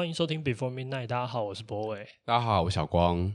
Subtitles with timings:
[0.00, 1.08] 欢迎收听 Before Midnight。
[1.08, 2.08] 大家好，我是博伟。
[2.24, 3.30] 大家好，我是小光。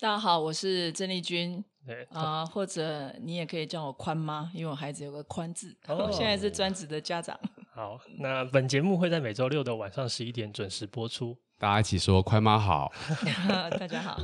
[0.00, 1.64] 大家好，我是郑丽君。
[1.86, 5.78] 对啊、呃，或者你也可以叫我宽妈，因为我孩子有个宽字。
[5.86, 7.38] 我、哦、现在是专职的家长。
[7.72, 11.38] 好，那本节目会在每周六的晚上十一点准时播出。
[11.56, 12.90] 大家一起说宽妈好。
[13.78, 14.18] 大家好。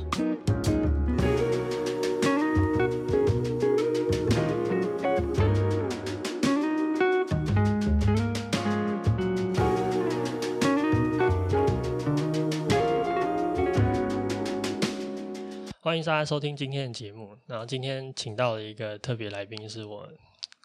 [15.95, 17.37] 欢迎大家收听今天的节目。
[17.45, 20.05] 然后今天请到了一个特别来宾，是我，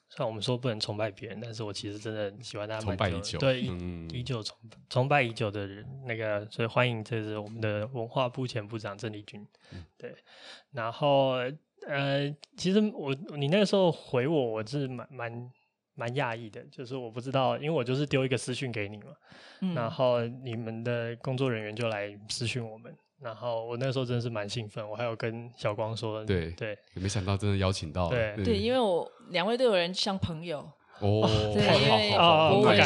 [0.09, 2.81] 虽然我们说不能崇拜别人，但是我其实真的喜欢他。
[2.81, 4.59] 崇拜已久，对，嗯、已久崇
[4.89, 9.47] 崇拜已久的人，那个所以欢迎这是我们的文化部前部长郑丽君。
[9.73, 10.13] 嗯、对，
[10.73, 11.35] 然后
[11.87, 15.53] 呃，其实我你那个时候回我，我是蛮蛮
[15.95, 19.13] 蛮讶异的，就是我不知道，因为我就是丢一个私讯给你嘛，
[19.61, 22.93] 嗯、然后你们的工作人员就来私讯我们。
[23.21, 30.59] 然后我那时候真的是蛮兴奋，我还有跟小光说，对对，也没想到真的邀请到了，对对，因为我两位都有人像朋友
[31.01, 32.81] 哦，对，因为博伟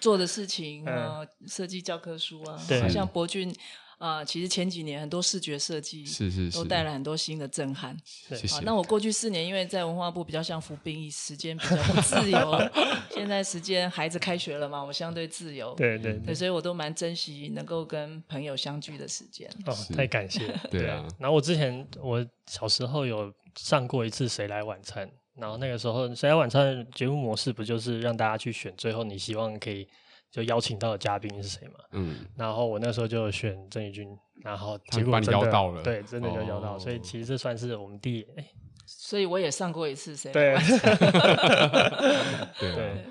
[0.00, 3.54] 做的事情啊，设计教科书啊，对，像博俊。
[3.98, 7.96] 啊、呃，其实前几年很多视觉设计是是是，都带来很多新的震撼。
[8.04, 8.56] 谢谢。
[8.56, 12.70] 啊，那我过去四年因为在文化部比较像服兵役，时间比较不自由。
[13.10, 15.74] 现在时间孩子开学了嘛，我相对自由。
[15.74, 19.50] 对对对，所以我都蛮珍惜能够跟朋友相聚的时间。
[19.66, 20.60] 哦，太感谢了。
[20.70, 21.04] 对啊。
[21.18, 29.88] 然后我之前我小时候有上过一次《谁来晚餐》，然后那个时候《谁来晚餐》的节目模式不就是让大家去选，最后你希望可以。
[30.30, 31.74] 就邀请到的嘉宾是谁嘛？
[31.92, 34.06] 嗯，然后我那时候就选郑丽君，
[34.44, 38.44] 然后结果真的把你邀到了，对，真的就邀到，哦、所以其实这算是我们第，哎，
[38.86, 40.30] 所以我也上过一次谁？
[40.30, 40.54] 对，
[42.60, 43.04] 对，对，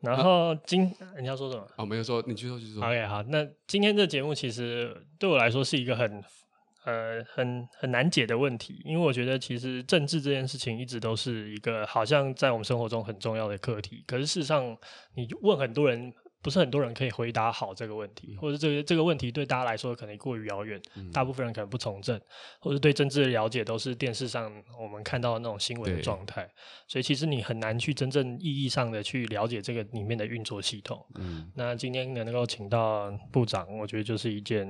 [0.00, 1.66] 然后今你要说什么？
[1.76, 2.82] 哦，没有说，你继续说，继续说。
[2.82, 6.24] OK，好，那今天这节目其实对我来说是一个很
[6.86, 14.74] 呃很很难解的问题，因为我觉得其实政治这件事情一直都是一个好像在我们生活中很重要的课题，可是事实上
[15.14, 16.10] 你问很多人。
[16.42, 22.20] 不是很多人可以回答好这个问题，或者这个这个问题对大家来说可能过于遥远，嗯、大部分人可能不从政，
[22.60, 26.50] 或者对政治的了解都是电视上我们看到的那种新闻的状态，
[26.88, 31.06] 所以其实你很难去真正意义上的去了解这个里面的运作系统。
[31.14, 34.66] 嗯，那今天能够请到部长，我觉得就是一件，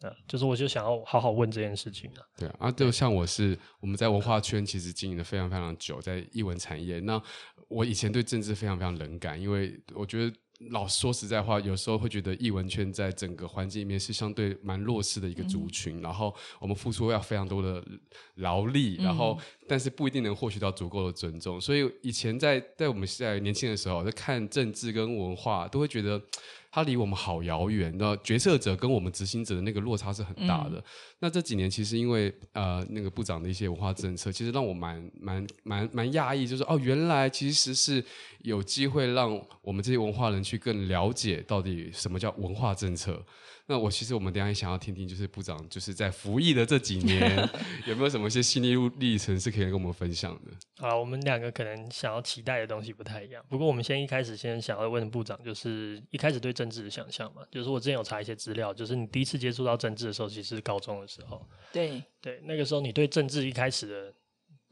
[0.00, 2.20] 呃，就是我就想要好好问这件事情啊。
[2.36, 7.22] 对啊，就像我是我们在文化圈其实经营的非常非常久，在艺文产业，那
[7.68, 10.36] 我以前对政治非常非常冷感，因为我觉得。
[10.70, 17.84] 老说实在话，有时候会觉得艺文圈在整个环境里面是相对蛮弱势的一个族群，嗯、然后我们付出要非常多的
[18.36, 21.60] 劳力，然后但是不一定能获取到足够的尊重。
[21.60, 26.20] 所以以前在在我们在年轻的时候，在看政治跟文化，都会觉得。
[26.74, 30.78] 它离我们好遥远，那决策者跟我们执行者的那个落差是很大的。
[30.78, 30.84] 嗯、
[31.22, 38.04] 那这几年其实因为呃那个部长的一些文化政策，其实让我蛮蛮蛮蛮讶异，就是哦原来其实是
[38.40, 43.24] 有机会让我们这些文化人去更了解到底什么叫文化政策。
[43.66, 47.48] 那我其实我们等下也想要听听，就是部长就是在服役的这几年，
[47.86, 50.50] 有没有什么一些心理历程是可以跟我们分享的？
[50.78, 53.42] 好，我们两个可能想要期待的东西不太一样。
[53.48, 61.46] 不过我们先一开始先想要问部长，就是一开始对政治的想象嘛，就是我之前有查一些资料，就是你第一次接触到政治的时候，其实是高中的时候。
[61.72, 64.14] 对对，那个时候你对政治一开始的。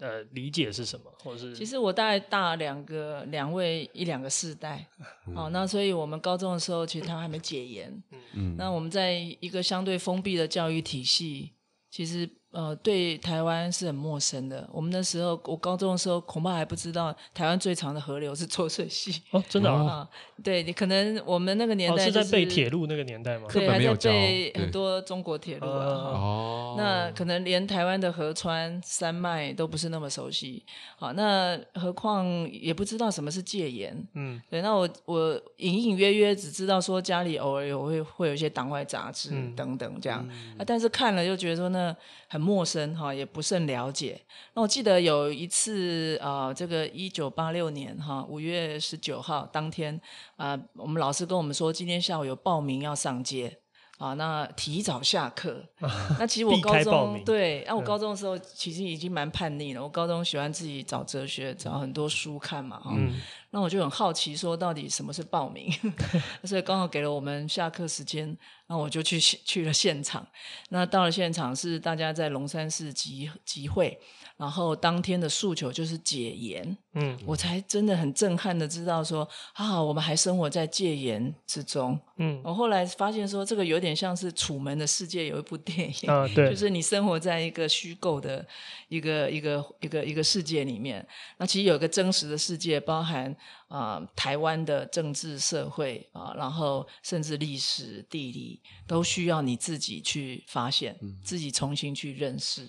[0.03, 1.13] 呃，理解是什么？
[1.23, 4.89] 或者是其实我大概大两个两位一两个世代，
[5.27, 8.03] 嗯、哦，那所以我们高中的时候，其实他还没解严，
[8.33, 11.53] 嗯，那我们在一个相对封闭的教育体系，
[11.91, 12.40] 其实。
[12.53, 14.69] 呃，对台湾是很陌生的。
[14.73, 19.23] 我们那时候，我高中的时候，恐怕还不知道台湾最长的河流是浊水溪。
[19.31, 19.79] 哦，真的啊？
[20.03, 20.09] 哦、
[20.43, 23.47] 对，你可能我们那个年代、就是哦、是在背铁路那个年代吗？
[23.53, 25.87] 对，还在背很多中国铁路啊。
[25.87, 30.65] 哦，那可能连台湾的河川山脉都不是那么熟悉。
[30.99, 33.97] 好，那何况也不知道什么是戒严。
[34.15, 34.61] 嗯，对。
[34.61, 41.95] 那我我隐隐约约只知道说家里偶尔有会会有一些党外杂志等等这样、嗯、啊，但是看了又觉得说那
[42.27, 42.40] 很。
[42.41, 44.21] 陌生哈，也不甚了解。
[44.55, 49.95] 那我记得有一次、呃，这个一九八六年哈五月十九号当天
[50.37, 53.60] 啊、呃，我们老师跟我们说，今天下午有报名要上街
[54.01, 55.63] 啊，那提早下课。
[55.79, 59.83] 啊、那其实我高中对，那、啊、我高中的时候其实已经蛮叛逆了。
[59.83, 62.95] 我高中喜欢自己找哲学，找很多书看嘛哈。
[62.97, 63.13] 嗯
[63.53, 65.69] 那我就很好奇，说到底什么是报名？
[66.45, 68.39] 所以刚好给了我们下课时间，
[68.69, 70.25] 那我就去去了现场。
[70.69, 74.01] 那到了现场是大家在龙山寺集集会。
[74.41, 88.47] 然后当天的诉求就是解严，嗯，我才真的很震撼的知道说啊，我们还生活在戒严之中，嗯，我后来发现说这个有点像是《楚门的世界》有一部电影，啊，对， 就是你生活在一个虚构的
[88.89, 93.31] 一个一个一个一个世界里面，那其实有一个真实的世界，包含
[93.69, 102.67] 啊、呃、台湾的政治社会啊，然后甚至历史地理都需要你自己去发现，嗯、自己重新去认识。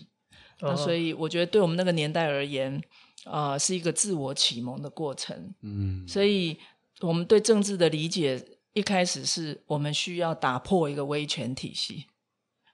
[0.62, 2.82] 那所以我觉得，对我们那个年代而言，
[3.26, 5.54] 啊、呃，是一个自我启蒙的过程。
[5.62, 6.58] 嗯，所以
[7.00, 8.44] 我们对政治的理解，
[8.74, 12.06] 一开始是我们需要打破一个威权体系，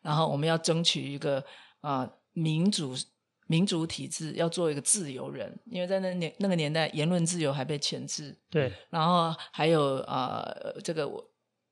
[0.02, 1.40] 然后我们要争取一个
[1.82, 2.94] 啊、呃、民主
[3.48, 8.38] 民主体制，要做一个自由人，因为在那年那个年代，言论自由还被钳制。
[8.50, 11.10] 对，然后还有啊、呃、这个。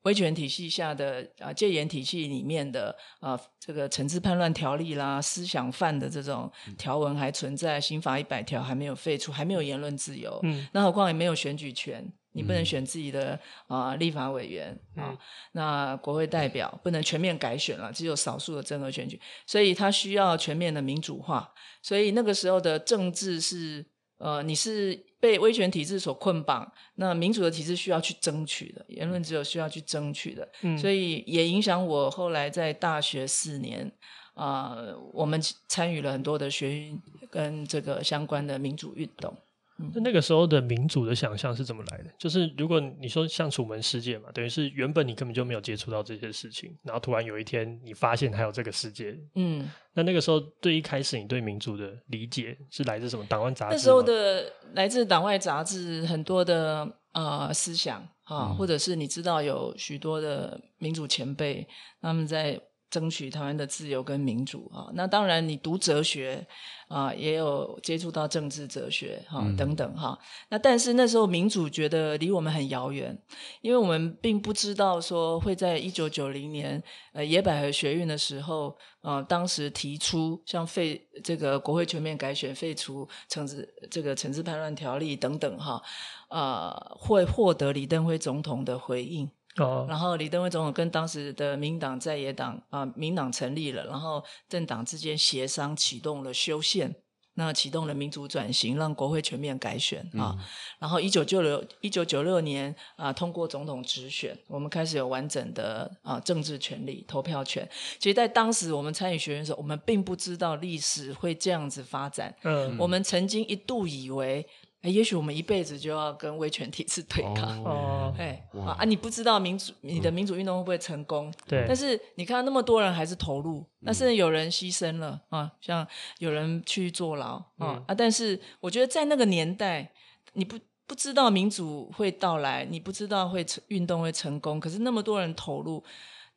[0.05, 10.39] 威权体系下的啊，戒严体系里面的啊，这个惩治叛乱条例啦，思想犯的这种条文还存在，刑法一百条还没有废除，还没有言论自由。
[10.43, 15.17] 嗯，那何况也没有选举权，你不能选自己的啊立法委员啊，嗯、
[15.53, 21.51] 那国会代表不能全面改选了，只有少数的增额选举，所以它需要全面的民主化。
[21.81, 23.85] 所以那个时候的政治是。
[24.17, 33.91] 呃，你是被威权体制所捆绑，那民主的体制需要去争取的，言论自由需要去争取的，嗯，所以也影响我后来在大学四年
[34.33, 39.35] 啊，呃，我们参与了很多的学运跟这个相关的民主运动。
[39.77, 42.09] 那那个时候的民主的想象是怎么来的？
[42.17, 53.25] 就是如果你说像楚门世界嘛，等于是原本你根本就没有接触到这些事情，然后突然有一天你发现还有这个世界，嗯，那那个时候对一开始你对民主的理解是来自什么？
[53.27, 53.75] 党外杂志？
[53.75, 61.67] 那时候的来自党外杂志很多的啊、呃、思想啊，嗯、或者是你知道有许多的民主前辈
[62.01, 62.61] 他们在。
[62.89, 66.45] 争取台湾的自由跟民主啊，那当然你读哲学
[66.87, 70.17] 啊，也有接触到政治哲学哈、嗯、等等哈。
[70.49, 73.17] 那但是那时候民主觉得离我们很遥远，
[73.61, 85.81] 因为我们并不知道说会在一九九零年呃野百合学运的时候，呃当时提出像废这个国会全面改选、废除惩治这个惩治叛乱条例等等哈，
[86.29, 89.29] 呃会获得李登辉总统的回应。
[89.57, 96.93] 哦，然后李登辉总统跟当时的民党在野党啊，民党成立了，然后政党之间协商启动了修宪，
[97.35, 100.35] 那启动了民主转型，让国会全面改选啊。
[100.37, 100.39] 嗯、
[100.79, 107.65] 然后一九九六一九九六年啊，通过总统直选，我们开始有完整的啊政治权利、投票权。
[107.97, 112.35] 其实，在当时我们参与学运的时候，我们并不知道历史会这样子发展。
[112.43, 114.45] 嗯，我们曾经一度以为。
[114.91, 118.41] 也许我们一辈子就要跟威权体制对抗哦，哎
[118.77, 121.33] 啊，你不知道民主，你的民主运动会不会成功？
[121.47, 125.85] 对，但是你看到那么多人还是投入，那甚至有人牺牲了啊，像
[126.19, 127.95] 有人去坐牢啊啊！
[127.95, 129.91] 但是我觉得在那个年代，
[130.33, 130.57] 你不
[130.87, 135.83] 不知道民主会到来，你不知道会成运动会成功，可是那么多人投入，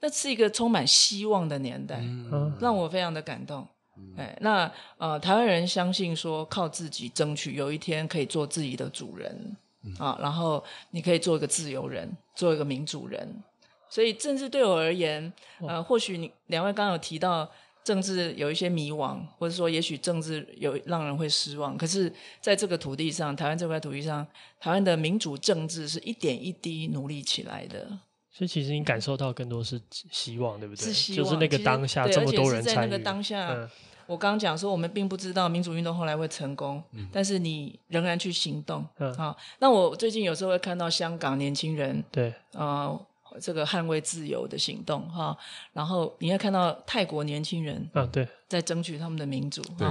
[0.01, 3.67] 那是一个充满希望的年代，嗯让我非常的感动。
[4.17, 13.43] 哎，那呃，台湾人相信说靠自己争取，有一天可以做自己的主人，嗯、啊，然后你可以做一个自由人，做一个民主人。
[13.89, 15.33] 所以政治对我而言，
[15.67, 17.49] 呃，或许你两位刚刚有提到
[17.85, 21.79] 政治有一些迷惘，或者说也许政治有让人会失望。
[21.79, 24.27] 可是在这个土地上，台湾这块土地上，
[24.61, 27.99] 台湾的民主政治是一点一滴努力起来的。
[28.31, 29.81] 所以其实你感受到更多是
[30.11, 30.85] 希望，对不对？
[30.85, 33.55] 是希望，就是那个当下这么多人参与，在那个当下。
[33.55, 33.71] 嗯
[34.09, 38.83] 我刚刚讲说，我们并不知道民主运动后来会成功，嗯、但是你仍然去行动。
[38.97, 43.07] 嗯、好，那我最近有时候会看到香港年轻人对啊、呃，
[43.39, 45.37] 这个捍卫自由的行动哈，
[45.75, 49.61] 然后你会看到泰国年轻人啊，对，在争取他们的民主。
[49.77, 49.87] 对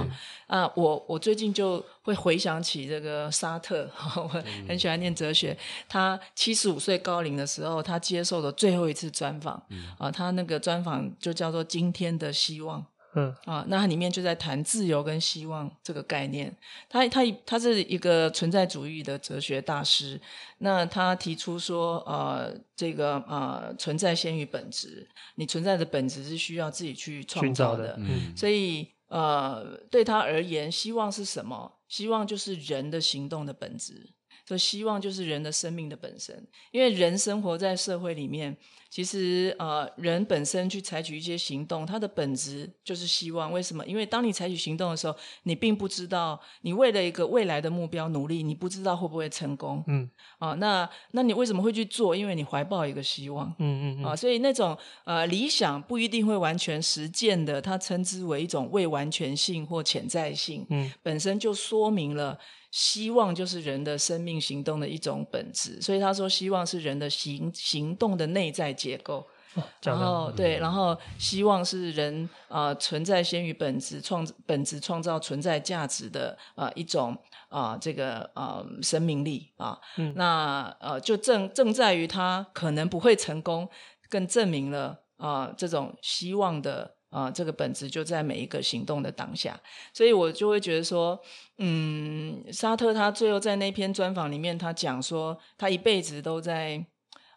[0.48, 4.26] 啊，我我最近就会回想起这个沙特，我
[4.66, 5.52] 很喜欢念哲学。
[5.52, 5.58] 嗯、
[5.88, 12.80] 他七十五岁高龄的时候，他接受的最后一次专访、嗯、啊，他那个专访就叫做《今天的希望》。
[13.18, 16.54] 嗯啊，那它里面就在谈自由跟希望这个概念。
[16.88, 20.20] 他他他是一个存在主义的哲学大师。
[20.58, 25.08] 那他提出说，呃，这个呃，存在先于本质。
[25.36, 27.96] 你存在的本质是需要自己去创造的。
[27.98, 31.78] 嗯，所以呃，对他而言，希望是什么？
[31.88, 34.10] 希望就是人的行动的本质。
[34.48, 38.56] 所以希望就是人的生命的本身，因为人生活在社会里面。
[38.90, 43.52] 其实，呃，人本身去采取一些行动，它的本质就是希望。
[43.52, 43.84] 为什么？
[43.84, 49.84] 因为当你采取行动的时候，你并不知道你为了一个未来的目标努力，你不知道会不会成功。
[49.88, 52.16] 嗯，啊，那那你为什么会去做？
[52.16, 53.54] 因为你怀抱一个希望。
[53.58, 54.04] 嗯嗯嗯。
[54.06, 54.74] 啊，所以那种
[55.04, 60.66] 呃理想不一定会完全实践的，它称之为一种未完全性或潜在性。
[60.70, 62.38] 嗯，本身就说明了。
[62.80, 69.26] 希望就是人的生命行动的一种本质，所以他说希望是人的行行动的内在结构。
[69.54, 77.18] 哦、然后对，然后希望是人啊、呃、存在先于本质创本质创造存在价值的啊、呃、一种
[77.48, 79.76] 啊、呃、这个啊、呃、生命力啊。
[79.96, 83.68] 嗯、那呃就正正在于他可能不会成功，
[84.08, 86.97] 更证明了啊、呃、这种希望的。
[87.10, 89.58] 啊、呃，这个本质就在每一个行动的当下，
[89.94, 91.18] 所以我就会觉得说，
[91.56, 96.84] 嗯，沙特他最后在那篇专访里面，他讲说，他一辈子都在，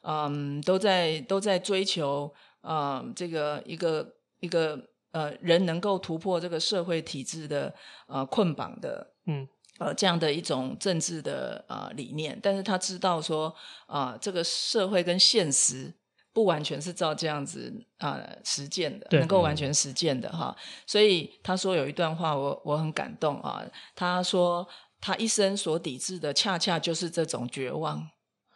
[0.01, 4.77] 嗯，都在都在追求，啊、呃，这个一个一个
[5.11, 7.73] 呃，人能够突破这个社会体制的
[8.07, 9.47] 呃捆绑的，嗯，
[9.79, 13.55] 呃，这样的一种政治的啊、呃、理念，但是他知道说，
[13.87, 15.93] 啊、呃，这个社会跟现实。
[16.33, 20.55] 不完全是照这样子啊、呃、实践的，能够完全实践的哈。
[20.87, 23.61] 所以他说有一段话我，我我很感动啊。
[23.95, 24.67] 他说
[24.99, 27.97] 他一生所抵制的，恰恰就是这种绝望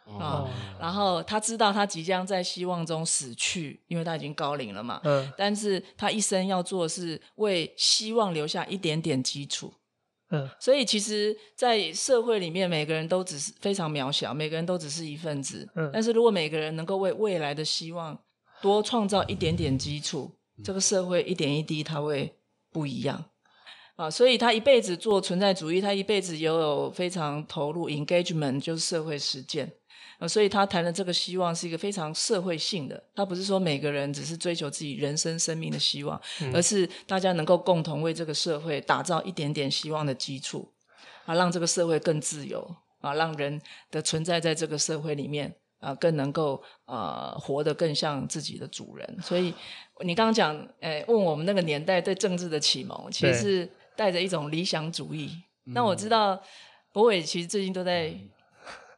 [0.04, 0.46] 啊。
[0.46, 0.48] 哦、
[0.80, 5.00] 然后他知道他即将在希望中死去，因为他已经高龄了嘛。
[5.04, 5.32] 嗯。
[5.36, 9.74] 但是他一生要做的是为希望留下一点点基础。
[10.30, 15.68] 嗯，所以其实，在社会里面，每个人都只是非常渺小，每个人都只是一份子。
[15.76, 18.18] 嗯，但是如果每个人能够为未来的希望
[18.60, 20.30] 多创造一点点基础，
[20.64, 22.34] 这个社会一点一滴，它会
[22.72, 23.24] 不一样。
[23.94, 29.72] 啊，所以他一辈子做存在主义，他一辈子也有非常投入 engagement，就是社会实践。
[30.18, 40.72] 呃，所以他谈的这个希望是一个非常社会性的，他不是说每个人只是追求自己人生生命的希望，嗯、而是大家能够共同为这个社会打造一点点希望的基础，
[41.26, 42.66] 啊，让这个社会更自由，
[43.02, 49.18] 啊，让人的存在在这个社会里面，啊，更能够呃活得更像自己的主人。
[49.22, 49.52] 所以
[50.00, 55.30] 你刚刚讲，哎，问我们那个年代对政治的启蒙，其实是带着一种理想主义。
[55.64, 56.42] 那我知道
[56.90, 58.18] 博伟其实最近都在。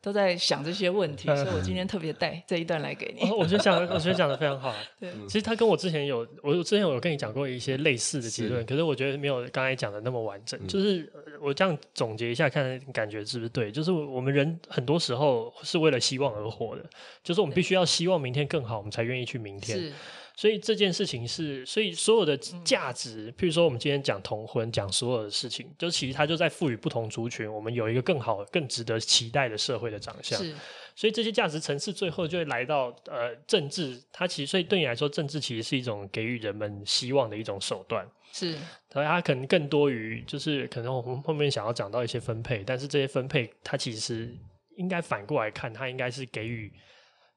[0.09, 3.31] 都在想这些问题， 所以我今天特别带这一段来给你。
[3.31, 4.75] 我觉得讲，我觉得讲的非常好。
[4.99, 10.59] 对，其实他跟我之前有，我之前有跟你讲过一些类似的结论，可是我觉得没有刚才讲的那么完整。
[10.59, 11.13] 嗯、就是
[11.43, 13.71] 我这样总结一下，看感觉是不是对？
[13.71, 16.85] 就是我们人很多时候是为了希望而活的，
[17.23, 19.79] 就是我们必须要希望明天更好，我们才愿意去明天。
[19.79, 19.93] 是。
[20.39, 30.39] 所以这件事情是，所以所有的价值，譬如说我们今天讲同婚，讲所有的事情，就其实它就在赋予不同族群，我们有一个更好、更值得期待的社会的长相。
[30.41, 30.55] 是，
[30.95, 38.09] 所以这些价值层次最后就会来到呃政治，它其实所以对你来说，政治其实是一种给予人们希望的一种手段。
[38.33, 38.57] 是，
[38.93, 44.33] 所以它可能更多于就是可能我们后面想要讲到一些分配，但是这些分配它其实
[44.77, 46.73] 应该反过来看，它应该是给予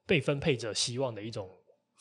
[0.05, 1.50] 被分配者希望的一种。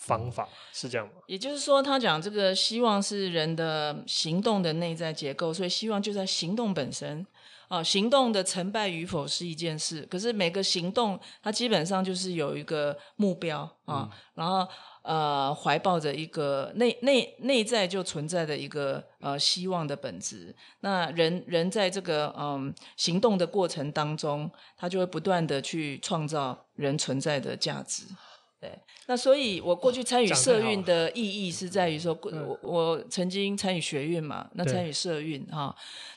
[0.00, 1.12] 方法是这样吗？
[1.26, 7.25] 也就是说，他讲这个希望是人的行动的内在结构，所以希望就在行动本身
[7.69, 7.83] 啊。
[7.83, 14.66] 行动的成败与否是一件事，可是每个行动它基本上就是有一个目标啊，嗯、然后
[15.02, 20.57] 呃怀抱着一个内内内在就存在的一个呃希望的本质。
[20.80, 28.04] 那人人在这个嗯行动的过程当中，他就会不断的去创造人存在的价值。
[28.61, 35.75] 对，那所以，我过去参与社运的意义是在于说，我我曾经参与学运嘛，那参与社运哈，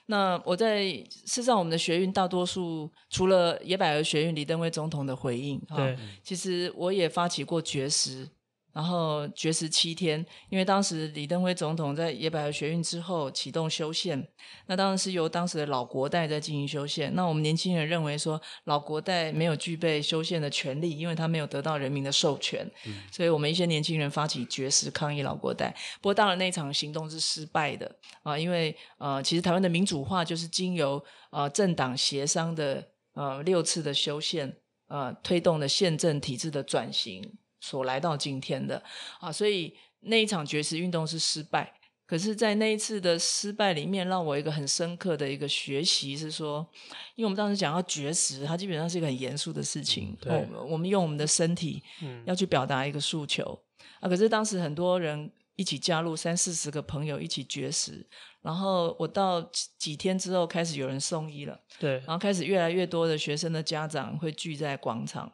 [0.08, 8.28] 那我在事实上，我们的学运大多数除了野百合学运，李登辉总统的回应哈，对其实我也发起过绝食。
[8.74, 14.28] 然后绝食七天，因为当时李登辉总统在野百合学运之后启动修宪，
[14.66, 17.14] 那当然是由当时的老国代在进行修宪。
[17.14, 25.72] 那我们年轻人认为说老国代没有具备修宪的权利，因为他没有得到人民的授权，嗯、所以我们一些年轻人发起绝食抗议老国代。
[26.02, 31.00] 不过当然那场行动是失败的啊，因为呃，其实台湾的民主化就是经由
[31.30, 34.52] 呃政党协商的呃六次的修宪
[34.88, 37.38] 呃推动的宪政体制的转型。
[37.64, 38.84] 所来到今天的
[39.22, 41.74] 啊，所以那一场绝食运动是失败。
[42.06, 46.68] 可是，在那一次的失败里面，让我一个很深刻的一个学习是说，
[47.16, 50.16] 因为我们当时讲到绝食，它基本上是一个很严肃的事情。
[50.20, 51.82] 对，我们用我们的身体
[52.26, 54.10] 要去表达一个诉求、嗯、啊。
[54.10, 58.06] 可是当时很多人一起加入三四十个朋友一起绝食，
[58.42, 59.42] 然后我到
[59.80, 65.32] 几天之后开始有人送医了，对，然后开始越来越多的学生的家长会聚在广场，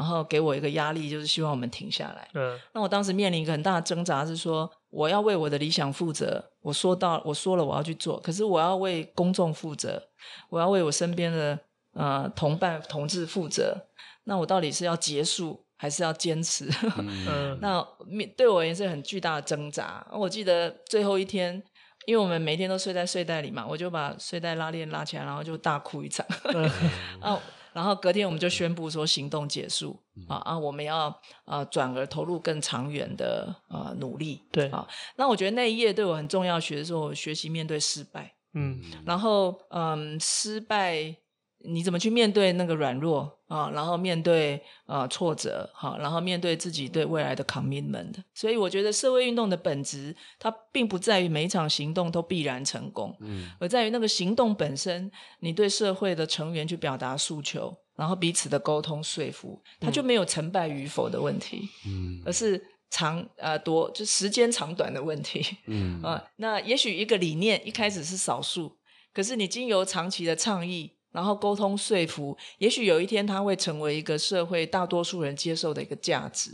[0.00, 2.26] 然后给我一个压力，就是希望我们停下来。
[2.32, 10.02] 嗯，那我当时面临一个很大的挣扎，是说我要为我的理想负责，我说到我说了我要去做，可是我要为公众负责，
[10.48, 11.58] 我要为我身边的
[11.92, 13.76] 呃同伴同志负责，
[14.24, 15.66] 那我到底是要结束？
[15.76, 20.06] 还是要坚持，嗯、 那面对我也是很巨大的挣扎。
[20.12, 21.62] 我记得最后一天，
[22.04, 26.26] 因为我们每天都睡在睡袋里嘛，我就把睡袋拉链拉起来，然后就大哭一场。
[26.52, 26.70] 嗯、
[27.72, 34.42] 然后隔天我们就宣布说行动结束、嗯、啊啊，我们要啊转而投入更长远的啊努力。
[34.50, 34.86] 对啊，
[35.16, 38.34] 那我觉得那一页对我很重要，学的是我学习面对失败。
[38.54, 41.16] 嗯，然后嗯，失败。
[41.62, 43.70] 你怎么去面对那个软弱啊？
[43.74, 48.14] 然后面对呃挫折，哈，然后面对自己对未来的 commitment。
[48.32, 68.78] 所以我觉得社会运动的本质，它并不在于每一场行动都必然成功，嗯，而在于那个行动本身，你对社会的成员去表达诉求，然后彼此的沟通说服，它就没有成败与否的问题，嗯，而是长呃多就时间长短的问题，嗯啊，那也许一个理念一开始是少数，
[69.12, 70.94] 可是你经由长期的倡议。
[71.12, 76.50] 然后沟通说服，也许有一天它会成为一个社会大多数人接受的一个价值。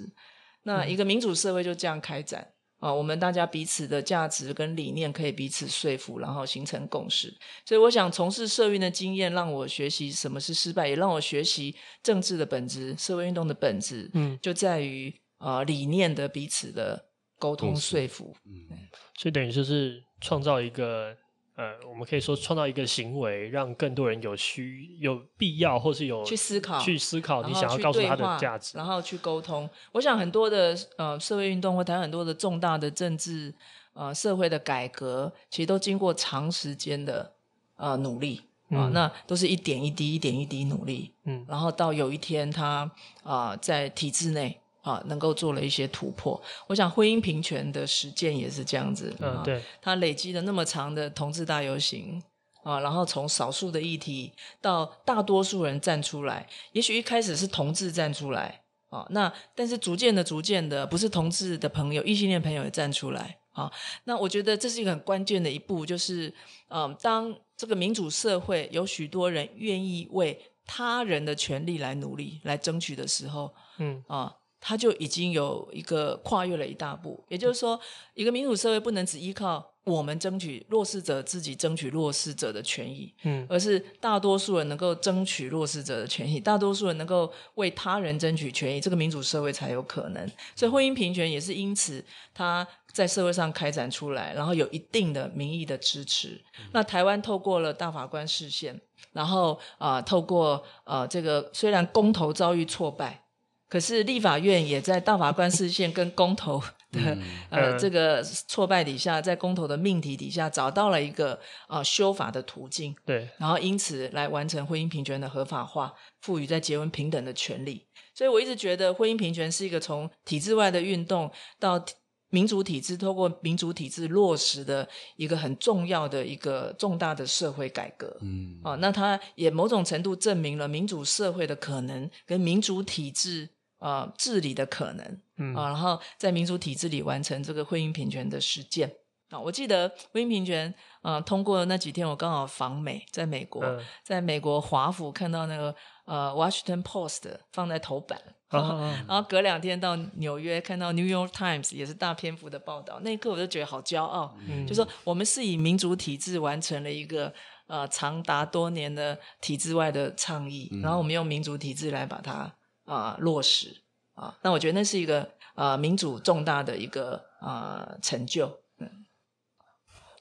[0.63, 7.33] 那一个民主社会就这样开展啊，我们大家彼此的价值跟理念可以彼此说服，然后形成共识。
[7.65, 17.07] 所以我想从事社运的经验，让我学习什么是失败，也让我学习政治的本质、社会运动的本质，嗯，就在于啊理念的彼此的
[17.39, 18.35] 沟通说服。
[18.45, 18.77] 嗯，
[19.19, 21.15] 所以等于就是创造一个。
[21.57, 29.69] 呃，我们可以说创造一个行为，让更多人有需有必要，或是有去思考，去思考你想要告诉他的价值，然后去沟通。
[29.93, 33.55] 我想很多的呃社会运动或谈很多的重大的政治
[33.95, 37.33] 呃社会的改革，其实都经过长时间的
[37.77, 42.91] 呃努力啊、呃，那都是一点一滴、一点一滴努力，嗯，然后到有一天他
[43.23, 44.61] 啊、呃、在体制内。
[44.87, 46.41] 啊，能够做了一些突破。
[46.69, 49.13] 我想婚姻平权的实践也是这样子。
[49.19, 49.61] 嗯，对。
[49.83, 52.23] 他累积了那么长的同志大游行
[52.63, 63.69] 啊，然后从少数的议题到大多数人站出来，也许一开始是同志站出来啊，那但是逐渐的、逐渐的，不是同志的朋友、异性恋朋友也站出来啊。
[64.05, 66.33] 那我觉得这是一个很关键的一步，就是
[66.69, 74.33] 嗯，当这个民主社会有许多人愿意为他人的权利来努力、来争取的时候，嗯啊。
[74.69, 77.79] 他就已经有一个跨越了一大步，也就是说，
[78.15, 90.29] 一个民主社会不能只依靠我们争取弱势者自己争取弱势者的权益，嗯，而是大多数人能够争取弱势者的权益，大多数人能够为他人争取权益，这个民主社会才有可能。
[90.57, 96.31] 所以，婚姻平权也是因此他在社会上开展出来，然后有一定的民意的支持。
[96.59, 98.81] 嗯、那台湾透过了大法官释宪，
[99.13, 103.23] 然后啊、呃，透过呃这个虽然公投遭遇挫败。
[103.69, 106.61] 可是立法院也在大法官释宪跟公投
[106.93, 117.85] 的、嗯、呃这个挫败底下，在公投的命题底下找到了一个呃修法的途径，对，然后因此来完成婚姻平权的合法化，赋予在结婚平等的权利。
[118.15, 121.85] 所以我一直觉得婚姻平权是一个从体制外的运动到
[122.31, 128.17] 民主体制，透过民主体制落实的一个很重要的一个重大的社会改革。
[128.23, 133.51] 嗯，啊，那它也某种程度证明了民主社会的可能跟民主体制。
[133.87, 138.93] 呃，治理的可能，嗯啊，然后在民主体制里完成这个婚姻平权的实践
[139.31, 139.39] 啊。
[139.39, 145.73] 我记得婚姻平权，呃，通过那几天，我刚好访美，在美国，嗯、在美国华府看到那个
[146.05, 147.21] 呃《Washington Post》
[147.53, 148.21] 放在头版，
[148.51, 157.33] 哦哦哦，然后隔两天到纽约看到《New York Times》也是大篇幅的报道，那一刻我就觉得好骄傲，嗯，就说我们是以民主体制完成了一个
[157.69, 162.53] 呃长达多年的体制外的倡议，嗯、然后我们用民主体制来把它。
[162.87, 163.77] 啊、呃，落实
[164.15, 165.21] 啊，那我觉得那是一个
[165.55, 168.47] 啊、呃、民主重大的一个啊、呃、成就。
[168.79, 169.05] 嗯，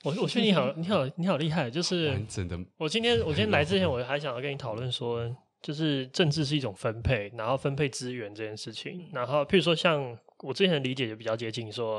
[0.03, 1.69] 我我觉得你好，你好，你好厉害。
[1.71, 2.59] 就是完整的。
[2.77, 9.09] 我今天我今天来之前，我还想要跟你讨论说，就是政治是一种分配，然后分配资源这件事情。
[9.13, 11.97] 然后，譬如说，像我之前的理解就比较接近说，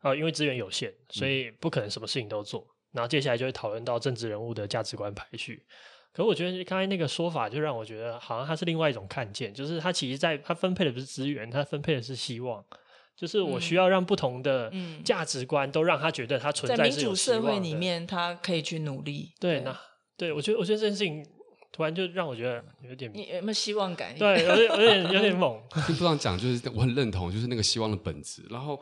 [0.00, 2.66] 啊、呃，因为资源有限，所以不可能什么事情都做。
[2.92, 5.64] 然后接下来就会讨论到政治人物的价值观排序。
[6.12, 12.64] 可我觉得刚才那个说法，就让我觉得好像它是另外一种看见，就是它其实在它分配的不是资源，它分配的是希望，
[13.16, 14.72] 就是我需要让不同的
[15.04, 19.32] 价值观都让他觉得他存在，在民主社会里面，他可以去努力。
[19.38, 19.78] 对，那
[20.16, 21.24] 对我觉得我觉得这件事情
[21.70, 24.12] 突然就让我觉得有点，你有没有希望感？
[24.18, 25.60] 对，有点有点有点猛。
[25.86, 28.42] 听 部长讲，就是我很认同，就是那个希望的本质。
[28.50, 28.80] 然后，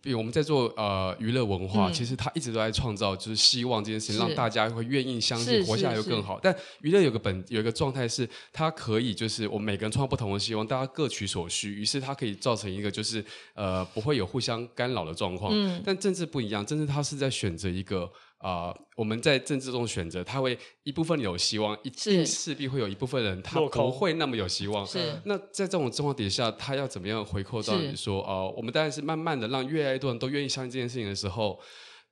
[0.00, 6.38] 比如我们在做呃娱乐文化，嗯、其实他一直都在创造，就是希望这件事情，让大家会愿意相信活下来会更好。
[6.42, 13.22] 但娱乐有个本有一个状态是，它可以就是我们每个人创造不同的希望，大家各取所需，于是它可以造成一个就是
[13.54, 15.52] 呃不会有互相干扰的状况。
[15.54, 18.10] 嗯、但政治不一样，政治它是在选择一个。
[18.38, 24.86] 啊、呃，我们在政治中选择，他会一部分有希望，一定势必会有一部分人他不会那么有希望。
[24.86, 31.58] 是，那在这种状况底下，他要怎么样回扣到你说，呃，我们当然是慢慢的让越来越多人都愿意相信这件事情的时候，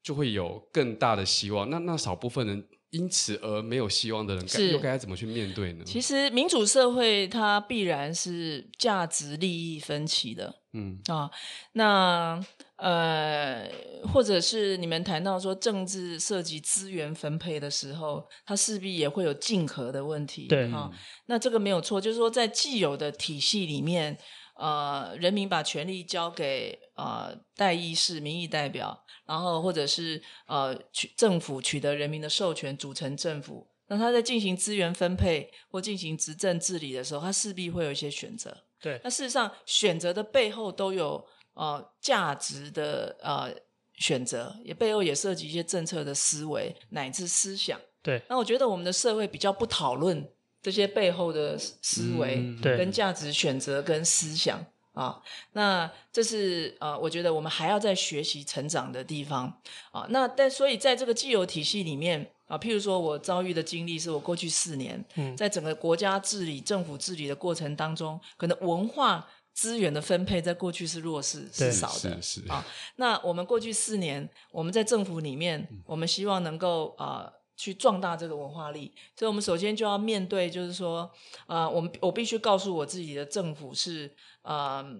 [0.02, 1.70] 就会有更大的希望。
[1.70, 5.84] 那那少部分人因此而没有希望的人，该又该怎么去面对呢？
[5.84, 10.56] 其实民主社会它必然是价值利益分歧的。
[10.72, 11.30] 嗯啊，
[11.72, 12.44] 那。
[12.76, 13.66] 呃，
[14.12, 20.46] 或者是你们谈到说政治涉及资源分配的时候，它势必也会有竞合的问题。
[20.46, 20.92] 对，哈、哦，
[21.24, 24.18] 那这个没有错，就是说在既有的体系里面，
[24.56, 38.64] 呃，人民把权力交给呃代议士、民意代表，然后或者是呃取政府取得人民的授权组成政府，那他在进行资源分配或进行执政治理的时候，他势必会有一些选择。
[38.80, 41.26] 对，那事实上选择的背后都有。
[41.58, 43.50] 呃，价值的呃
[43.94, 47.80] 选择，也背后也涉及一些政策的思维乃至思想。
[48.02, 50.22] 对，那我觉得我们的社会比较不讨论
[50.66, 54.58] 这些背后的思维，对，跟价值选择跟思想
[54.94, 55.22] 啊。
[55.52, 59.60] 那这是呃，我觉得我们还要在学习成长的地方
[59.92, 60.04] 啊。
[60.10, 69.24] 那但所以在这个既有体系里面啊，譬如说我遭遇的经历，是我过去四年，嗯，在整个国家治理、政府治理的过程当中，可能文化。
[69.56, 72.10] 资源的分配在过去是弱势，是少的
[72.46, 72.62] 啊。
[72.96, 81.10] 那我们过去四年，我们在政府里面，我们希望能够啊、呃、去壮大这个文化力，所以我们首先就要面对，就是说
[81.46, 84.78] 啊、呃，我们我必须告诉我自己的政府是啊。
[84.78, 84.96] 呃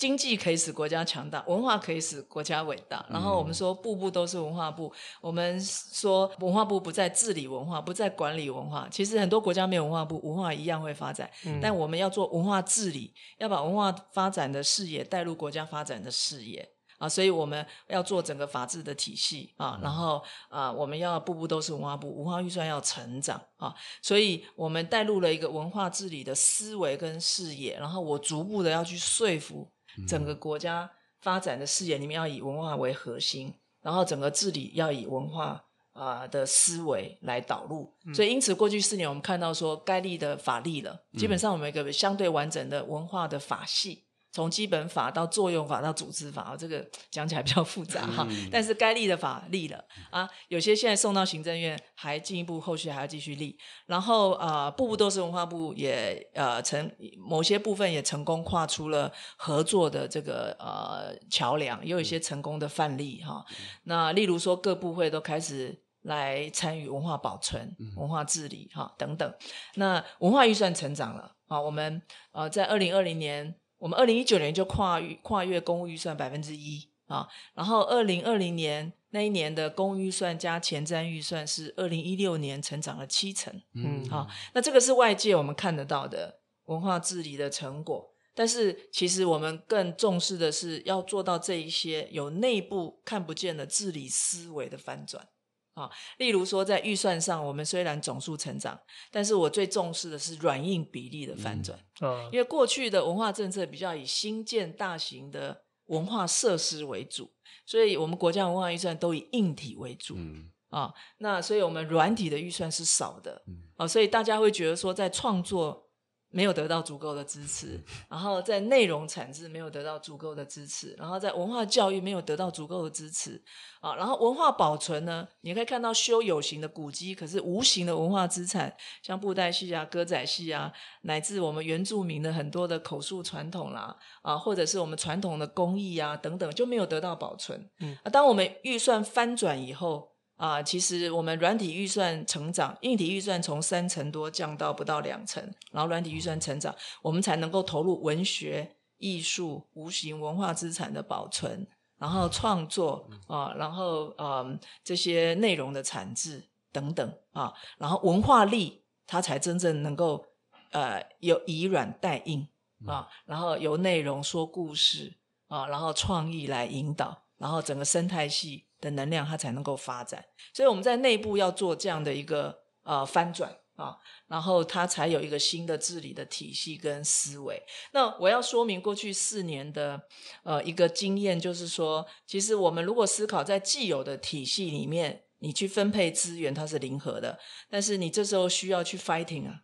[0.00, 3.04] 经济可以使国家强大，文化可以使国家伟大。
[3.10, 4.90] 然后我们说，步步都是文化部。
[5.20, 8.88] 我们说，文化部不再治理文化，不再管理文化。
[8.90, 11.30] 其实很多国家没有文化部，文化一样会发展。
[11.44, 16.66] 嗯、但我们要做文化治理，要把文化发展的视野带入国家发展的视野
[17.00, 17.08] 啊。
[17.08, 19.76] 所以我们要做整个法治的体系啊。
[19.82, 23.74] 然后啊，我们要步步都是文化部，文化预算要成长啊。
[24.00, 27.76] 所以我们带入了一个文化治理的思维跟视野。
[27.76, 29.68] 然后我逐步的要去说服。
[30.06, 30.88] 整个国家
[31.20, 35.60] 发展的视野里面要以文化为核心，然后整个治理要以文化
[35.92, 44.04] 啊、呃、的思维来导入，所以因此过去四年我们看到说该立的法立了，基本上我们有一个相对完整的文化的法系。
[44.32, 48.26] 从基本法到作用法到组织法，这个讲起来比较复杂哈。
[48.28, 53.58] 嗯、但是该立的法立了啊，有些现在送到行政院，还进一步后续还要继续立。
[53.86, 63.44] 然后啊、呃，步步都是文化部也呃成某些部分也成功跨出了合作的这个呃桥梁，也有一些成功的范例哈。
[63.50, 69.34] 嗯、那例如说各部会都开始来参与文化保存、文化治理哈等等。
[69.74, 72.00] 那文化预算成长了啊，我们
[72.32, 73.56] 呃在二零二零年。
[73.80, 95.26] 我们二零一九年就跨越跨越公务预算百分之一啊，然后二零二零年那一年的公务预算加前瞻预算是二零一六年成长了七成，嗯，好，那这个是外界我们看得到的文化治理的成果，但是其实我们更重视的是要做到这一些有内部看不见的治理思维的翻转。
[95.74, 98.78] 啊，例如说，在预算上，我们虽然总数成长，
[99.10, 101.78] 但是我最重视的是软硬比例的翻转。
[102.00, 107.30] 嗯，因为过去的文化政策比较以新建大型的文化设施为主，
[107.64, 110.14] 所以我们国家文化预算都以硬体为主。
[110.16, 113.42] 嗯，啊，那所以我们软体的预算是少的。
[113.46, 115.89] 嗯，啊，所以大家会觉得说，在创作。
[116.30, 123.42] 没有得到足够的支持，然后在内容产制没有得到足够的支持，然后在文化教育没有得到足够的支持
[123.80, 137.68] 啊，然后文化保存呢，你可以看到修有形的古迹，可是无形的文化资产，像布袋戏啊、歌仔戏啊，乃至我们原住民的很多的口述传统啦，啊，或者是我们传统的工艺啊等等，就没有得到保存。
[137.80, 140.09] 嗯，啊，当我们预算翻转以后。
[140.40, 151.66] 啊，其实我们软体预算成长，硬体预算从三成多降到不到两成，然后软体预算成长，我们才能够投入文学、艺术、无形文化资产的保存，
[151.98, 160.24] 然后创作啊，然后嗯这些内容的产制等等啊，然后文化力它才真正能够
[160.70, 162.48] 呃有以软带硬
[162.86, 170.24] 啊，然后由内容说故事啊，然后创意来引导，然后整个生态系的能量，它才能够发展。
[170.54, 177.62] 所以我们在内部要做这样的一个呃翻转啊，然后它才有一个新的治理的体系跟思维。
[177.92, 180.02] 那我要说明过去四年的
[180.42, 187.38] 呃一个经验，就是说，其实我们如果思考在既有的体系里面，你去分配资源，它是零和的，
[187.70, 189.62] 但是你这时候需要去 fighting 啊，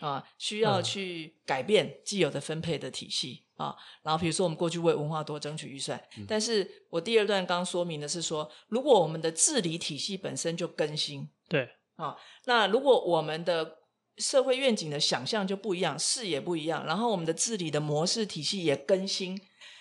[0.00, 3.76] 啊，需要去改变既有的分配的体系啊。
[4.02, 11.68] 然后比如说我们过去为文化多争取预算，嗯、但是我第二段刚说明的是说，如果我们的治理体系本身就更新，对。
[11.96, 13.78] 啊，那如果我们的
[14.18, 19.36] 社会愿景的想象就不一样，视野不一样，然后我们的治理的模式体系也更新，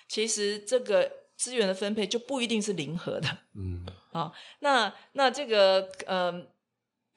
[0.07, 3.37] 其实这个资源的分配就不一定是零和的。
[3.53, 6.33] 嗯，啊，那那这个呃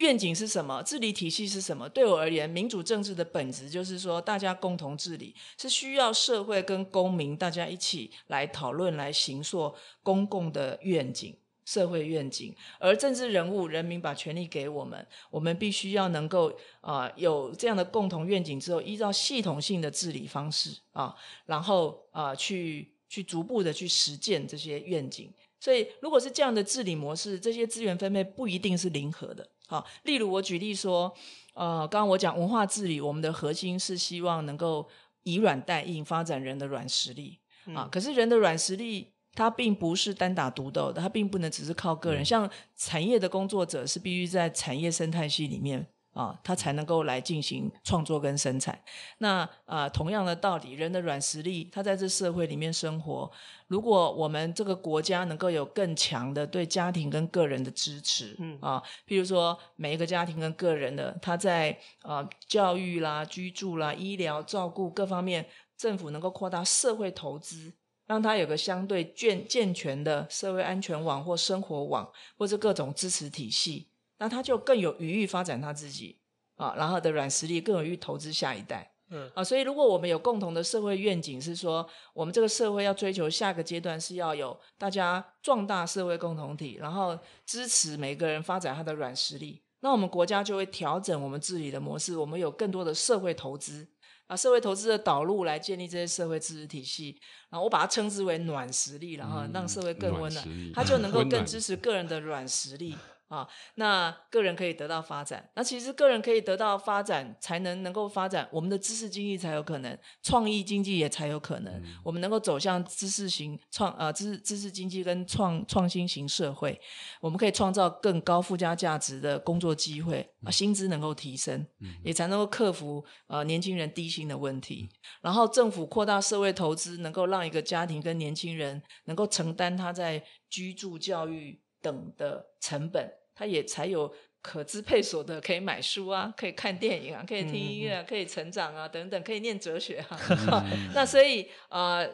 [0.01, 0.83] 愿景是什么？
[0.83, 1.89] 治理体系是什么？
[1.89, 11.35] 对我而言，民主政治的本质就是说，大家共同治理，是需要社会跟公民大家一起来讨论，来形塑公共的愿景。
[11.67, 21.15] 社会愿景，而政治人物、人民把权力给我们，我们必须要能够啊、有这样的共同愿景之后，依照系统性的治理方式啊，
[21.47, 25.33] 然后啊去去逐步的去实践这些愿景。
[25.61, 29.49] 所以，如果是这样的治理模式，这些资源分配不一定是零和的。
[29.71, 31.15] 好，例如我举例说，
[31.55, 34.89] 呃，刚刚我讲文化治理，我们的核心是希望能够
[35.23, 37.39] 以软带硬，发展人的软实力
[37.75, 37.89] 啊。
[37.91, 39.13] 可是人的软实力。
[39.33, 42.25] 它并不是单打独斗的，它并不能只是靠个人。
[42.25, 48.79] 像产业的工作者是必须在产业生态系里面啊，他才能够来进行创作跟生产。
[49.19, 53.31] 那啊，同样的道理，人的软实力，他在这社会里面生活，
[53.69, 65.47] 如果我们这个国家能够有更强的对家庭跟个人的支持，嗯啊，譬如说每一个家庭跟个人的他在啊教育啦、居住啦、医疗照顾各方面，
[65.77, 67.75] 政府能够扩大社会投资。
[68.07, 73.87] 让他有个相对健健全的社会安全网或生活网，或者各种支持体系，
[74.21, 76.21] 那他就更有余裕发展他自己
[76.55, 78.93] 啊，然后的软实力更有余投资下一代。
[79.13, 93.89] 嗯啊，所以如果我们有共同的社会愿景，是说我们这个社会要追求下个阶段是要有大家壮大社会共同体，然后支持每个人发展他的软实力，那我们国家就会调整我们治理的模式，我们有更多的社会投资。
[94.29, 102.95] 啊，社会投资的导入来建立这些社会支持体系，然后我把它称之为暖实力，然后让社会更温暖，嗯、它就能够更支持个人的软实力。
[103.31, 116.81] 啊，那个人可以得到发展，那其实个人可以得到发展，才能能够发展，我们的知识经济才有可能，创意经济也才有可能，嗯、我们能够走向知识型创啊，知识知识经济跟创创新型社会，
[117.21, 133.20] 我们可以创造更高附加价值的工作机会，啊，薪资能够提升，嗯、也才能够克服呃年轻人低薪的问题，嗯、然后政府扩大社会投资，能够让一个家庭跟年轻人能够承担他在居住、教育等的成本。
[133.41, 140.21] 他也才有可支配所得，可以买书啊，可以看电影啊，可以听音乐啊，可以成长啊，等等，可以念哲学啊。
[140.95, 142.07] 那所以呃，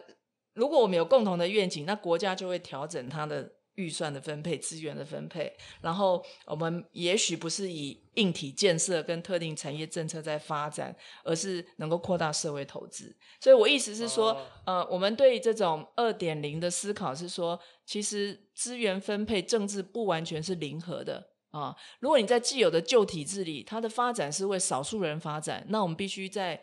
[0.54, 13.14] 如果我们有共同的愿景，那国家就会调整它的预算的分配、资源的分配，然后我们也许不是以硬体建设跟特定产业政策在发展，而是能够扩大社会投资。
[13.40, 14.32] 所以我意思是说，
[14.66, 18.42] 哦、呃，我们对这种二点零的思考是说，其实。
[18.56, 21.76] 资源分配政治不完全是零和的啊！
[22.00, 26.62] 如果你在既有的旧体制里，它的发展是为少数人发展，那我们必须在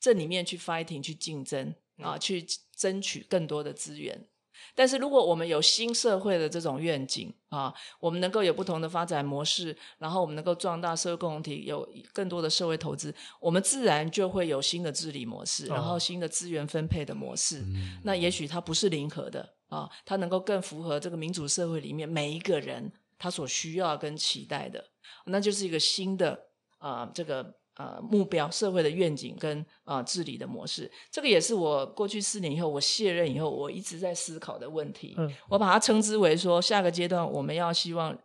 [0.00, 4.26] 这里面去 fighting、去竞争啊，去争取更多的资源。
[4.80, 17.58] 但是，如果我们有新社会的这种愿景啊，我们能够有不同的发展模式，然后我们能够壮大社会共同体，有更多的社会投资，我们自然就会有新的治理模式，然后新的资源分配的模式。
[17.58, 17.64] 哦、
[18.04, 19.46] 那也许它不是零和的。
[19.68, 24.82] 啊，它能够更符合这个民主社会里面每一个人他所需要跟期待的，
[25.26, 26.46] 那就是一个新的
[26.78, 30.90] 啊、呃，这个呃目标社会的愿景跟啊、呃、治理的模式。
[31.10, 35.14] 这个也是我过去四年以后我卸任以后我一直在思考的问题。
[35.16, 38.16] 嗯，我把它称之为说，下个阶段我们要希望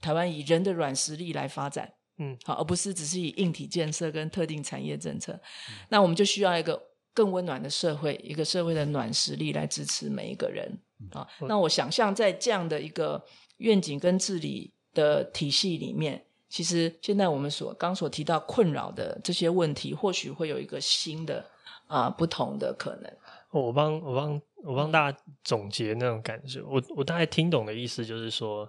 [0.00, 5.32] 台湾以人的软实力来发展，嗯，好，而不是只是以硬体建设跟特定产业政策。
[5.34, 6.80] 嗯、那我们就需要一个
[7.12, 10.80] 更温暖的社会，一个社会的暖实力来支持每一个人。
[11.12, 13.22] 啊，那我想象在这样的一个
[13.58, 21.42] 愿景跟治理的体系里面，其实现在我们所刚所提到困扰的这些问题，或许会有一个新的
[21.86, 23.10] 啊不同的可能。
[23.52, 28.68] 我帮我帮我帮大家总结那种感觉，我我大概听懂的意思就是说，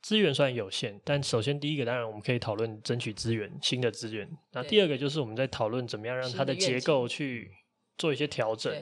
[0.00, 4.30] 资源虽然有限，但首先第一个当然我们可以讨论争取资源，新的资源。
[4.52, 7.50] 那第二个就是我们在讨论怎么样让它的结构去。
[8.00, 8.72] 做一些调整，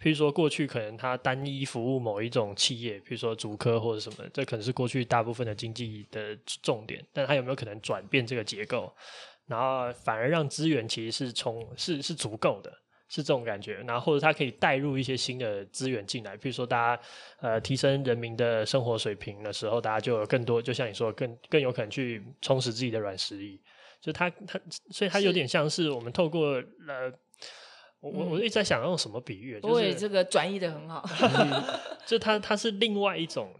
[0.00, 7.04] 譬如说过去可能它单一服务某一种企业，譬如说主科或者什么，这可能是过去大部分的经济的重点。
[7.12, 8.94] 但它有没有可能转变这个结构？
[9.46, 12.70] 然后反而让资源其实是从是是足够的，
[13.08, 13.74] 是这种感觉。
[13.86, 17.02] 然后或者它可以带入一些新的资源进来，譬如说大家
[17.40, 23.60] 呃提升人民的生活水平的时候，大家就有更多，就像你说，更更有可能去充实自己的软实力。
[24.00, 24.60] 就它它，
[24.90, 27.12] 所以它有点像是我们透过呃，
[28.00, 31.04] 我我我一直在想用什么比喻，不会这个转移的很好，
[32.06, 33.50] 就它它是另外一种。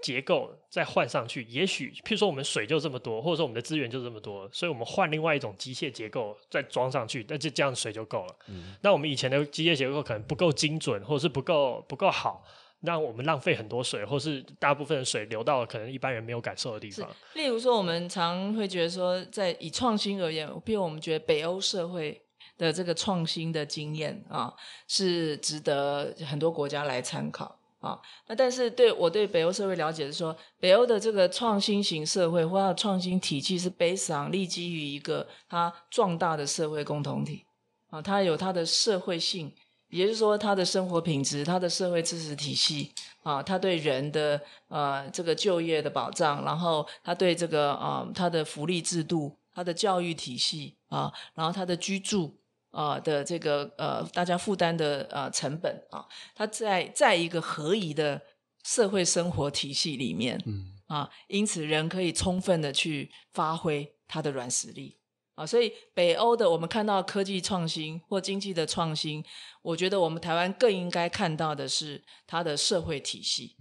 [0.00, 8.36] 结构再换上去，也许譬如说我们水就这么多，或者说我们的资源就这么多，所以我们换另外一种机械结构再装上去，那就这样水就够了。
[8.46, 8.76] 嗯。
[8.80, 12.44] 那我们以前的机械结构可能不够精准，或者是不够不够好，
[12.82, 17.10] 让我们浪费很多水，或是大部分的水流到了可能一般人没有感受的地方。
[17.34, 22.22] 例如说，我们常会觉得说，在以创新而言，比如我们觉得北欧社会
[22.58, 24.52] 的这个创新的经验啊，
[24.86, 27.54] 是值得很多国家来参考。
[27.80, 37.44] 啊，那但是对我对北欧社会了解是说，北欧的这个创新型社会或者创新体系是悲伤立基于一个它壮大的社会共同体
[37.90, 39.54] 啊，它有它的社会性，
[39.90, 42.92] 也就是说它的生活品质、它的社会支持体系
[43.22, 52.37] 啊，它对人的呃这个就业的保障，然后它对这个啊它的福利制度、它的教育体系啊，然后它的居住。
[52.70, 58.20] 啊、呃、的这个呃，大家负担的呃成本啊，它在在一个合宜的
[58.64, 64.98] 社会生活体系里面，嗯啊，因此人可以充分的去发挥他的软实力
[65.34, 69.24] 啊，所以北欧的我们看到科技创新或经济的创新，
[69.62, 73.56] 我觉得我们台湾更应该看到的是它的社会体系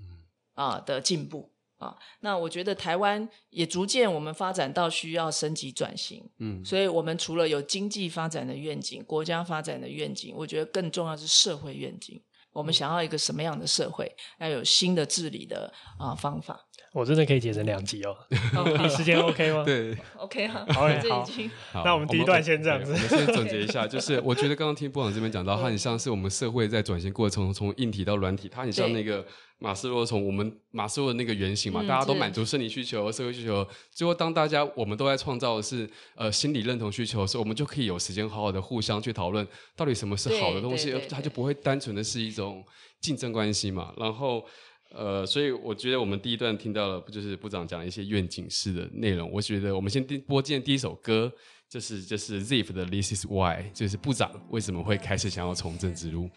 [0.54, 1.54] 啊的进步。
[1.78, 12.22] 啊，那我觉得台湾也逐渐我们发展到需要升级转型，嗯，所以我们除了有经济发展的愿景、国家发展的愿景，我觉得更重要是社会愿景。
[12.52, 14.12] 我们想要一个什么样的社会？
[14.40, 16.67] 要有新的治理的啊方法。
[17.00, 18.18] 我真的可以剪成两集哦，
[18.82, 19.64] 你时间 OK 吗？
[19.64, 29.24] 对，OK 哈，好，那我们第一段先这样子，我们先总结一下， 就是我觉得刚刚听部长这边讲到，它很像是我们社会在转型过程中，从硬体到软体，它很像那个。
[29.60, 39.44] 马斯洛从我们马斯洛的那个原型嘛，嗯、大家都满足生理需求、社会需求，最后当大家我们都在创造的是呃心理认同需求的时候，我们就可以有时间好好的互相去讨论
[39.76, 42.64] 到底什么是好的东西，它就不会单纯的是一种
[43.02, 43.92] 竞争关系嘛。
[43.98, 44.46] 然后
[44.94, 51.32] 呃，所以我觉得我们第一段听到了不就是部长讲一些愿景式的内容，我觉得我们先播今天第一首歌，
[51.70, 56.30] 就是就是 Ziff 的 This Is Why，就是部长为什么会开始想要从政之路。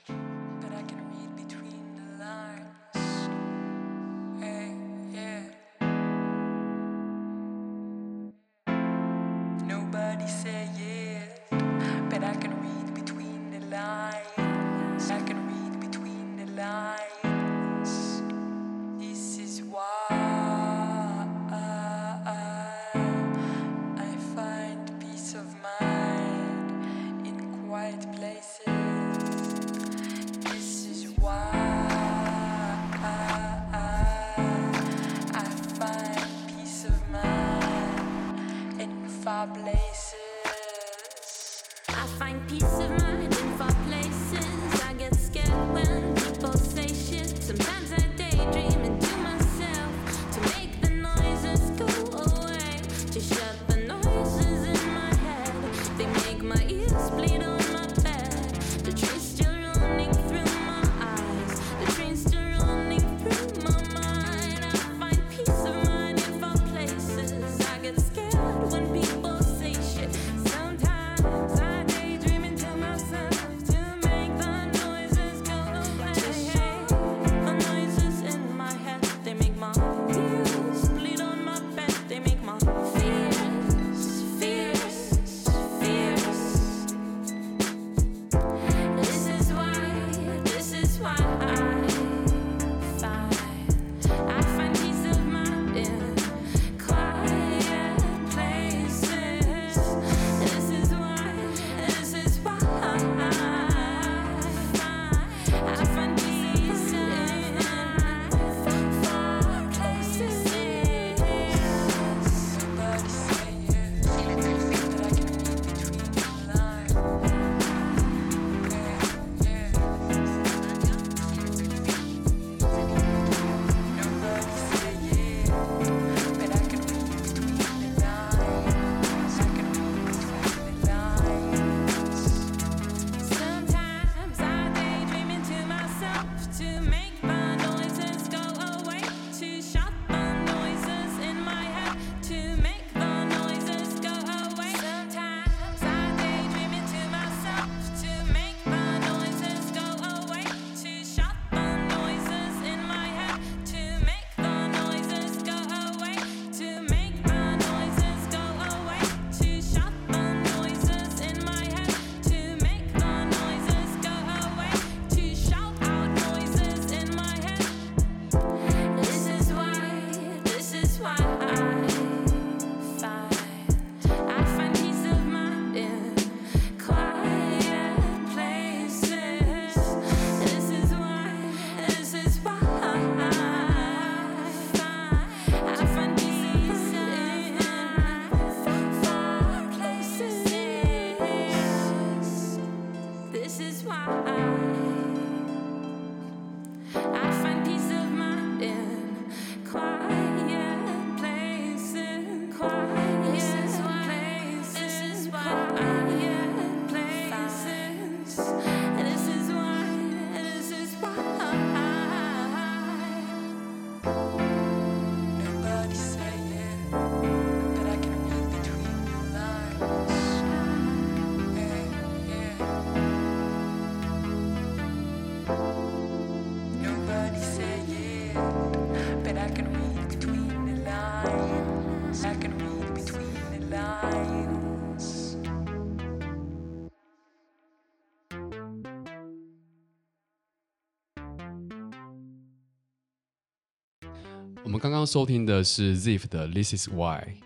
[245.00, 247.38] 刚刚收听的是 Ziff 的 This Is Why，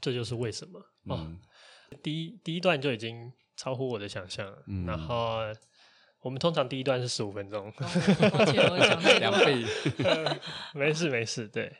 [0.00, 0.84] 这就是为什么。
[1.04, 1.36] 嗯、哦，
[2.02, 4.64] 第一第一段就已经超乎我的想象了。
[4.66, 5.36] 嗯、然后
[6.22, 9.64] 我们通常第一段是十五分钟，抱歉，我想太两倍。
[10.74, 11.72] 没事没事，对。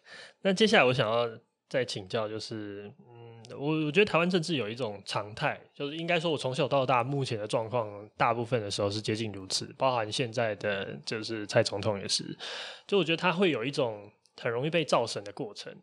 [0.43, 1.28] 那接下来我想要
[1.68, 12.39] 再请教，就是嗯，我我觉得台湾政治有一种常态，就是应该说，我从小到大目前的状况，大部分的时候是接近如此，包含现在的就是蔡总统也是。
[12.87, 14.09] 就我觉得他会有一种
[14.41, 15.74] 很容易被造神的过程，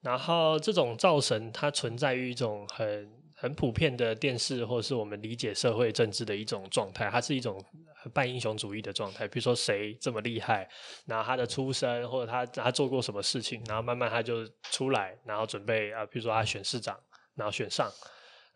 [0.00, 7.64] 然后这种造神它存在于一种很很普遍的电视或者是我们理解社会政治的一种状态，它是一种
[8.12, 9.28] 半英雄主义的状态。
[9.28, 10.68] 比如说谁这么厉害，
[11.06, 16.98] 然后他的出身或者他他做过什么事情，然后慢慢他就出来，然后准备啊，比如说他选市长，
[17.34, 17.90] 然后选上。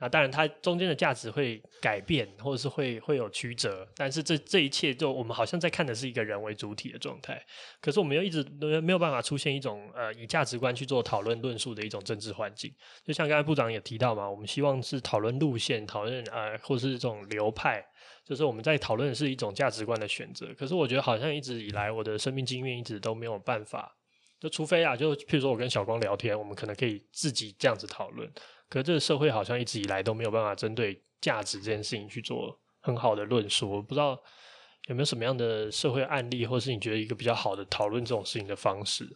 [0.03, 7.41] 那当然，它中间的价值会改变，或者是会会有曲折，但是这这一切就我们好像在看的是一个人为主体的状态，
[7.81, 12.75] 可是我们又一直都没有办法出现一种呃以价值观去做讨论论述的一种政治环境。
[13.05, 17.81] 就像刚才部长也提到嘛，我们希望是讨论路线，讨论呃或是这种流派，
[18.25, 20.53] 就是我们在讨论的是一种价值观的选择。
[20.59, 23.97] 可是我觉得好像一直以来我的生命经验一直都没有办法，
[24.41, 28.29] 就除非啊，就譬如说我跟小光聊天，我们可能可以自己这样子讨论。
[28.73, 33.71] 可是这个社会好像一直以来都没有办法针对价值这件事情去做很好的论述。
[33.71, 34.19] 我不知道
[34.87, 39.07] 有没有什么样的社会案例，或是你觉得一个比较好的讨论这种事情的方式？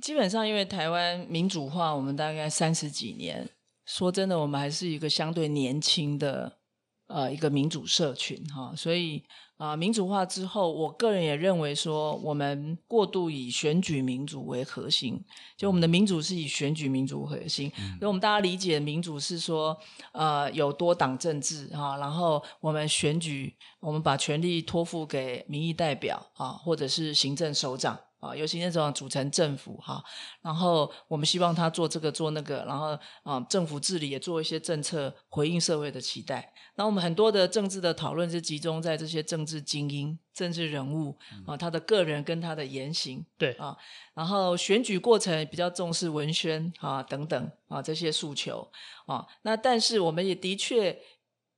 [0.00, 3.46] 基本上，因为台湾民主化，我们大概三十几年，
[3.84, 6.60] 说真的，我们还是一个相对年轻的
[7.06, 9.24] 呃一个民主社群哈，所以。
[9.56, 15.24] 啊、呃，民主化之后，我个人也认为说，我们过度以选举民主为核心，
[15.56, 17.72] 就我们的民主是以选举民主为核心。
[17.76, 19.78] 因为我们大家理解民主是说，
[20.10, 27.96] 呃，有多党政治哈，然后我们选举，我们把权力托付给民意代表啊，或者是行政首长。
[28.24, 30.02] 啊，由行政首长组成政府哈，
[30.40, 36.50] 然后我们希望他做这个做那个，然后啊，政府治理也做一些政策回应社会的期待。
[36.76, 41.16] 那我们很多的政治的讨论是集中在这些政治精英、政治人物
[41.46, 43.76] 啊，他的个人跟他的言行，对啊，
[44.14, 48.70] 然后选举过程比较重视文宣啊等等啊这些诉求
[49.06, 49.26] 啊。
[49.42, 50.98] 那但是我们也的确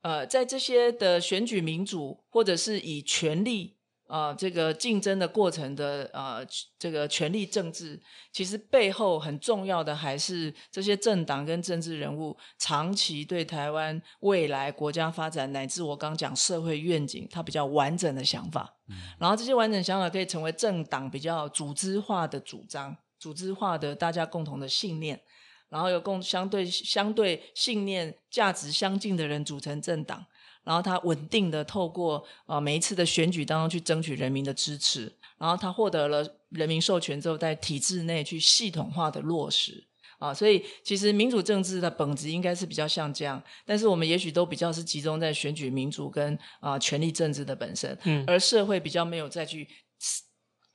[0.03, 3.76] 呃，在这些的选举民主或者是以权力。
[4.07, 6.47] 啊、呃，这个竞争的过程的呃，
[6.79, 8.01] 这个权力政治，
[8.33, 18.77] 其实背后很重要的还是这些政党跟政治人物长期对台湾未来国家发展乃至我刚讲社会愿景，他比较完整的想法。
[18.89, 25.21] 嗯、然后这些完整想法可以成为政党比较组织化的主张，组织化的大家共同的信念，
[25.69, 30.25] 然后有共相对相对信念价值相近的人组成政党。
[30.67, 39.87] 然后他稳定的透过啊每一次的选举当中去争取人民的支持，然后他获得了人民授权之后，在体制内去系统化的落实。
[40.19, 49.69] 啊，所以其实民主政治的本质应该是比较像这样，但是我们也许都比较是集中在选举民主跟啊权力政治的本身，嗯，而社会比较没有再去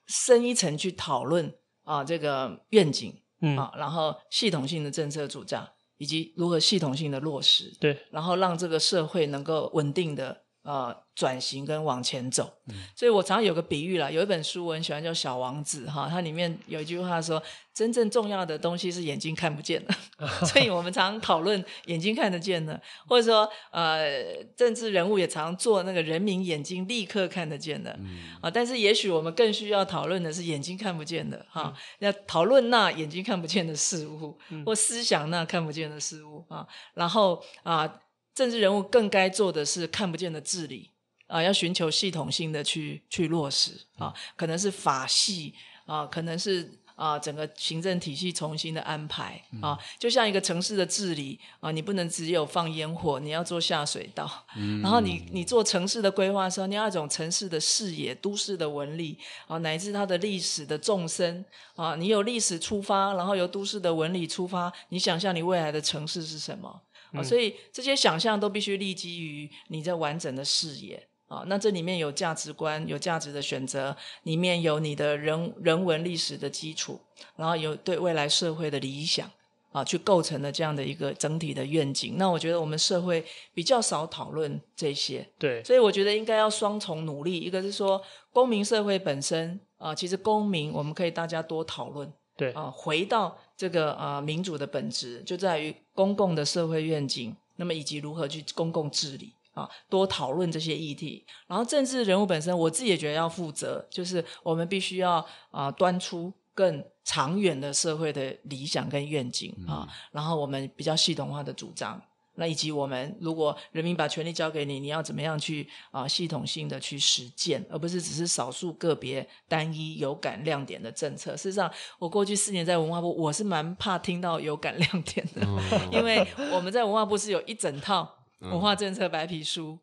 [0.06, 1.52] 深一层去讨论
[1.84, 3.58] 啊这个愿景，嗯。
[3.58, 5.68] 啊，然后系统性的政策主张。
[6.02, 12.52] 以及如何系统性的落实，对，然后让这个社会能够稳定的呃转型跟往前走。
[12.68, 17.42] 嗯，所以我常常有个比喻啦，有一本书我很喜欢叫《小王子》哈，它里面有一句话说。
[17.74, 19.94] 真正重要的东西是眼睛看不见的，
[20.46, 27.98] 所以我们常常讨论眼睛看得见的，或者说呃，政治人物也常做那个人民眼睛立刻看得见的，
[28.42, 37.90] 啊，但是也许我们更需要讨论的是眼睛看不见的哈，要讨论那眼睛看不见的事物，或思想那看不见的事物啊，然后啊，
[38.34, 40.90] 政治人物更该做的是看不见的治理
[41.28, 45.54] 啊，要寻求系统性的去去落实啊，可能是法系
[45.86, 46.78] 啊，可能是。
[46.94, 54.30] 啊，整个行政体系重新的安排啊，就像一个城市的治理啊，你不能只有放烟火，你要做下水道。
[54.56, 59.18] 嗯、然后你你做城市的规划的时候，你要一种城市的视野、都市的纹理
[59.48, 61.44] 啊，乃至它的历史的纵深
[61.76, 66.82] 啊，你有历史出发，然后由都市的纹理出发，你想象你未来的城市是什么
[67.24, 71.08] 所以这些想象都必须立基于你这完整的视野。
[71.28, 77.00] 啊，那这里面有价值观，有价值的选择，里面有你的人人文历史的基础，
[77.38, 79.32] 然后有对未来社会的理想
[79.72, 82.16] 啊，去构成了这样的一个整体的愿景。
[82.18, 88.02] 那我觉得我们社会比较少讨论这些，对，所以我觉得应该要双重努力，一个是说
[88.34, 99.36] 公民社会本身啊，其实公民我们可以大家多讨论，对啊，回到这个啊民主的本质就在于公共的社会愿景，那么以及如何去公共治理。
[99.54, 112.02] 啊，多讨论这些议题，然后政治人物本身，我自己也觉得要负责，就是我们必须要啊端出更长远的社会的理想跟愿景、嗯、啊，然后我们比较系统化的主张。
[112.42, 121.38] 那以及我们如果人民把权力交给你，你要怎么样去啊系统性的去实践，而不是只是少数个别单一有感亮点的政策。
[121.38, 125.62] 事实上，我过去四年在文化部，我是蛮怕听到有感亮点的，哦、
[125.92, 129.78] 因为我们在文化部是有一整套文化政策白皮书。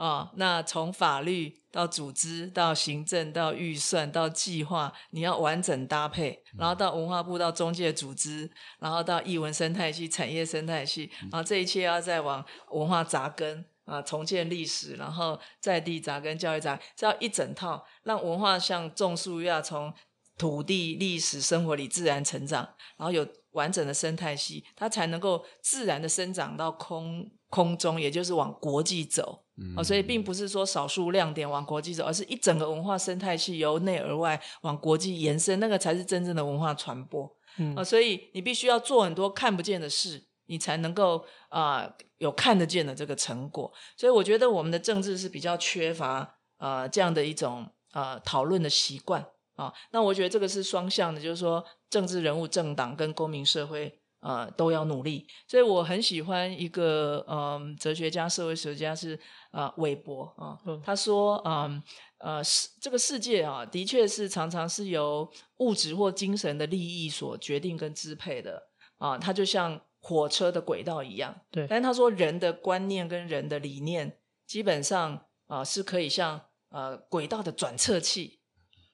[0.00, 19.92] 啊、哦，那从法律到组织到行政到预算到计划，你要完整搭配，然后到文化部到中介组织，然后到艺文生态系、产业生态系，然后这一切要再往文化扎根啊，重建历史，然后在地扎根、教育扎根，这要一整套，让文化像种树一样从
[20.38, 29.44] 土地、历史、生活里自然成长，然后有完整的生态系，它才能够自然的生长到空空中，也就是往国际走。
[29.76, 37.30] 哦，所以并不是说少数亮点往国际走，而是一整个文化生态系由内而外往国际延伸，那个才是真正的文化传播。
[37.58, 43.70] 嗯，哦，所以你必须要做很多看不见的事，你才能够啊，呃，有看得见的这个成果。
[43.98, 49.22] 所以我觉得我们的政治是比较缺乏呃这样的一种呃讨论的习惯
[49.56, 49.70] 啊。
[49.90, 53.99] 那我觉得这个是双向的，就是说政治人物、政党跟公民社会。
[54.20, 59.18] 呃，都要努力，所以我很喜欢一个嗯、呃，哲学家、社会学家是
[59.50, 61.82] 啊，韦、呃、伯啊，嗯、他说，嗯
[62.18, 65.26] 呃，世、呃、这个世界啊，的确是常常是由
[65.58, 68.62] 物质或精神的利益所决定跟支配的
[68.98, 71.66] 啊，它就像火车的轨道一样，对。
[71.66, 75.14] 但是他说，人的观念跟人的理念，基本上
[75.46, 78.40] 啊、呃，是可以像呃轨道的转测器，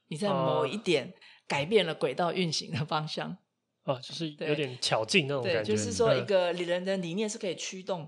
[0.07, 1.15] 你在某一点
[1.49, 3.39] 改变了轨道运行的方向。
[3.87, 5.63] 哦，就是有点巧劲那种感觉。
[5.63, 8.07] 对，就是说一个人的理念是可以驱动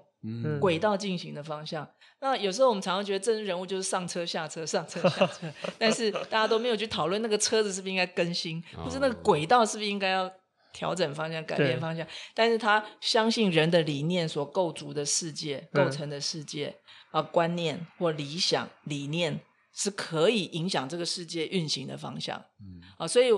[0.61, 1.85] 轨道进行的方向。
[1.85, 5.47] 嗯、那有时候我们常常觉得政治人物就是上车下车上车下车，
[5.79, 10.29] 但是大家都没有去讨论那个车子是不是应该更新，哦、或是那个轨道是不是应该要
[10.73, 12.05] 调整方向、改变方向。
[12.35, 16.75] 但是他相信人的理念所构筑的世界、构成的世界
[17.13, 19.41] 啊、嗯呃，观念或理想理念
[19.73, 22.37] 是可以影响这个世界运行的方向。
[22.61, 23.29] 嗯，啊、呃，所以。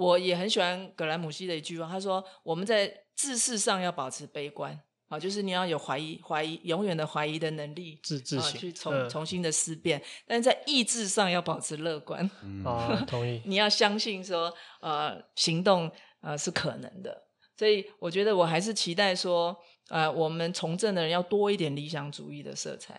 [0.00, 10.02] 我也很喜欢葛兰姆西的一句话，他说：“我们在知识上要保持悲观，啊，就是你要有怀疑、怀疑、永远的怀疑的能力，自自省，去重重新的思辨。
[10.26, 12.24] 但是在意志上要保持乐观。
[12.64, 13.42] 啊， 同意。
[13.44, 15.92] 你要相信说，呃，行动
[16.22, 17.26] 呃是可能的。
[17.58, 19.54] 所以我觉得我还是期待说，
[19.90, 22.98] 呃，我们从政的人要多一点理想主义的色彩。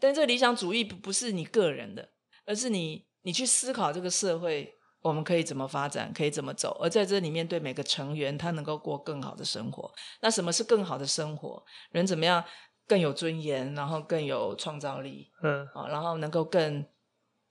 [0.00, 2.08] 但这个理想主义不不是你个人的，
[2.46, 9.92] 而是你你去思考这个社会。”我们可以怎么发展，可以怎么走，而在这里面，对每个成员，他能够过更好的生活。
[10.20, 11.62] 那什么是更好的生活？
[11.90, 12.44] 人怎么样
[12.86, 16.80] 更有尊严，然后更有创造力，嗯，啊，然后能够更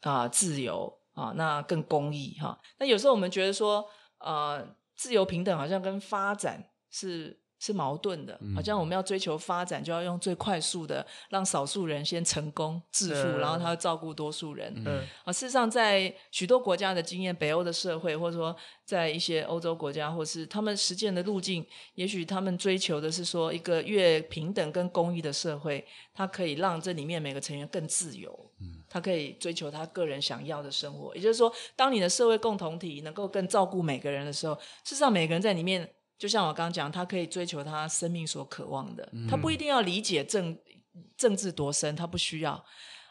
[0.01, 2.59] 啊、呃、自由啊，那更公益哈。
[2.79, 3.85] 那有时候我们觉得说，
[4.19, 7.41] 呃，自由平等好像跟发展是。
[7.59, 14.71] 是矛盾的，好像我们要追求发展，就要用最快速的，让少数人先成功致富，嗯、然后他会照顾多数人。
[14.85, 18.55] 嗯，啊，事实上，在许多国家的经验，北欧的社会，或者说
[18.85, 25.83] 在一些欧洲国家，或是他们实践的路径，也许他们追求的是说，一个越平等跟公益的社会，
[26.13, 28.31] 它可以让这里面每个成员更自由。
[28.59, 31.15] 嗯，他可以追求他个人想要的生活。
[31.15, 34.53] 也就是说，当你的社会共同体能够更照顾每个人的时候，
[34.83, 35.89] 事实上每个人在里面。
[36.17, 40.57] 就像我刚刚讲，他可以追求他生命所渴望的，他不一定要理解政
[41.15, 42.63] 政治多深，他不需要。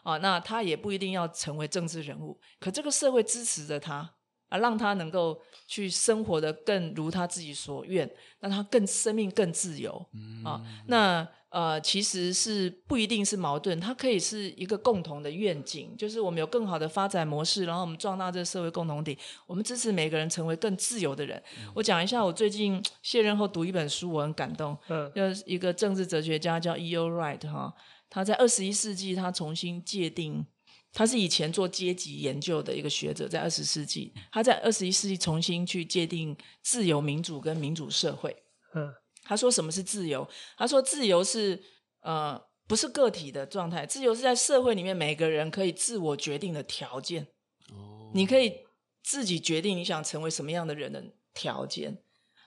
[0.03, 4.09] 啊，那他也不一定要成为政治人物，可这个社会支持着他
[4.49, 10.07] 啊，让他能够去生活的更如他自己所愿，让他更生命更自由。
[10.45, 11.27] 啊，那。
[11.57, 21.43] 呃，其实是不一定是矛盾，它可以是一个共同的愿景，就是我们有更好的发展模式，然后我们壮大这个社会共同体，我们支持每个人成为更自由的人。
[21.59, 24.77] 嗯、我讲一下，我最近卸任后读一本书，我很感动。
[24.89, 27.09] 嗯，就是一个政治哲学家叫 E.O.
[27.09, 27.73] Wright 哈，
[28.11, 30.45] 他在二十一世纪他重新界定，
[30.93, 38.37] 他是以前做阶级研究的一个学者，在二十世纪，他在二十一世纪重新去界定自由民主跟民主社会。
[38.75, 38.93] 嗯。
[39.27, 40.29] 他说：“什么是自由？
[40.57, 41.63] 他说，自由是
[42.01, 47.27] 呃，不是个体的状态，自由是在社会里面每个人可以自我决定的条件。
[47.73, 48.65] 哦，你可以
[49.03, 51.03] 自己决定你想成为什么样的人的
[51.35, 52.03] 条件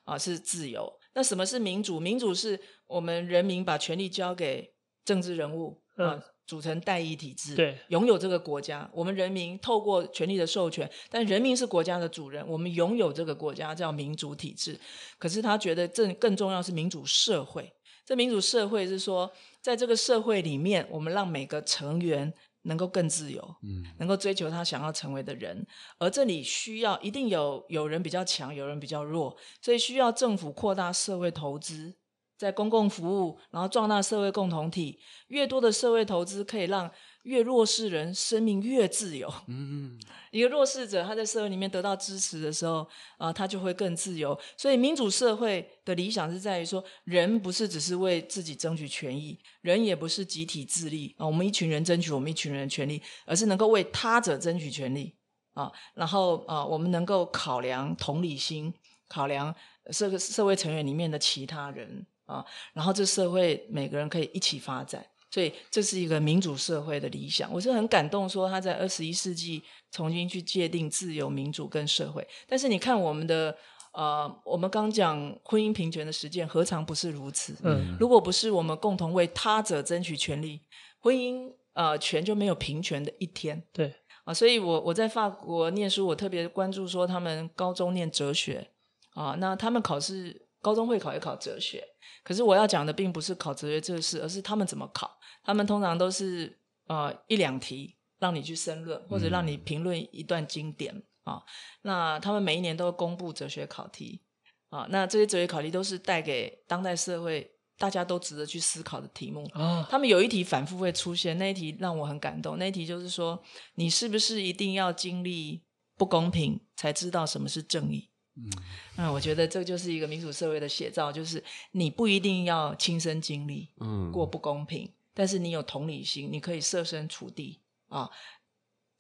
[0.05, 0.99] 啊，是自由。
[1.13, 1.99] 那什么是民主？
[1.99, 4.73] 民主是我们人民把权力交给
[5.03, 6.23] 政治人物啊。
[6.49, 8.89] 嗯”组成代议体制，对，拥有这个国家。
[8.91, 12.43] 我们人民透过权力的授权，但人民是国家的主人。
[12.47, 14.79] 我们拥有这个国家叫民主体制。
[15.19, 17.71] 可是他觉得这更重要是民主社会。
[18.03, 19.31] 这民主社会是说，
[19.61, 22.33] 在这个社会里面，我们让每个成员
[22.63, 25.63] 能够更自由，嗯，能够追求他想要成为的人，
[25.99, 31.93] 而这里需要一定有有人比较强，有人比较弱，所以需要政府扩大社会投资，
[32.39, 36.89] 在公共服务，然后壮大社会共同体，越多的社会投资可以让。
[37.23, 39.31] 越弱势人生命越自由。
[39.47, 39.99] 嗯嗯，
[40.31, 42.77] 一个弱势者他在社会里面得到支持的时候，
[43.17, 44.39] 啊、呃，他就会更自由。
[44.55, 55.13] 所以民主社会的理想是在于说，人不是只是为自己争取权益，人也不是集体自立啊、呃，我们一群人争取我们一群人的权利，而是能够为他者争取权利
[55.53, 55.73] 啊、呃。
[55.95, 58.73] 然后啊、呃，我们能够考量同理心，
[59.09, 59.53] 考量
[59.91, 65.05] 社社会成员里面的其他人啊、呃，然后这社会每个人可以一起发展。
[65.31, 69.61] 所以这是一个民主社会的理想，我是很感动，说他在二十一世纪
[69.91, 72.27] 重新去界定自由、民主跟社会。
[72.47, 73.55] 但是你看我们的
[73.93, 77.55] 呃，我们刚讲婚姻平权的实践，何尝不是如此？
[77.63, 80.61] 嗯，如果不是我们共同为他者争取权利，
[80.99, 83.61] 婚姻呃权就没有平权的一天。
[83.71, 88.67] 对啊，所以我我在法国念书，我特别关注说他们高中念哲学
[89.13, 91.83] 啊，那他们考试高中会考也考哲学，
[92.23, 95.17] 可是我要讲的并不是考哲学这个事，而是他们怎么考。
[95.43, 100.93] 他们通常都是呃一两题让你去申论，或者让你评论一段经典
[101.23, 101.43] 啊、嗯哦。
[101.83, 104.21] 那他们每一年都会公布哲学考题
[104.69, 104.87] 啊、哦。
[104.89, 109.61] 那这些哲学考题都是带给当代社会大家都值得去思考的题目啊。
[109.61, 112.57] 哦、他们有一题反复会出现，那一题让我很感动。
[112.57, 113.41] 那一题就是说，
[113.75, 115.63] 你是不是一定要经历
[115.97, 118.08] 不公平才知道什么是正义？
[118.45, 118.51] 嗯，
[118.95, 124.85] 那我觉得这就是一个民主社会的写照，就是你不一定要亲身经历嗯过不公平。
[124.85, 127.59] 嗯但是你有同理心，你可以设身处地
[127.89, 128.09] 啊，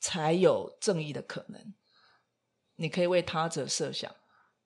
[0.01, 1.73] 才有正义的可能。
[2.75, 4.13] 你可以为他者设想，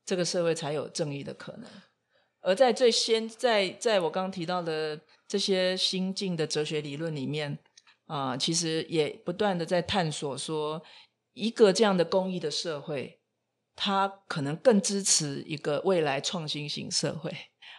[0.03, 1.69] 这个社会才有正义的可能。
[2.41, 7.59] 而在最先在在我刚刚提到的这些新进的哲学理论里面
[8.07, 10.81] 啊，其实也不断的在探索说，
[11.33, 13.19] 一个这样的公益的社会，
[13.75, 17.35] 它可能更支持一个未来创新型社会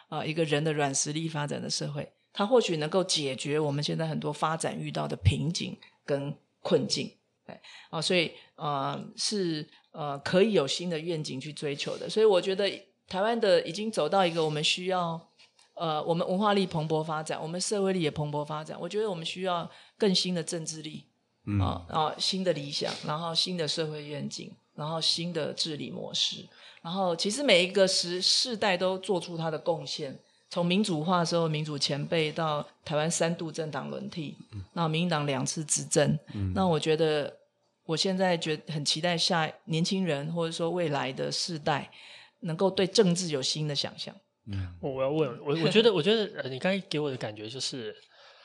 [0.08, 2.12] 啊，一个人的软实力发展的社会。
[2.32, 7.16] 它或许能够解决我们现在很多发展遇到的瓶颈跟困境，
[7.46, 7.56] 对，
[7.90, 12.10] 啊，所以呃是呃可以有新的愿景去追求的。
[12.10, 12.68] 所以我觉得
[13.06, 15.28] 台湾的已经走到一个我们需要
[15.74, 18.76] 呃我们文化力蓬勃发展，我们社会力也蓬勃发展。
[18.80, 21.06] 我觉得我们需要更新的政治力，
[21.46, 26.46] 嗯，啊，然后新的理想，然后新的社会愿景，然后新的治理模式，
[26.82, 30.18] 然后其实每一个时世代都做出它的贡献。
[30.50, 34.36] 从民主化的时候，民主前辈到台湾三度政党轮替，
[34.74, 37.34] 那民进党两次执政，嗯、那我觉得
[37.84, 41.90] 我现在觉得很期待下年轻人或者说未来的世代
[42.40, 44.14] 能够对政治有新的想象。
[44.46, 47.92] 嗯，我要问我，我觉得我觉得呃，你刚才给我的感觉就是，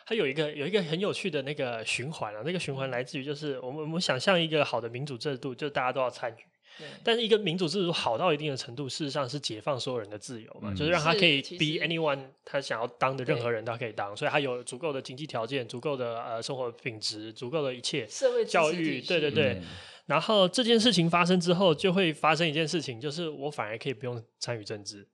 [0.10, 6.42] 它有一个有一个很有趣的那个循环啊，那个循环来自于就是我们我们想象一个好的民主制度，就大家都要参与。
[6.80, 19.60] 对但是一个民主制度好到一定的程度，事实上是解放所有人的自由嘛，嗯、就是让他可以 be anyone，他想要当的任何人都可以当，所以他有足够的经济条件、足够的呃生活品质、足够的一切社会教育，对对对。
[19.60, 19.64] 嗯、
[20.08, 25.08] 然后这件事情发生之后，就会发生一件事情，就是我反而可以不用参与政治，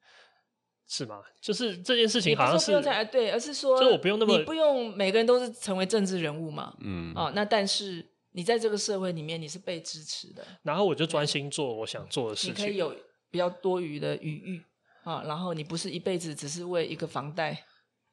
[0.87, 1.21] 是吗？
[1.41, 8.05] 就是这件事情好像是，是对，而是说，就我不用那么，你不用每个人都是成为政治人物嘛，嗯，哦，那但是。
[8.37, 12.53] 你在这个社会里面，你是被支持的，然后我就专心做我想做的事情。
[12.53, 12.93] 你可以有
[13.31, 14.61] 比较多余的余裕
[15.05, 17.51] 啊，然后你不是一辈子只是为一个房贷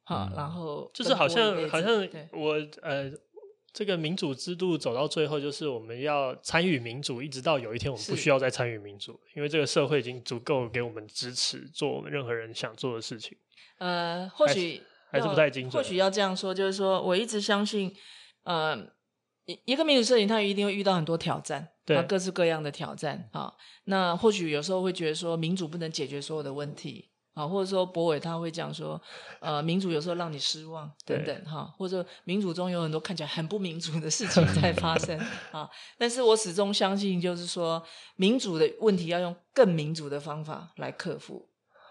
[0.05, 3.11] 啊，嗯、然后就是好像好像我呃，
[3.73, 13.37] 这个民主制度走到最后，就是我们要参与民主，一直到有一天我们不需要再参与民主，因为这个社会已经足够给我们支持做我们任何人想做的事情。
[13.79, 17.95] 呃，或许还是，不太精准，或许要这样说，就是说我一直相信，
[18.45, 18.93] 呃。
[19.45, 23.53] 一一个民主社群，它一定会遇到很多挑战，对，各式各样的挑战啊。
[23.87, 29.01] 那或许有时候会觉得说，民主不能解决所有的问题啊，或者说博伟他会讲说，
[29.41, 35.19] 呃，民主有时候让你失望等等哈，或者民主中有很多看起来很不民主的事情在发生
[35.53, 35.69] 啊。
[35.99, 37.83] 但是我始终相信，就是说，
[38.17, 41.49] 民主的问题要用更民主的方法来克服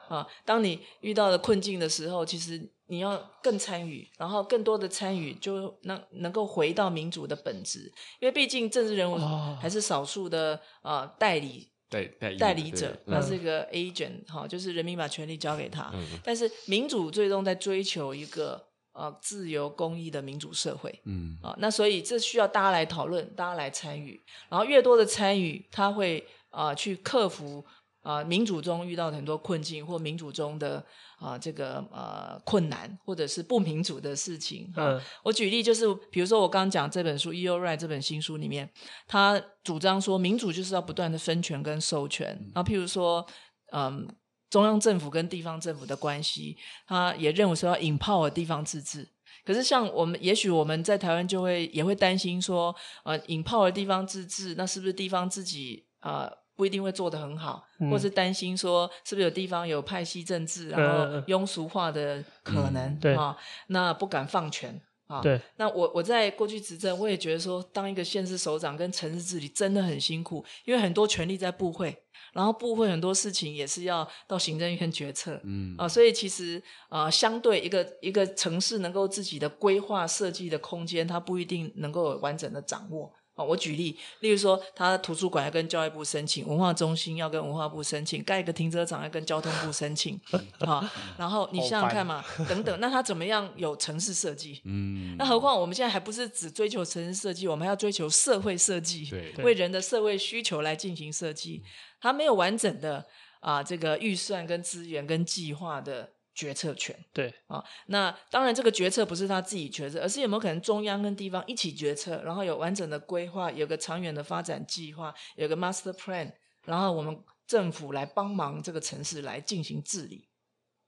[0.08, 0.28] 啊。
[0.46, 2.72] 当你遇到了困境的时候，其实。
[2.88, 7.90] 你要更参与，然后更多的参与，就能能够回到民主的本质。
[8.20, 9.16] 因为毕竟政治人物
[9.62, 12.08] 还是少数的啊、呃、代理，对
[12.40, 15.92] 代理者，他是一个 agent 哈、嗯，就是人民把权力交给他。
[15.94, 21.02] 嗯、但是民主最终在追求一个呃自由公益的民主社会。
[21.04, 27.66] 嗯啊，那所以这需要大家来讨论，大家来参与，然后越多的参与，他会啊、呃、去克服
[28.02, 30.78] 啊、呃，民主中遇到很多困境，或民主中的
[31.20, 34.72] 啊、呃、这个呃困难，或者是不民主的事情。
[34.76, 37.60] 嗯，我举例就是，比如说我刚刚讲这本书《E.O.
[37.60, 38.68] Wright》这本新书里面，
[39.08, 42.28] 他主张说民主就是要不断的分权跟授权。
[42.56, 43.24] 然后譬如说，
[43.72, 44.08] 嗯，
[44.50, 49.08] 中央政府跟地方政府的关系，他也认为说要 empower 地方自治。
[49.46, 56.24] 可是像我们，也许我们在台湾就会也会担心说，呃，empower 地方自治，那是不是地方自己啊？
[56.24, 63.36] 呃不一定会做得很好，嗯、或是担心说是不是有地方有派系政治，然后庸俗化的可能啊、嗯哦？
[63.70, 65.18] 那不敢放权啊？
[65.18, 65.42] 哦、对。
[65.56, 71.98] 那我我在过去执政，我也觉得说，当一个县市首长跟城市治理真的很辛苦，因为很多权力在部会，
[72.34, 83.12] 然后部会很多事情也是要到行政院决策，嗯啊、呃，所以其实啊、呃，相对一个一个城市能够自己的规划设计的空间，它不一定能够完整的掌握。
[83.36, 90.20] 我举例，例如说，他图书馆要跟教育部申请，文化中心要跟文化部申请，盖一个停车场要跟交通部申请，
[90.60, 90.86] 好，
[91.18, 94.62] 然后你想想看嘛， 等等，那他怎么样有城市设计？
[94.66, 101.64] 嗯，那何况我们现在还不是只追求城市设计，我们还要追求社会设计，对，为人的社会需求来进行设计，
[102.00, 103.04] 他没有完整的
[103.40, 106.12] 啊这个预算跟资源跟计划的。
[106.42, 116.32] 决策权对啊，那当然这个决策不是他自己决策，而是有没有可能中央跟地方一起决策，然后有完整的规划，有个长远的发展计划，有个 master plan，
[116.66, 117.16] 然后我们
[117.46, 120.30] 政府来帮忙这个城市来进行治理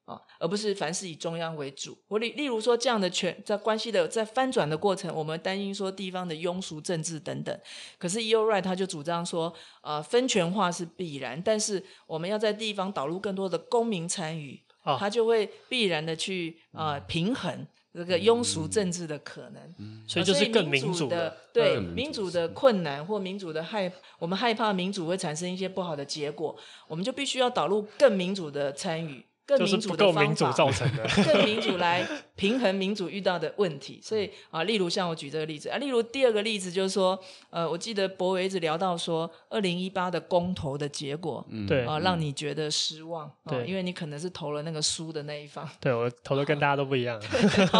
[0.05, 1.95] 啊，而不是凡事以中央为主。
[2.07, 7.57] 我例例如说这样的权在关系的在翻转的过程，我们担心说地方的庸俗政治等等，
[7.99, 8.43] 可是 E.O.
[8.45, 14.61] Wright 他就主张说，呃，分权化是必然，但是我们要在地方导入更多的公民参与。
[14.83, 21.37] 哦，他就会必然的去啊、呃、平衡这个庸俗政治的可能，嗯、所以就是更民主的。
[21.53, 26.57] 对民主的困难或民主的害，我们害怕民主会产生一些不好的结果，
[26.87, 29.23] 我们就必须要导入更民主的参与。
[29.57, 33.99] 更民主的方法，民主造成的 更民主来平衡民主遇到的问题。
[34.01, 45.67] 所以啊，例如像我举这个例子啊，例如第二个例子就是说，呃，我记得博维一直聊到说，二零一八的公投的结果，对、嗯、啊，让你觉得失望，对、啊，因为你可能是投了那个输的那一方。
[45.79, 47.21] 对，我投的跟大家都不一样。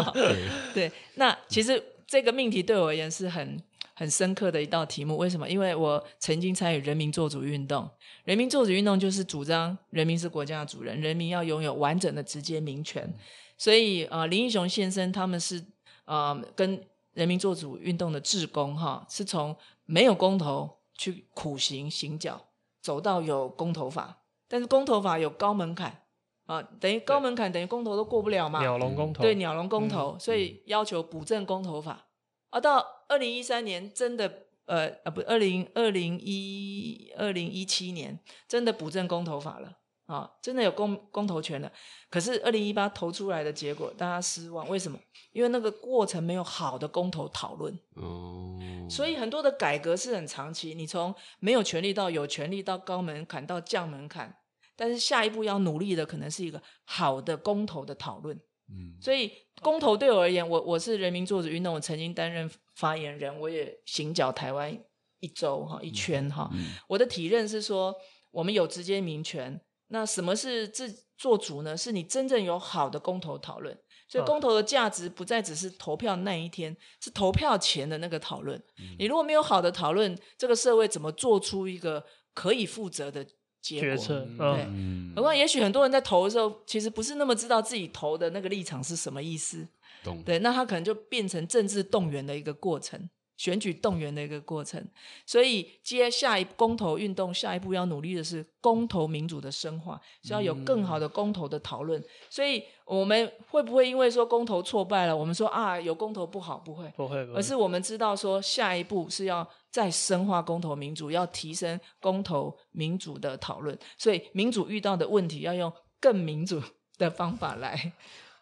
[0.73, 3.61] 对，那其实这个命题对我而言是很。
[4.03, 5.49] 很深刻的一道题目，为什么？
[5.49, 7.89] 因为我曾经参与人民做主运动，
[8.25, 13.09] 人民做主运动就是主张人民是国家的主人，人民要拥有完整的直接民权。
[13.57, 15.63] 所以，呃，林英雄先生他们是
[16.03, 22.47] 呃跟人民做主运动的志工哈，是从没有公投去苦行行脚，
[22.81, 24.17] 走到有公投法，
[24.49, 26.01] 但是公投法有高门槛
[26.45, 28.59] 啊，等于高门槛等于公投都过不了嘛。
[28.59, 32.07] 鸟笼公投对鸟笼公投，嗯、所以要求补正公投法。
[32.53, 41.71] 啊，到二零一三年真的，呃啊不，二零二零一二零一七年真的补正公投法了啊，真的有公公投权了。
[42.11, 44.99] 可是二零一八投出来的结果，大家失望，为什么？
[45.31, 47.73] 因为那个过程没有好的公投讨论。
[47.95, 48.59] 哦。
[48.87, 54.37] 所以很多的改革是很长期，你从没有权利到有权利，到高门槛到降门槛，
[54.75, 58.39] 但是下一步要努力的可能是一个好的公投的讨论。
[58.69, 64.77] 嗯，所以公投对我而言，我我是人民做主运动，我曾经担任发言人，我也行脚台湾
[65.19, 66.49] 一周哈一圈哈。
[66.87, 67.93] 我的体认是说，
[68.31, 71.75] 我们有直接民权，那什么是自做主呢？
[71.75, 73.77] 是你真正有好的公投讨论。
[74.07, 78.57] 所以公投的价值不再只是投票那一天，是投票前的那个讨论。
[78.77, 83.25] 嗯、你如果没有好的讨论，这个社会怎么做出一个可以负责的？
[83.63, 84.67] 决策，对，
[85.15, 89.67] 何况也许很多人在投的时候，其实不是那么知道自己投的那个立场是什么意思，
[90.03, 90.21] 懂。
[90.23, 93.09] 对，那他可能就变成政治动员的一个过程。
[93.35, 94.87] 选举动员的一个过程，
[95.25, 101.99] 所以接下一公投运动，下一步要努力的是公投民主的深化，是要有更好的公投的讨论。
[101.99, 106.57] 嗯、所以我们会不会因为说公投挫败了，我们说啊有公投不好？
[106.57, 113.77] 不会，不会，不会，而是我们知道说下一步是要再深化公投民主，要提升公投民主的讨论。
[113.97, 116.61] 所以民主遇到的问题，要用更民主
[116.97, 117.93] 的方法来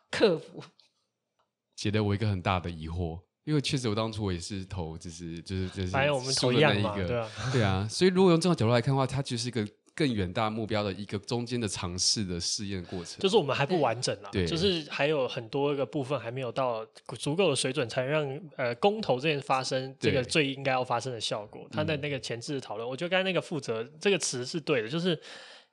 [0.10, 0.64] 克服。
[1.76, 3.20] 解得我一个很大的疑惑。
[3.44, 7.88] 因为确实，我当初我也是投，就是就是就是还有我们投一样嘛，对啊，对啊。
[7.89, 13.20] 所以如果用这种角度来看的话，它就是一个更远大目标的一个中间的尝试的试验过程。
[13.20, 16.86] 就是我们还不完整啊，对，就是还有很多个部分还没有到
[17.18, 21.68] 足够的水准，才能让呃公投这件发生这个最应该要发生的效果。
[21.72, 25.20] 他的那个前置的讨论，我觉得刚才那个负责这个词是对的，就是。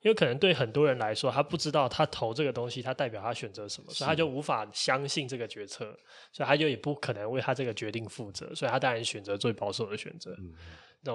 [0.01, 5.87] 因为可能对很多人来说，他不知道他投这个东西，他代表他选择什么，所以他就无法相信这个决策，
[6.33, 10.31] 所以他就也不可能为他这个决定负责，所以他当然选择最保守的选择。
[10.39, 10.53] 嗯、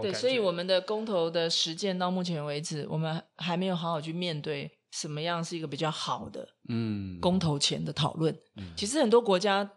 [0.01, 8.33] 对，所以我们的公投的实践到目前为止，我们还没有好好去面对什么样是一个比较好的嗯公投前的讨论。
[8.55, 9.69] 嗯，其实很多国家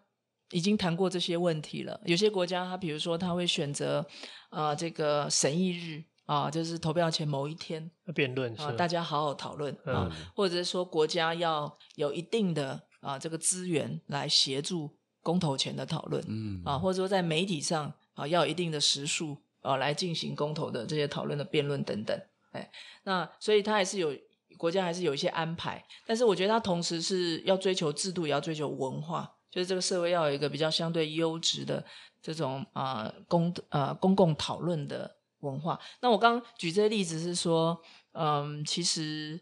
[0.51, 2.01] 已经谈过这些问题了。
[2.05, 4.07] 有些国家，他比如说他会选择
[4.51, 19.39] 啊、呃、这个审议日啊，就是投票前某一天辩论啊，大家好好讨论啊，或者是说国家要有一定的啊这个资源来协助公投前的讨论，嗯啊，或者说在媒体上啊要有一定的时数。
[19.67, 22.17] 啊，来进行公投的这些讨论的辩论等等，
[22.53, 22.71] 哎，
[23.03, 24.17] 那所以他还是有
[24.57, 31.85] 国家还是有一些安排，但是我觉得他同时是要追求制度，也要追求文化，就是这个社会要有一个比较相对优质的
[32.23, 35.79] 这种啊、呃、公啊、呃、公共讨论的文化。
[36.01, 39.41] 那我刚举这个例子是说，嗯，其实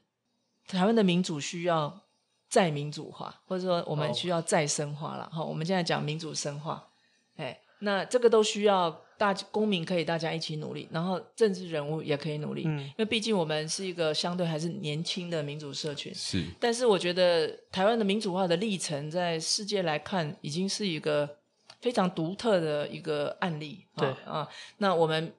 [0.66, 2.00] 台湾的民主需要
[2.48, 5.28] 再民主化，或者说我们需要再深化了。
[5.30, 6.88] 好、哦，我们现在讲民主深化，
[7.36, 9.04] 哎，那这个都需要。
[9.24, 16.44] 大公民可以大家一起努力，然后政治人物也可以努力，嗯，因为毕竟我们是一个相对还是年轻的民主社群，是。
[16.60, 21.38] 但是我觉得台湾的民主化的历程，在世界来看，已经是一个
[21.80, 23.86] 非常独特的一个案例。
[23.96, 24.46] 对啊，
[24.76, 25.32] 那我们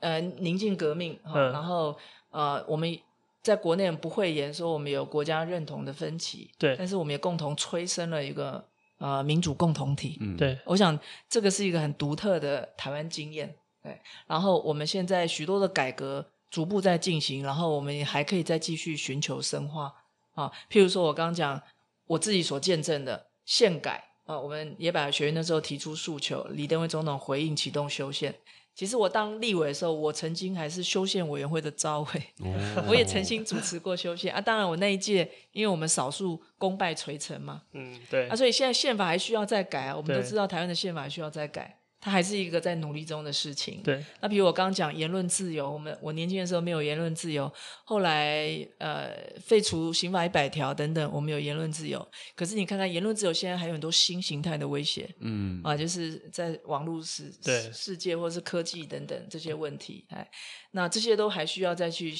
[0.00, 1.94] 呃宁静革命，嗯，然后
[2.30, 2.98] 呃我们
[3.42, 8.64] 在国内不会言说我们有国家认同的分歧，对，但是我们也共同催生了一个。
[8.98, 14.00] 呃，民主共同体，嗯，对，我想这个是一个很独特的台湾经验，对。
[14.26, 19.92] 然后我们现在许多的改革逐步在进行，然后我们也还可以再继续寻求深化
[20.32, 20.50] 啊。
[20.70, 21.60] 譬如说我刚刚讲
[22.06, 28.34] 我自己所见证的宪改啊，我们野百合学院的时候提出诉求，李登辉总统回应启动修宪。
[28.76, 34.38] 其实我当立委的时候，我曾经还是修宪委员会的召委，哦、 我也曾经主持过修宪啊。
[34.38, 39.96] 当然，我那一届，因为我们少数功败垂成嘛，嗯，对啊，所以现在宪法还需要再改啊。
[39.96, 41.78] 我们都知道台湾的宪法还需要再改。
[41.98, 43.82] 它还是一个在努力中的事情。
[43.82, 47.50] 对，那比如我刚刚讲言论自由，我们我年轻的时候没有言论自由，
[47.84, 48.46] 后来
[48.78, 52.06] 呃废除刑法一百条等等，我们有言论自由。
[52.36, 60.30] 可是你看看言论自由现在还有很多新形态的威胁，嗯啊，就是在网络世对世界或是科技等等这些问题，哎，
[60.72, 62.14] 那这些都还需要再去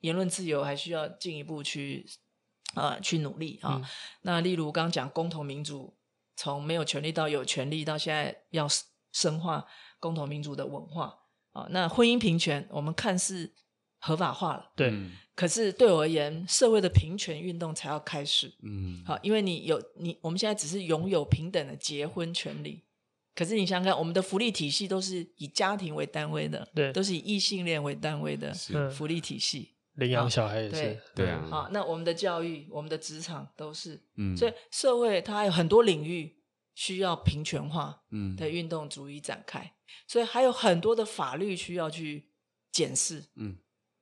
[0.00, 2.04] 言论自由，还需要进一步去
[2.74, 3.80] 啊、呃、去努力啊。
[3.80, 3.88] 嗯、
[4.22, 5.96] 那例如刚刚讲公投民主，
[6.36, 8.68] 从没有权利到有权利，到现在要。
[9.16, 9.64] 深化
[9.98, 11.14] 共同民主的文化。
[11.56, 13.50] 啊，那婚姻平权我们看似
[13.98, 14.92] 合法化了，对，
[15.34, 22.84] 可是对我而言，社会的平权运动才要开始，嗯，好，因为你有你，我们现在只是拥有平等的结婚权利，
[23.34, 28.52] 可是你想想看，我们的福利体系都是以家庭为单位的，对，都是以异性恋为单位的
[28.90, 36.35] 福利体系，领养小孩也是，对啊，好，那我们的教育、我们的职场都是，嗯，所以社会它还有很多领域。
[36.76, 38.02] 需要平权化
[38.36, 39.72] 的运动逐一展开，嗯、
[40.06, 42.30] 所以还有很多的法律需要去
[42.70, 43.56] 检视，嗯。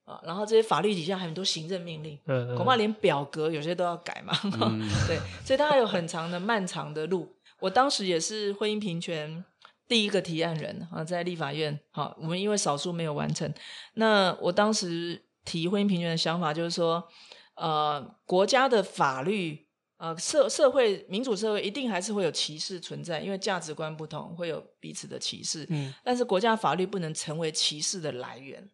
[0.04, 7.34] 啊，然后这些法律底下还有很多行政命令，嗯嗯、恐怕连表格有些都要改嘛，嗯、 对，所以它还有很长的漫长的路。
[7.58, 9.42] 我当时也是婚姻平权
[9.88, 13.50] 第一个提案人啊，在立法院，好，我们因为少数没有完成，
[13.94, 17.08] 那我当时提婚姻平权的想法就是说，
[17.54, 19.63] 呃，国家的法律。
[20.04, 25.64] 呃，社社会民主社会一定还是会有歧视存在，因为价值观不同，会有彼此的歧视。
[25.70, 28.68] 嗯，但是国家法律不能成为歧视的来源，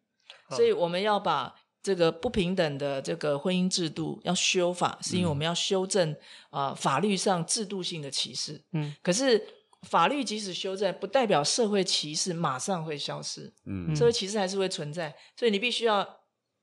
[0.49, 6.11] 哦、所以我们要把这个不平等的这个婚姻制度要修法，是因为我们要修正
[6.51, 8.61] 啊、呃、法律上制度性的歧视。
[8.73, 9.41] 嗯，可是
[9.83, 13.53] 法律即使修正，不代表社会歧视马上会消失。
[13.67, 16.20] 嗯，社会歧视还是会存在，所以你必须要。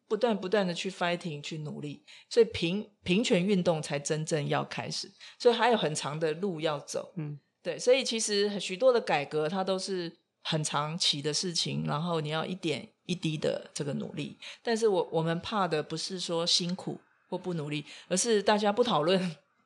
[0.07, 7.13] 不断不断的去 fighting 去努力，所以平平权运动才真正要开始，所以还有很长的路要走。
[7.17, 10.11] 嗯，对，所以其实许多的改革它都是
[10.43, 14.37] 很长期的事情，然后你要一点一滴的这个努力。
[14.63, 16.99] 但是我我们怕的不是说辛苦
[17.29, 19.19] 或不努力，而是大家不讨论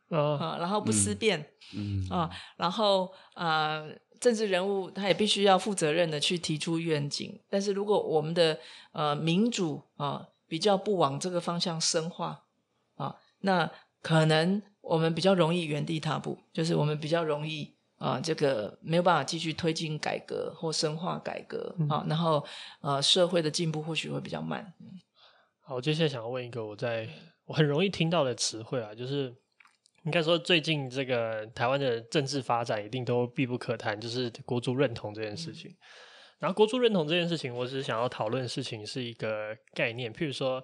[0.10, 3.82] 啊，然后不思辨，嗯啊，然后啊。
[3.82, 8.60] 呃政治人物他也必须要负责任的去提出愿景，但是如果我们的
[8.94, 12.44] 呃民主啊比较不往这个方向深化
[12.96, 13.70] 啊，那
[14.04, 22.46] 可能我们比较容易原地踏步，就是我们比较容易啊这个没有办法继续推进改革或深化改革啊，然后
[22.82, 24.72] 呃社会的进步或许会比较慢。
[25.62, 27.10] 好，我接下来想要问一个我在
[27.46, 29.36] 我很容易听到的词汇啊，就是。
[30.04, 35.70] 应该说，最近这个台湾的政治发展一定都必不可谈，就是国族认同这件事情。
[35.70, 35.78] 嗯、
[36.40, 40.12] 然后，国族认同这件事情，我只是想要讨论的事情是一个概念。
[40.12, 40.64] 譬如说，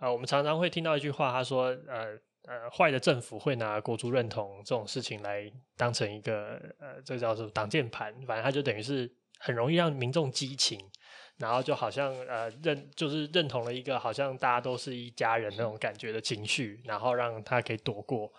[0.00, 2.16] 呃，我们常常会听到一句话，他说，呃
[2.46, 9.10] 呃，坏的政府会拿国族认同这种事情来当成一个呃，这个叫做挡箭盘，反正他就等于是
[9.40, 10.80] 很容易让民众激情，
[11.36, 18.32] 然后就好像呃认就是认同了一个好像大家都是一家人那种感觉的情绪，然后让他可以躲过，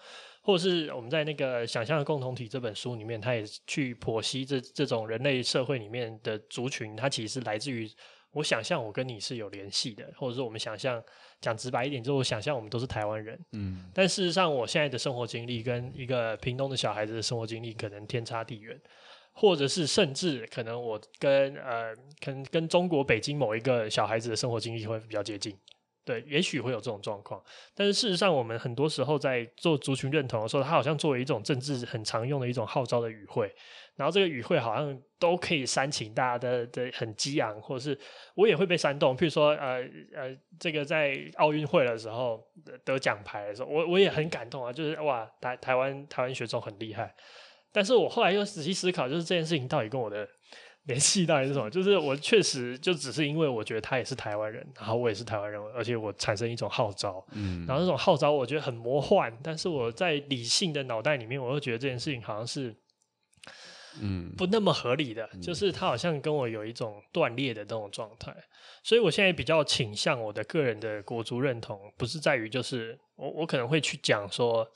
[0.49, 7.87] 或者是我们在那个想象的共同体这本书里面，他也去剖析这这种人类社会里面的族群，它其实是来自于
[8.31, 10.99] 我想象我跟你是有联系的，或者说我们想象
[11.39, 18.79] 讲直白一点，就是我想象我们都是台湾人，嗯，但事实上我现在的生活经历跟一个屏东的小孩子的生活经历可能天差地远。
[19.31, 25.55] 或者是甚至可能我跟呃，可能跟中国北京某一个小孩子的生活经历会比较接近，
[26.09, 27.39] 对，也许会有这种状况。
[27.75, 33.53] 但是事实上，我们很多时候在做族群认同的时候，它好像作为一种政治很常用的一种号召的语汇，
[33.95, 37.95] 然后这个语汇好像都可以煽情大家的的很激昂，或者是
[38.33, 39.15] 我也会被煽动。
[39.15, 42.43] 譬如说，呃呃，这个在奥运会的时候
[42.83, 47.13] 得奖牌的时候，我我也很感动啊，就是哇，台台湾台湾学生很厉害。
[47.71, 50.27] 但是我后来又仔细思考，就是这件事情到底跟我的
[50.89, 51.69] 联系到底是什么？
[51.69, 62.75] 就是我确实就只是因为我觉得他也是台湾人，然后我也是台湾人，而且我产生一种号召，嗯，然后这种号召我觉得很魔幻，但是我在理性的脑袋里面，我又觉得这件事情好像是，
[64.01, 68.35] 嗯，不那么合理的，嗯，就是他好像跟我有一种断裂的那种状态，
[68.83, 74.67] 所以我现在比较倾向我的个人的国足认同，不是在于就是我我可能会去讲说，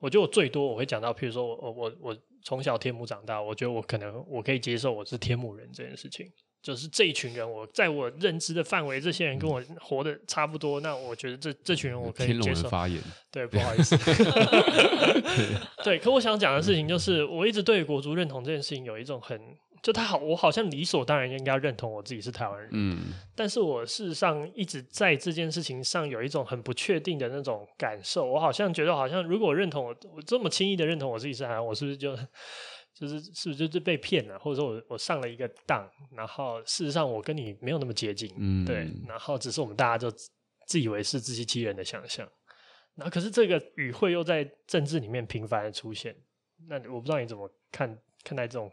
[0.00, 2.16] 我觉得我最多我会讲到，譬如说我我我。
[2.44, 6.30] 从小天母长大，我觉得我可能我可以接受我是天母人这件事情，
[6.62, 12.42] 就是这一群人，我在我认知的范围，这些人跟我活得差不多，那我觉得这这群人我可以接受。
[12.42, 13.96] 天龙发言，对，不好意思。
[15.84, 19.40] 对，可我想讲的事情就是，我一直对国足认同这件事情有一种很。
[19.82, 28.24] 就他好，我好像理所当然应该要认同我自己是台湾人，嗯，但是我事实上一直在这件事情上有一种很不确定的那种感受。
[28.24, 32.16] 我好像觉得，好像如果我认同我，我这么轻易的认同我自己是台湾，我是不是就
[32.94, 40.08] 就是是不是就是被骗了，或者说我我上了一个当，然后事实上我跟你没有那么接近，嗯，对，然后只是我们大家就
[40.64, 42.24] 自以为是自欺欺人的想象，
[42.94, 46.14] 然后可是这个语汇又在政治里面频繁的出现，
[46.68, 48.70] 那我不知道你怎么看看待这种。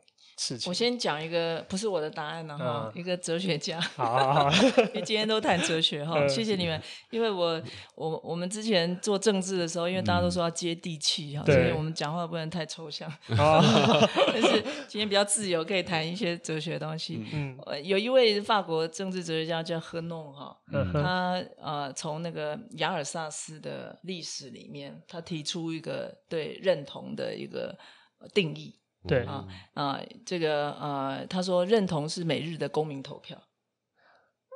[0.68, 3.80] 我先讲一个不是我的答案了哈，嗯、一个哲学家。
[3.82, 4.50] 好，好，好，
[4.94, 6.82] 你今天都谈哲学哈，谢谢你们。
[7.10, 7.62] 因为我
[7.96, 13.12] 我我们之前做政治的时候，因为大家都说要接地气哈，嗯、所以我们讲话不能太抽象。
[13.28, 17.26] 但是今天比较自由，可以谈一些哲学的东西。
[17.34, 27.78] 嗯，有一位法国政治哲学家叫赫弄哈，嗯、他呃从那个雅尔萨斯的历史里面，他提出一个对认同的一个
[28.34, 28.79] 定义。
[29.08, 29.24] 对。
[29.26, 33.42] 啊啊，这个呃，他说认同是每日的公民投票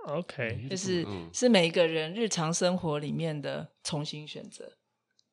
[0.07, 4.71] ，OK，就是是每一个人日常生活里面的重新选择。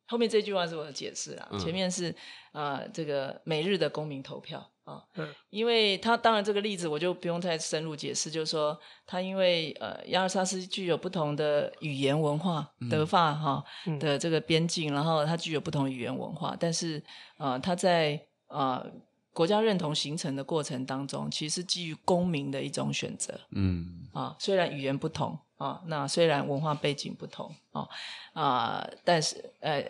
[0.06, 2.10] 后面这句话是我的解释啦，前面是
[2.50, 5.04] 啊、呃，这个每日的公民投票啊，
[5.50, 13.64] 因为他当然这个例子我就不用再深入解释，就是说他因为呃亚尔萨斯具有不同的语言文化，德法哈
[14.00, 17.00] 的这个边境，然后它具有不同语言文化，但是
[17.38, 18.84] 呃他在啊、呃，
[19.32, 23.40] 国家认同形成的过程当中，其实是基于公民的一种选择。
[23.50, 27.88] 嗯，啊，虽然语言不同啊，那虽然文化背景不同啊
[28.32, 29.84] 啊，但是呃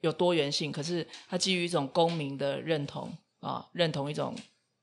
[0.00, 4.32] 有多元性，可是它基于一种公民的认同啊，认同一种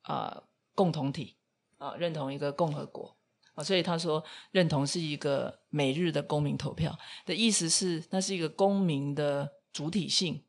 [0.01, 0.43] 啊
[0.75, 1.35] 共同体
[1.77, 3.15] 啊，认同一个共和国
[3.53, 4.21] 啊，所以他说
[4.51, 10.43] 认同是一个每日的公民投票的意思是，那是一个公民的主体性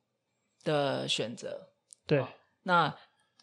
[0.65, 1.69] 的选择。
[2.07, 2.25] 对。
[2.63, 2.95] 那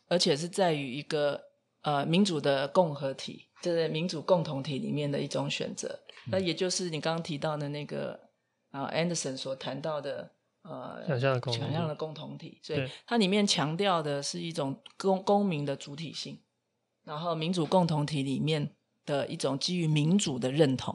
[0.08, 1.44] 而且是在于一个
[1.82, 6.00] 呃民主的共和体，就是民主共同体里面的一种选择。
[6.28, 8.18] 那、嗯、也就是你刚刚提到的那个
[8.72, 16.40] 啊、呃、Anderson 所谈到的呃想象的共想象的共同体，所以它里面强调的是一种公公民的主体性，
[17.04, 20.94] 然后民主共同体里面的一种基于民主的认同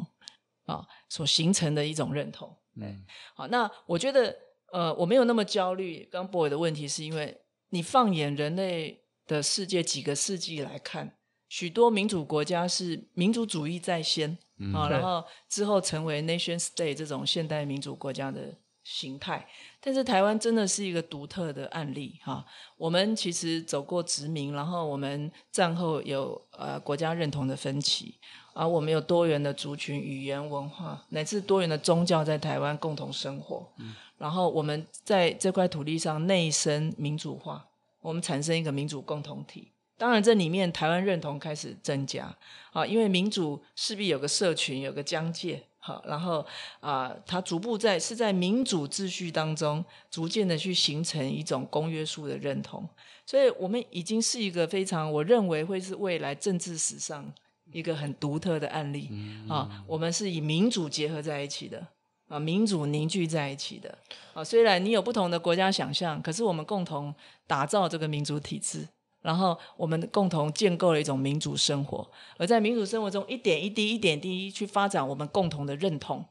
[0.65, 2.57] 啊、呃、所形成的一种认同。
[2.77, 3.05] 嗯，
[3.35, 4.35] 好，那我觉得
[4.71, 6.09] 呃我没有那么焦虑。
[6.11, 7.42] 刚 boy 的问题是因为。
[7.73, 11.17] 你放眼人类的世界几个世纪来看，
[11.49, 18.55] 许多民主国家是民主主义在先、嗯、啊，然后之后成为 nation state 这种现代民主国家的
[18.85, 19.49] 形态。
[19.81, 22.45] 但是台湾真的是一个独特的案例哈、啊。
[22.77, 33.67] 我们其实走过殖民，然后我们战后有呃国家认同的分歧，而、啊、我们有多元的族群、语言、文化，乃至多元的宗教在台湾共同生活。
[33.79, 37.67] 嗯然后我们在这块土地上内生民主化，
[38.01, 39.73] 我们产生一个民主共同体。
[39.99, 42.33] 当然，这里面台湾认同开始增加
[42.73, 46.39] 啊，因为民主势必有个社群，有个疆界好，然后
[46.79, 52.89] 啊、呃，它逐步在是在民主秩序当中逐渐的去形成一种公约数的认同，
[53.27, 57.33] 所以我们已经是一个非常，我认为会是未来政治史上
[57.73, 59.11] 一个很独特的案例
[59.49, 61.87] 啊，我们是以民主结合在一起的。
[62.29, 63.99] 啊，民主凝聚在一起的。
[64.33, 67.15] 啊，虽然你有不同的国家想象，可是我们共同
[67.47, 68.89] 打造这个民主体制，
[69.21, 76.25] 然后我们共同建构了一种民主生活，而在民主生活中一点一滴、一点一滴去发展我们共同的认同，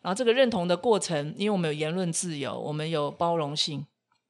[0.00, 3.84] 然后这个认同的过程，因为我们有言论自由，我们有包容性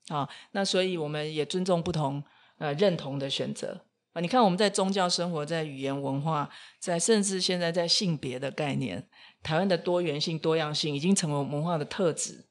[0.08, 2.24] 啊，那所以我们也尊重不同
[2.56, 3.82] 呃认同的选择
[4.12, 4.20] 啊。
[4.20, 6.48] 你看我们在宗教生活、在语言文化、
[6.78, 9.06] 在甚至现在在性别的概念。
[9.42, 12.44] 台湾的多元性、多样性已经成为文化的特质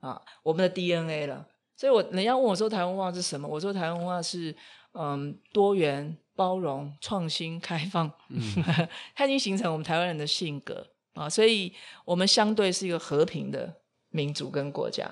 [0.00, 1.46] 啊，我们的 DNA 了。
[1.76, 3.46] 所以我，我人家问我说台湾文化是什么？
[3.46, 4.52] 我说台湾文化是
[4.94, 8.10] 嗯多元、包容、创新、开放。
[8.28, 8.40] 嗯，
[9.14, 10.84] 它已经形成我们台湾人的性格
[11.14, 11.30] 啊。
[11.30, 11.72] 所以，
[12.04, 13.72] 我们相对是一个和平的
[14.10, 15.08] 民族跟国家。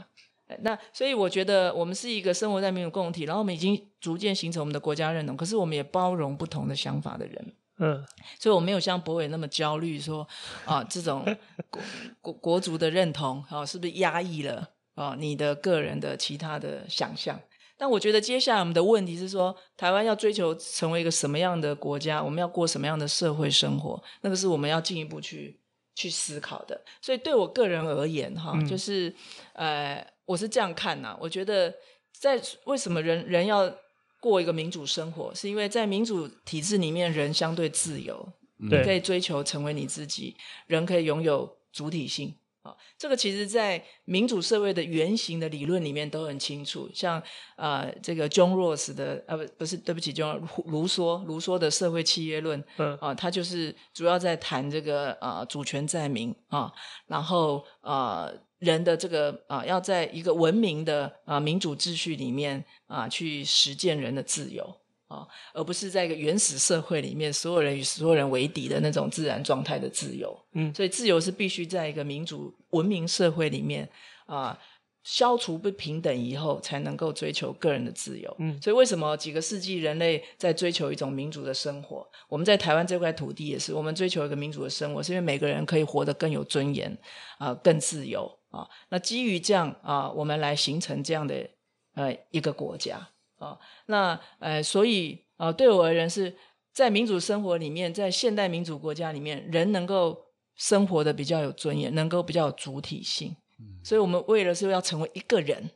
[0.63, 5.37] 那所以，我觉得我们是一个生活在民主共同体，然后我们已经逐渐形成我们的国家认同。
[5.37, 7.55] 可是，我们也包容不同的想法的人。
[7.83, 8.05] 嗯，
[8.39, 10.29] 所以我没有像博伟那么焦虑，说
[10.67, 11.25] 啊，这种
[11.71, 11.83] 国
[12.21, 17.41] 国国族的认同啊，是不是压抑了啊你的个人的其他的想象？
[17.79, 22.23] 但我觉得接下来我们的问题是说，台湾要追求成为一个什么样的国家？
[22.23, 24.03] 我们要过什么样的社会生活？
[24.21, 25.59] 那个是我们要进一步去
[25.95, 26.79] 去思考的。
[27.01, 29.11] 所以对我个人而言，哈、嗯，就是
[29.55, 31.19] 呃，我是这样看呐、啊。
[31.21, 31.75] 我觉得
[32.13, 33.73] 在为什么人人要
[34.21, 40.37] 过一个民主生活，是因为在民主体制里面，人相对自由，你可以追求成为你自己，
[40.69, 42.75] 人可以拥有主体性啊。
[42.99, 46.91] 这个其实，在民主社会的原型的理论里面都很清楚。
[46.95, 47.21] 像
[47.57, 56.73] 啊、呃，这个 John Rawls 的啊，不不是，对不起，John 卢梭，卢梭的社会契约论，嗯啊，他就是主要在谈这个啊、呃，主权在民啊，
[57.07, 58.25] 然后啊。
[58.25, 64.80] 呃人的这个啊，要在一个文明的啊民主秩序里面啊，去实践人的自由
[65.11, 70.35] 啊，而不是在一个原始社会里面，所有人与所有人为敌的那种自然状态的自由。
[70.53, 73.89] 嗯，所以自由是必须在一个民主文明社会里面
[74.27, 74.57] 啊。
[75.03, 78.37] 消除不平等以后，才能够追求个人的自由。
[78.39, 82.07] 嗯，所以为什么几个世纪人类在追求一种民主的生活？
[82.29, 86.93] 我们在台湾这块土地也是，我们追求一个民主的生活，是因为每个人可以活得更有尊严
[87.39, 88.69] 啊、呃，更自由啊。
[88.91, 91.49] 那基于这样啊、呃，我们来形成这样的
[91.95, 93.09] 呃一个国家
[93.41, 93.59] 啊。
[93.87, 96.37] 那呃，所以啊、呃，对我而言是
[96.73, 103.37] 在民主生活里面，在现代民主国家里面，人能够生活的比较有尊严，能够比较有主体性。
[103.85, 105.71] 所以，我们为了是要成为一个人，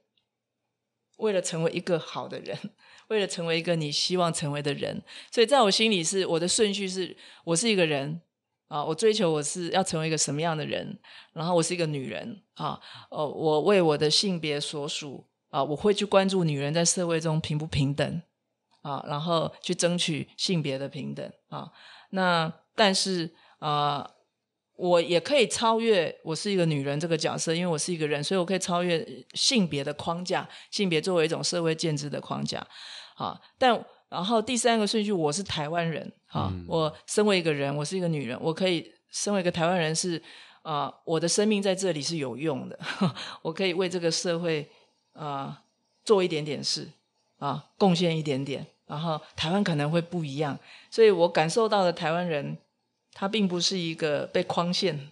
[1.19, 2.59] 为了成为一个好的人，
[3.09, 8.23] 为了成为一个你希望成为的人，所以在我心里是我的顺序是：我是一个人
[8.69, 10.99] 啊，我追求我是要成为一个什么样的人，
[11.35, 18.23] 然后我是一个女人啊，哦，我为我的性别所属啊，我会去关注女人在社会中平不平等
[18.83, 21.71] 啊，然后去争取性别的平等啊。
[22.11, 24.11] 那但是啊。
[24.77, 32.59] 我也可以超越我是一个女人这个角色，因为我是一个人，所以我可以超越性别的框架，性别作为一种社会建制的框架。
[33.15, 33.71] 啊，但
[34.09, 36.13] 然后第三个顺序，我是台湾人。
[36.27, 40.21] 啊，嗯，我身为一个人，我是一个女人，我可以身为一个台湾人是
[40.63, 42.77] 啊，呃，我的生命在这里是有用的，
[43.43, 44.69] 我可以为这个社会
[45.15, 45.59] 啊，呃，
[46.05, 46.91] 做一点点事
[47.39, 50.59] 啊，贡献一点点，然后台湾可能会不一样，
[50.91, 52.59] 所以我感受到的台湾人。
[53.17, 55.09] 他并不是一个被框限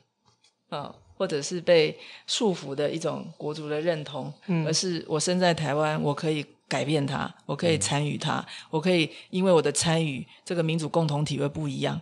[0.71, 1.97] 啊，或者是被
[2.27, 12.01] 束缚的一种国足的认同，嗯，而是我身在台湾，我可以改变它，我可以参与它，嗯，我可以因为我的参与，这个民主共同体会不一样。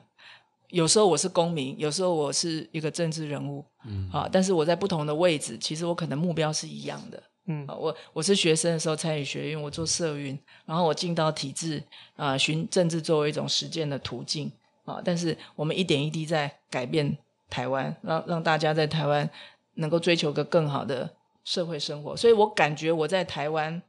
[0.71, 11.83] 有时候我是公民，有时候我是一个政治人物，嗯，啊，但是我在不同的位置，其实我可能目标是一样的，嗯，啊，我我是学生的时候参与学运，我做社运，然后我进到体制
[12.17, 14.51] 啊，寻政治作为一种实践的途径。
[14.87, 15.01] 啊！
[15.05, 17.17] 但是我们一点一滴在改变
[17.49, 19.29] 台湾，让让大家在台湾
[19.75, 21.09] 能够追求个更好的
[21.45, 22.17] 社会生活。
[22.17, 23.81] 所以我感觉我在台湾，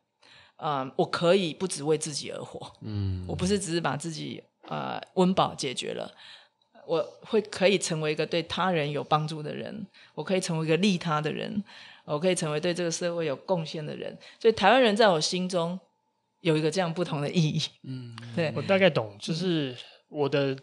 [0.57, 2.71] 啊、呃，我可以不只为自己而活。
[2.81, 6.11] 嗯， 我不是只是把自己啊温饱解决了，
[6.85, 11.63] 我会可以成为一个对他人有帮助的人，我可以成为一个利他的人，
[12.13, 14.17] 我可以成为对这个社会有贡献的人。
[14.39, 15.79] 所以台湾人在我心中
[16.41, 17.61] 有一个这样不同的意义。
[17.83, 19.75] 嗯， 对，我大概懂，就是
[20.09, 20.57] 我的。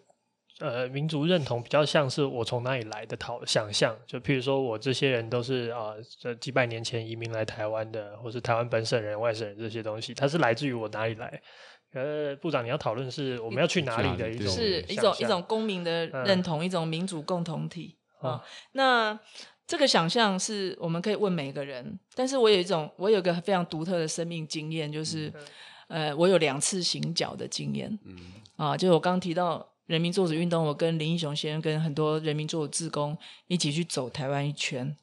[0.60, 11.40] 呃，民族认同比较像是我从哪里来的讨想象，就譬如说我这些人都是啊，这、呃、几百年前移民来台湾的，或是台湾本省人、外省人这些东西，它是来自于我哪里来？
[11.92, 17.96] 呃，部长你要讨论是我们要去哪里的一种，是一种一种公民的认同，嗯、一种民主共同体。
[18.20, 18.42] 啊、哦。
[18.72, 19.16] 那
[19.68, 25.30] 这个想象是我们可以问每个人，但是我有一种，我有一个非常独特的生命经验，就是，
[25.88, 28.16] 呃，我有两次行脚的经验，嗯，
[28.56, 33.14] 啊，就我刚刚提到人民做主运动，我跟林英雄先生跟很多人民做主志工
[33.46, 34.96] 一起去走台湾一圈。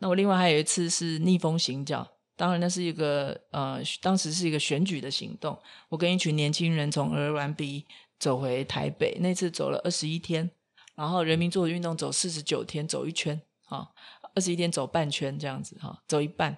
[0.00, 2.06] 那我另外还有一次是逆风行脚，
[2.36, 5.58] 当然那是一个呃，当时是一个选举的行动。
[5.88, 7.86] 我跟一群年轻人从鹅銮鼻
[8.18, 10.50] 走回台北，那次走了二十一天，
[10.94, 13.40] 然后人民做主运动走四十九天，走一圈
[13.70, 13.88] 啊，
[14.34, 16.54] 二十一天走半圈这样子哈，走一半。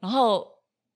[0.00, 0.46] 然后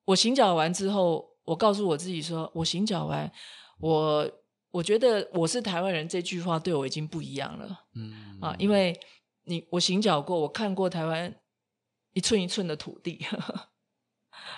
[0.04, 3.30] 我行脚完之后，我告诉我自己说，我行脚完，
[3.78, 4.28] 我
[4.72, 8.98] 我觉得我是台湾人这句话对我已经不一样了，嗯啊，因为
[9.44, 11.34] 你我行脚过，我看过台湾。
[12.14, 13.68] 一寸一寸的土地，呵呵，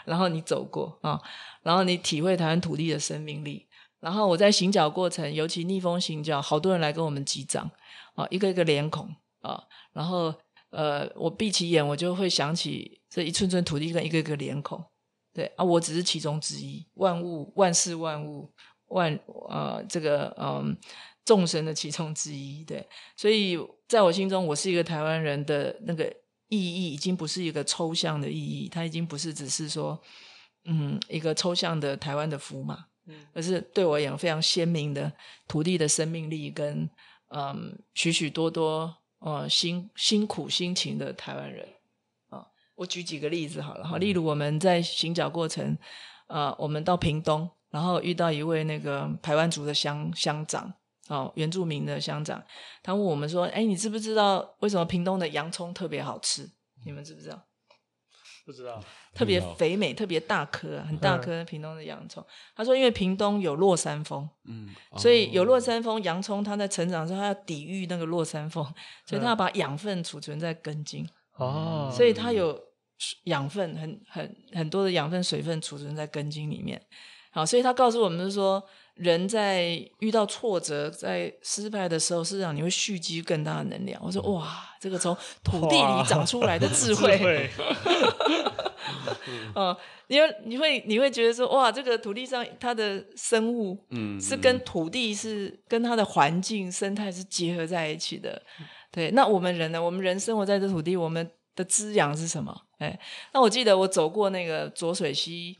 [0.06, 1.20] 然后你走过啊，
[1.62, 3.68] 然后你体会台湾土地的生命力。
[3.98, 7.70] 然后我在行脚过程，尤其逆风行脚，好多人来跟我们击掌
[8.14, 9.62] 啊，一个一个脸孔啊。
[9.92, 10.32] 然后
[10.70, 14.84] 呃，我闭起眼，我就会想起这一寸寸土地跟一个一个脸孔。
[15.32, 18.52] 对啊，我只是其中之一，万物万事万物
[18.88, 19.18] 万
[19.48, 20.76] 呃这个嗯
[21.24, 22.64] 众生的其中之一。
[22.64, 26.12] 对，所以在我心中，我是一个台湾人的那个。
[26.52, 29.96] 意义已经不是一个抽象的意义，它已经不是只是说，
[30.64, 35.12] 嗯，一个抽象的台湾的符码，嗯，而是对我而言非常鲜明的
[35.46, 36.90] 土地的生命力跟
[37.28, 41.66] 嗯许许多多哦辛辛苦辛勤的台湾人
[42.28, 42.44] 啊。
[42.74, 45.78] 我举几个例子好了哈，例如我们在行脚过程，
[46.26, 50.74] 呃，我们到屏东，然后遇到一位那个台湾族的乡乡长。
[51.08, 52.40] 哦，原住民的乡长，
[52.84, 56.48] 他问我们说：“哎，你知不知道为什么屏东的洋葱特别好吃？
[56.84, 57.42] 你们知不知道？”
[58.50, 58.82] 不知道，
[59.14, 61.44] 特别肥美，特别大颗，很大颗。
[61.44, 62.24] 屏东的洋葱，
[62.56, 68.64] 他说：“因为屏东有落山风，嗯，所以有落山风，洋葱它在成长的时候，它要抵御那个落山风，
[69.06, 71.08] 所以它要把养分储存在根茎。
[71.36, 72.60] 哦，所以它有
[73.24, 76.82] 养分，很很很多的养分、水分储存在根茎里面。
[77.30, 78.60] 好，所以他告诉我们说。”
[79.00, 83.98] 人在遇到挫折、在失败的时候，事实上你会蓄积更大的能量。
[84.04, 87.48] 我说哇，这个从土地里长出来的智慧，
[89.54, 89.74] 哦，
[90.06, 98.42] 因 为你会你会觉得说哇，这个土地上它的生物，嗯，是跟土地是跟它的环境生态是结合在一起的。
[98.92, 99.82] 对，那我们人呢？
[99.82, 102.54] 我们人生活在这土地，我们的滋养是什么？
[102.78, 103.00] 哎，
[103.32, 105.56] 那我记得我走过那个浊水溪，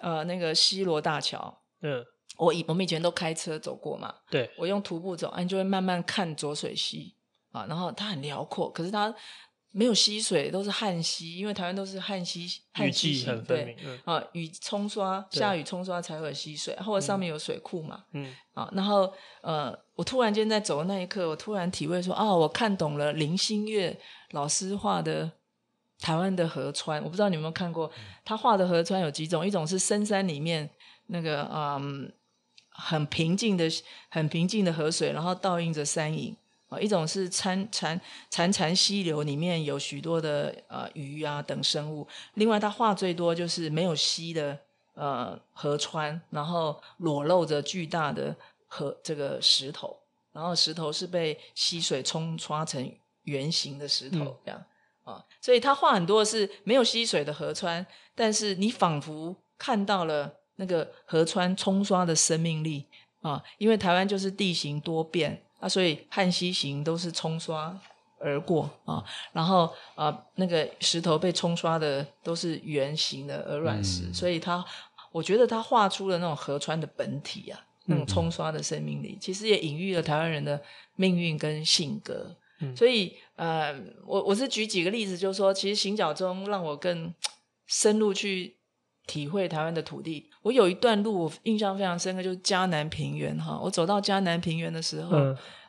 [0.00, 2.04] 呃，那个西罗大桥，嗯。
[2.40, 7.14] 我以我们以前都开车走过嘛，对，我用徒步走，你就会慢慢看浊水溪
[7.52, 9.14] 啊，然后它很辽阔，可是它
[9.72, 19.12] 没有溪水，都是旱溪，因为台湾都是旱溪，旱溪很，对，嗯、啊，雨冲刷，下雨冲刷才会有溪水，或者上面有水库嘛，嗯，啊，然后
[19.42, 23.96] 呃，我突然间在走的那一刻，我突然体会说，啊，我看懂了林心月
[24.30, 25.30] 老师画的
[25.98, 27.92] 台湾的河川，我不知道你有没有看过，
[28.24, 30.70] 他画的河川有几种，一种是深山里面
[31.08, 32.10] 那个，嗯。
[32.70, 33.68] 很平静的、
[34.08, 36.34] 很平静的河水，然后倒映着山影
[36.68, 36.80] 啊。
[36.80, 42.06] 一种是潺潺潺潺溪流，里面有许多的呃鱼啊等生物。
[42.34, 44.58] 另外，他画最多就是没有溪的
[44.94, 48.34] 呃河川，然后裸露着巨大的
[48.66, 49.98] 河这个石头，
[50.32, 52.90] 然后石头是被溪水冲刷成
[53.24, 54.64] 圆形的石头这样
[55.04, 55.24] 啊。
[55.40, 60.39] 所以他画很多是没有溪水的河川，但是你仿佛看到了。
[60.60, 62.84] 那个河川冲刷的生命力
[63.22, 67.74] 啊，因为台湾就是地形多变啊，所以旱溪型都是冲刷
[68.18, 69.02] 而过啊。
[69.32, 74.62] 然后啊，那个石头被冲刷的都是圆形的鹅卵石，嗯、所以它
[75.10, 80.62] 我觉得它画出了那种河川的本体啊，那种冲刷的生命力，嗯、其实也隐喻了台湾人的
[80.94, 82.36] 命运跟性格。
[82.60, 83.74] 嗯、所以呃，
[84.04, 87.14] 我我是举几个例子，就是说，其实行脚中让我更
[87.66, 88.59] 深入去。
[89.10, 93.58] 体会台湾的土地，我有一段路我印象非常深刻，就是嘉南平原哈。
[93.60, 95.16] 我走到嘉南平原的时候，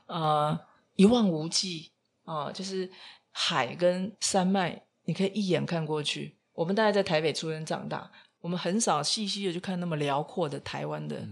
[0.05, 0.55] 呃，
[0.95, 1.89] 一望无际
[2.23, 2.87] 啊、呃，就是
[3.31, 6.37] 海跟山脉，你可以一眼看过去。
[6.53, 8.11] 我们大概在台北出生长大，
[8.41, 11.27] 我们很少细细的去看那么辽阔的台湾的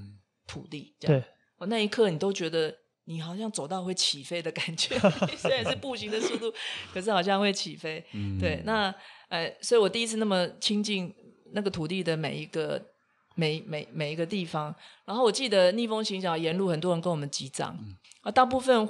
[0.47, 0.95] 土地。
[0.99, 1.27] 这样对，
[1.59, 4.97] 我那一刻你都觉得你好像走到会起飞的感觉，
[5.37, 6.51] 虽然是步行的速度，
[6.91, 8.03] 可是好像会起飞。
[8.13, 8.91] 嗯、对，那
[9.27, 11.13] 呃，所以我第一次那么亲近。
[11.53, 12.81] 那个土地的每一个
[13.35, 14.73] 每每每一个地方，
[15.05, 18.87] 然后我记得逆风行脚沿路很多人跟我们击掌，嗯、啊，大部分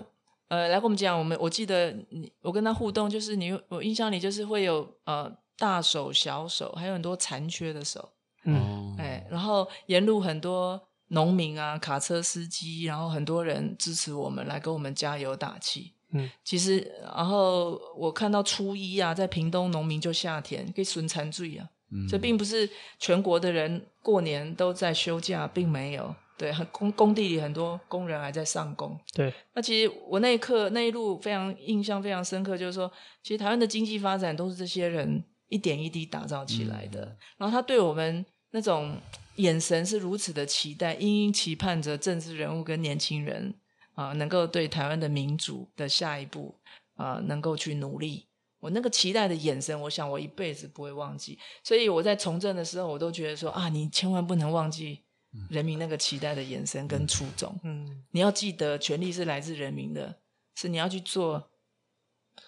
[0.47, 8.09] 呃来跟我们讲，我们我记得你我跟他互动，就是你我印象里就是会有呃大手小手，还有很多残缺的手，
[8.45, 26.15] 嗯，哎，然后沿路很多农民啊、卡车司机，然后很多人支持我们来给我们加油打气，嗯，其实然后我看到初一啊，在屏东农民就下田给损残罪啊，嗯，这并不是全国的人过年都在休假，并没有。
[26.37, 28.97] 对，很工工地里很多工人还在上工。
[29.13, 32.89] 对，那其实我那一刻那一路非常印象非常深刻，就是说，
[33.21, 37.01] 其实台湾的经济发展都是这些人一点一滴打造起来的。
[37.01, 38.95] 嗯、然后他对我们那种
[39.35, 43.53] 眼神是如此的期待，殷殷期盼着政治人物跟年轻人
[43.95, 46.55] 啊，能够对台湾的民主的下一步
[46.95, 48.28] 啊，能够去努力。
[48.59, 51.37] 我那个期待的眼神，我想我一辈子不会忘记。
[51.63, 55.03] 所以我在从政的时候，我都觉得说啊，你千万不能忘记。
[55.51, 60.15] 人民那个期待的眼神跟初衷，嗯，你要记得，权力是来自人民的，
[60.55, 61.51] 是你要去做，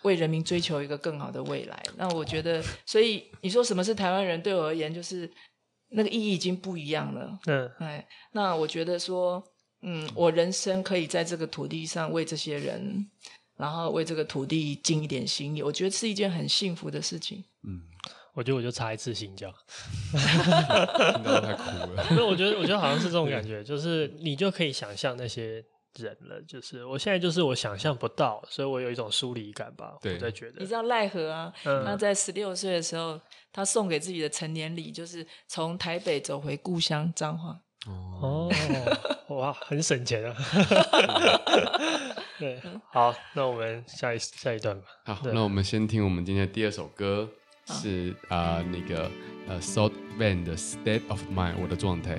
[0.02, 1.84] 为人民追求一个更好的未来。
[1.96, 5.32] 那我觉得，所以你说什么是台湾人，对我而言，就是
[5.90, 7.38] 那个意义已经不一样了。
[7.46, 9.44] 嗯，哎，那我觉得说，
[9.84, 13.08] 嗯，我人生可以在这个土地上为这些人，
[13.62, 17.44] 然后为这个土地尽一点心意，我觉得是一件很幸福的事情。
[17.64, 17.82] 嗯。
[18.34, 19.46] 我觉得我就插一次心就，
[20.14, 21.64] 听到太苦
[21.94, 22.04] 了。
[22.16, 25.62] 所以我觉得，我觉得好像是这种感觉，就是你就可以想象那些
[25.98, 26.42] 人了。
[26.48, 29.98] 就是我现在就是我想象不到，所以我有一种疏离感吧。
[30.02, 30.62] 对，我在觉得。
[30.62, 31.52] 你知道奈何啊？
[31.66, 33.20] 嗯、他在十六岁的时候，
[33.52, 37.60] 他送给自己的成年礼就是从台北走回故乡彰化。
[37.88, 38.50] 哦，
[39.28, 40.34] 哇，很省钱啊。
[42.42, 42.60] 对，
[42.92, 44.88] 好，那我们下一下一段吧。
[45.06, 47.30] 好，那我们先听我们今天的第二首歌。
[47.68, 49.12] 是啊、呃，那个
[49.48, 52.18] 呃，Salt Van 的 State of Mind，我的状态。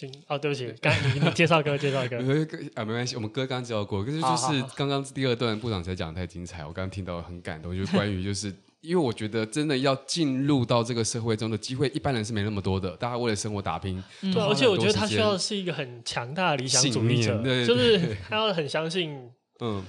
[0.00, 2.16] 行哦，对不起，刚你你介绍歌，介绍歌
[2.74, 8.52] 啊，没关系，我们歌刚介绍过，可是就是刚刚第二段部长才讲的太精彩，我刚刚听到很感动，就是关于 就是。
[8.82, 12.96] 因为我觉得，真的要进入到这个社会中的机会，一般人是没那么多的。
[12.96, 19.84] 大家为了生活打拼，对，而且我觉得他需要的是一个很强大的理想主义者，对对对，就是他要很相信，嗯。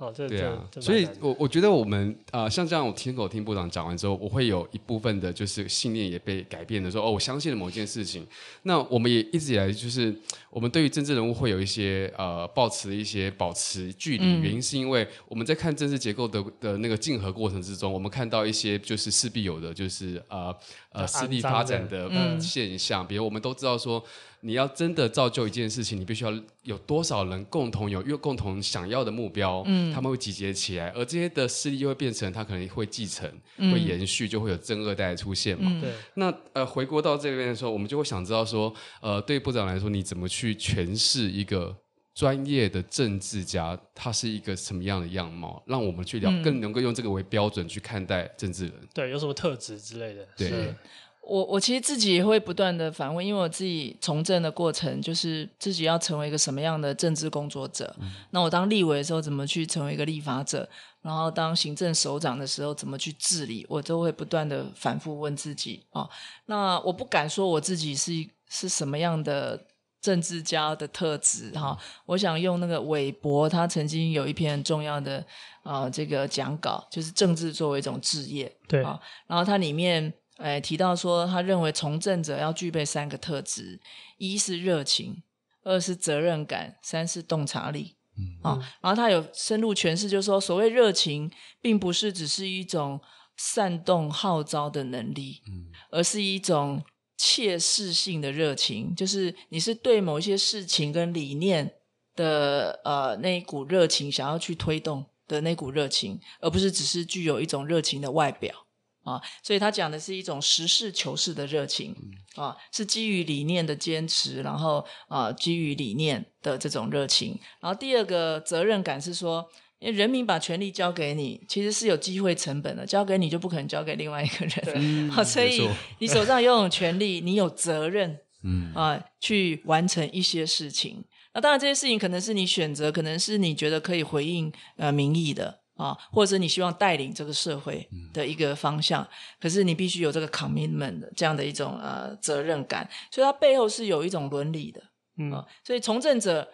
[0.00, 8.26] 哦，这对啊，所以我我觉得我们啊、呃，像这样，我听狗听部长讲完之后，我会有一部分的，就是信念也被改变的，说哦，我相信了某件事情。
[8.62, 10.14] 那我们也一直以来就是，
[10.48, 20.56] 我们对于政治人物会有一些呃，抱持一些保持距离，嗯、原因是因为我们在看政治结构的的那个竞合过程之中，我们看到一些就是势必有的，就是呃
[20.92, 24.02] 呃势力发展的现象，比如我们都知道说。
[24.42, 35.70] 你要真的造就一件事情，你必须要有多少人共同有又共同想要的目标，嗯，他们会集结起来，而这些的势力又会变成他可能会继承、嗯、会延续，就会有正二代出现嘛。
[35.80, 35.94] 对、嗯。
[36.14, 38.72] 那呃，回国到这边的时候，我们就会想知道说，
[39.02, 41.76] 呃，对部长来说，你怎么去诠释一个
[42.14, 48.74] 专业的政治家，他是一个什么样的样貌，让我们去了更能够用这个为标准去看待政治人。
[48.94, 50.26] 对，有什么特质之类的。
[50.36, 50.74] 对。
[51.22, 57.94] 我我其实自己也会不断的反问，因为我自己从政的过程，就是自己要成为一个什么样的政治工作者。
[58.00, 60.68] 嗯、那我当立委的时候，怎么去成为一个立法者？
[61.02, 63.64] 然后当行政首长的时候，怎么去治理？
[63.68, 66.10] 我都会不断的反复问自己啊、哦。
[66.46, 68.12] 那我不敢说我自己是
[68.48, 69.66] 是什么样的
[70.00, 71.78] 政治家的特质哈、哦。
[72.06, 75.18] 我想用那个韦伯，他曾经有一篇很重要的
[75.62, 78.50] 啊、呃、这个讲稿，就是政治作为一种职业。
[78.66, 80.12] 对啊、哦，然后它里面。
[80.40, 83.80] 哎，提到说，他认为从政者要具备三个特质：
[84.16, 85.22] 一是热情，
[85.62, 87.96] 二是责任感，三是洞察力。
[88.16, 91.30] 嗯，啊，然后他有深入诠释，就是说，所谓热情，
[91.60, 93.00] 并不是只是一种
[93.36, 96.82] 煽动号召的能力，嗯，而是一种
[97.16, 101.72] 切实性的热情，就是你是对某一些事情跟理念
[102.16, 108.66] 的呃那一股热情，想要去推动的那股热情，而不是只是具有一种热情的外表。
[109.10, 111.94] 啊，所以他讲的是一种实事求是的热情，
[112.36, 117.38] 啊，是基于理念的坚持，然后啊，基于理念的这种热情。
[117.60, 119.44] 然后第二个责任感是说，
[119.80, 125.10] 因为人民把权力交给你，其实是有机会成本的，交给你就不可能交给另外一个人。
[125.10, 125.68] 好，所以
[125.98, 131.04] 你手上拥有权力，你有责任，嗯啊，去完成一些事情。
[131.32, 135.59] 那当然，这些事情可能是你选择，可能是你觉得可以回应呃民意的。
[135.80, 139.08] 啊，或者你希望带领这个社会的一个方向，嗯、
[139.40, 144.82] 可是你必须有这个 commitment 这样的一种呃责任感，所以它背后是有一种伦理的，
[145.16, 146.52] 嗯、啊，所以从政者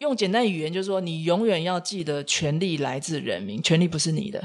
[0.00, 4.42] 用简单语言就是说，你永远要记得权力来自人民，权力不是你的，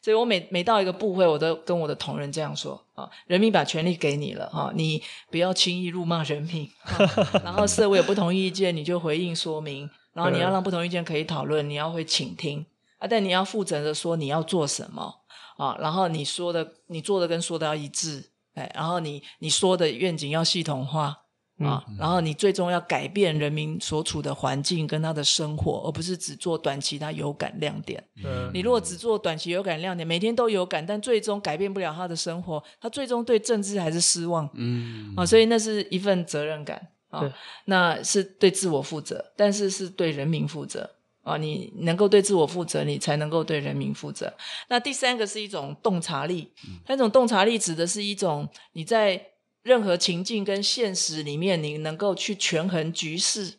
[0.00, 9.90] 所以我每每到一个部会，我都跟我的同仁这样说啊，人民把权力给你了哈、啊，你不要轻易辱骂人民，啊、然后社会有不同意见，你就回应说明。
[10.12, 12.66] 然后你要让不同意见可以讨论，你要会倾听
[12.98, 15.22] 啊，但你要负责的说你要做什么
[15.56, 21.16] 啊，然后你说的、你做的跟说的要一致，哎，然后你你说的愿景要系统化
[21.58, 28.02] 啊，嗯、然后你最终要改变人民所处的环境跟他的生活，而不是只做短期他有感亮点。
[28.24, 34.48] 嗯、你如果只做短期有感亮点，每天都有感，但最终改变不了他的生活，他最终对政治还是失望。
[34.54, 36.88] 嗯啊，所以那是一份责任感。
[37.10, 37.32] 啊，对
[37.66, 40.88] 那是对自我负责，但是是对人民负责
[41.22, 41.36] 啊！
[41.36, 44.32] 你能够对自我负责，你才能够对人民负责。
[44.68, 46.52] 那第三个是一种洞察力，
[46.86, 49.26] 那种洞察力指的是一种你在
[49.62, 53.58] 任何情境跟现实里面，你能够去权衡局势，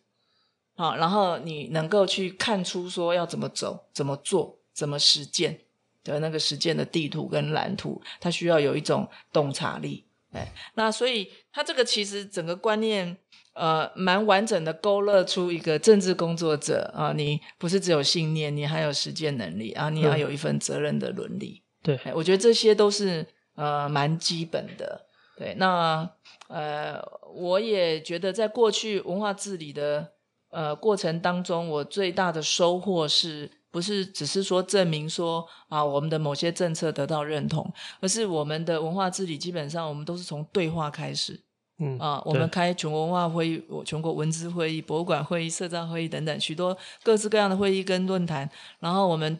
[0.76, 5.60] 啊，然后你能够去看出说要怎么走、怎么做、怎么实践
[6.03, 10.06] 的那个实践的地图跟蓝图，它需要有一种洞察力。
[10.32, 13.18] 哎，那所以它这个其实整个观念。
[13.53, 21.61] 呃，蛮完整的勾勒出一个政治工作者啊，你不是只有信念，你还有实践能力啊，你要有一份责任的伦理。
[21.84, 25.06] 对，我觉得这些都是呃蛮基本的。
[25.38, 26.10] 对，那
[26.48, 27.02] 呃，
[27.34, 30.11] 我也觉得在过去文化治理的
[30.49, 41.41] 呃过程当中，我最大的收获是不是只是说证明说啊我们的某些政策得到认同，而是我们的文化治理基本上我们都是从对话开始。
[41.84, 48.48] 嗯啊，我们开全国文化会议、全国文资会议、博物馆会议、社造会议等等许多各式各样的会议跟论坛，
[48.80, 49.40] 然后我们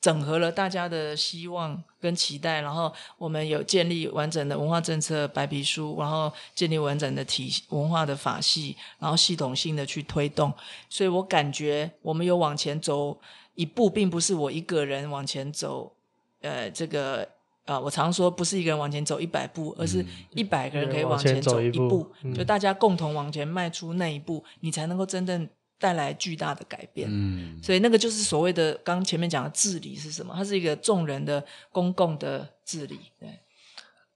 [0.00, 10.52] 整合了大家的希望跟期待，然后我们有建立完整的文化政策白皮书，然后建立完整的体文化的法系，然后系统性的去推动。
[10.88, 13.18] 所以我感觉我们有往前走
[13.56, 15.92] 一步，并不是我一个人往前走，
[16.40, 17.28] 呃，这个
[17.64, 27.08] 啊、呃，我常说不是一个人往前走一百步，而是一百个人可以往前走一步，就大家共同往前迈出那一步，你才能够真正带来巨大的改变。
[27.10, 30.34] 嗯，所以那个就是所谓的刚前面讲的治理是什么？
[30.34, 32.98] 它是一个众人的公共的治理。
[33.18, 33.28] 对，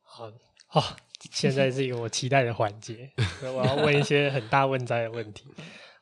[0.02, 0.30] 好，
[0.66, 0.96] 好，
[1.30, 3.10] 现在是一个我期待的环节，
[3.42, 5.44] 我要问一些很大问哉的问题。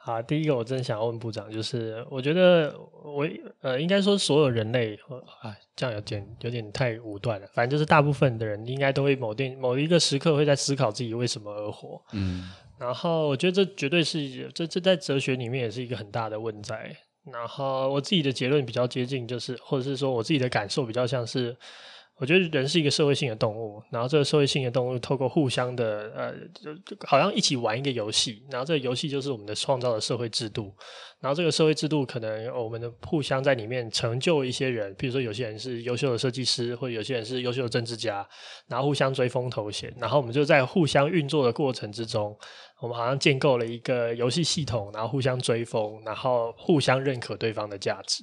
[0.05, 3.25] 好，第一个我真的想要问部长，就是我觉得我
[3.61, 4.99] 呃，应该说所有人类，
[5.41, 7.47] 啊，这样有点有点太武断了。
[7.55, 12.03] 反正就是大部分的人应该都会某定某一个时刻会在思考自己为什么而活。
[12.15, 12.51] 嗯，
[12.81, 16.97] 然后我觉得这绝对是这这在哲学里面也是一个很大的问哉。
[17.33, 21.57] 然后我自己的结论比较接近，就是或者是说我自己的感受比较像是。
[22.19, 30.73] 我觉得人是一个社会性的动物，然后这个社会性的动物透过互相的呃，就就好像一起玩一个游戏，然后这个游戏就是我们的创造的社会制度，
[31.21, 38.25] 然后这个社会制度可能我们的互相在里面成就一些人，比如说有些人是优秀的设计师，或者有些人是优秀的政治家，
[38.69, 42.37] 然后互相追风头衔，然后我们就在互相运作的过程之中，
[42.81, 48.23] 我们好像建构了一个游戏系统，然后互相追风，然后互相认可对方的价值，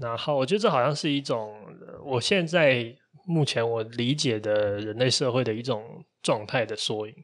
[0.00, 1.54] 然后我觉得这好像是一种
[2.04, 2.94] 我现在。
[3.24, 7.14] 目前我理解的人类社会的一种状态的缩影，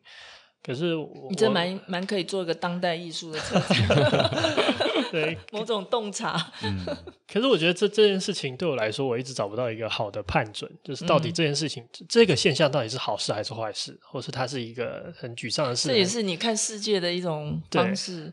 [0.63, 0.95] 可是
[1.29, 4.31] 你这蛮蛮可以做一个当代艺术的策展，
[5.11, 6.37] 对 某种洞察。
[6.63, 6.85] 嗯，
[7.33, 15.89] 可是我觉得这这件事情对我来说，我一直找不到一个好的判准，就是到底这件事情、嗯、这个现象到底是好事还是坏事，或是它是一个很沮丧的事。
[15.89, 18.33] 这也是你看世界的一种方式。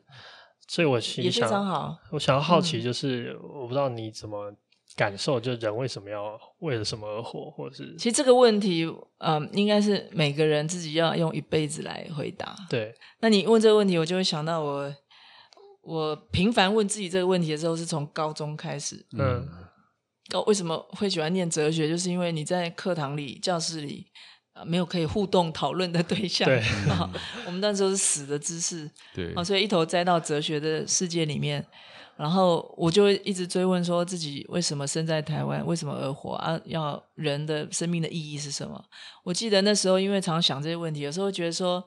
[0.68, 1.96] 所以我也非常好。
[2.10, 4.52] 我想要好奇，就是、嗯、我不知道你怎么。
[4.96, 7.94] 感受就人为什么要为了什么而活，或者是？
[7.98, 12.56] 其实这个问题，嗯，应该是每个人自己要用一辈子来回答。
[12.70, 14.96] 对，那你问这个问题，我就会想到我，
[15.82, 19.06] 我频繁问自己这个问题的时候，是从高中开始。
[19.18, 19.46] 嗯，
[20.30, 21.90] 高为什么会喜欢念哲学？
[21.90, 24.08] 就是因为你在课堂里、教室里
[24.54, 26.48] 啊，没有可以互动讨论的 对象。
[26.48, 26.64] 对，
[27.46, 28.90] 我们那时候是死的知识。
[29.14, 31.68] 对，啊，所以一头栽到哲学的世界里面。
[32.18, 36.60] 然后我就一直追问，说自己为什么生在台湾，为什么而活啊？
[36.66, 38.84] 要人的生命的意义是什么？
[39.24, 41.84] 我记得那时候，因为常想这些问题，有时候觉得说。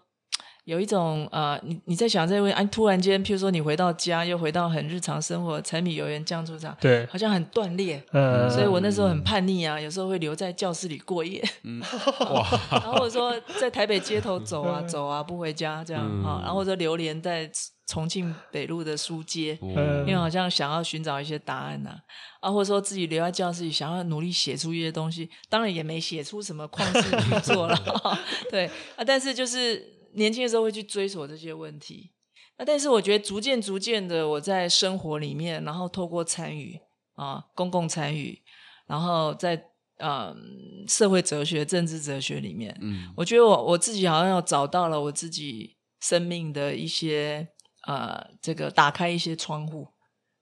[0.69, 8.05] 有一种呃，你你在想这位，啊，突然间，譬如说你回到家，又回到很日常生活，柴米油盐酱醋茶，对，好像很断裂。
[8.13, 11.43] 嗯，所以我那时候很叛逆啊，有时候会留在教室里过夜。
[11.63, 11.81] 嗯，
[12.35, 12.47] 哇！
[12.71, 17.51] 然后我说在台北街头走啊走啊，不回家这样啊，然后或者流连在
[17.87, 21.97] 重庆北路的书街，因为好像想要寻找一些答案呐，
[22.41, 27.75] 啊，或者说自己留在教室里，想要努力写出一些东西，当然也没写出什么旷世巨作了。
[28.51, 28.67] 对
[28.97, 29.97] 啊，但是就是。
[30.15, 32.13] 年轻的时候会去追索这些问题，
[32.57, 36.81] 那但是我觉得逐渐逐渐的，我在生活里面，然后透过参与
[37.15, 38.43] 啊，公共参与，
[38.87, 39.57] 然后在
[39.99, 40.37] 嗯、呃、
[40.89, 47.49] 社会哲学、政治哲学里面，嗯，我觉得我我自己好像有找到了我自己生命的一些
[47.87, 49.89] 呃，这个打开一些窗户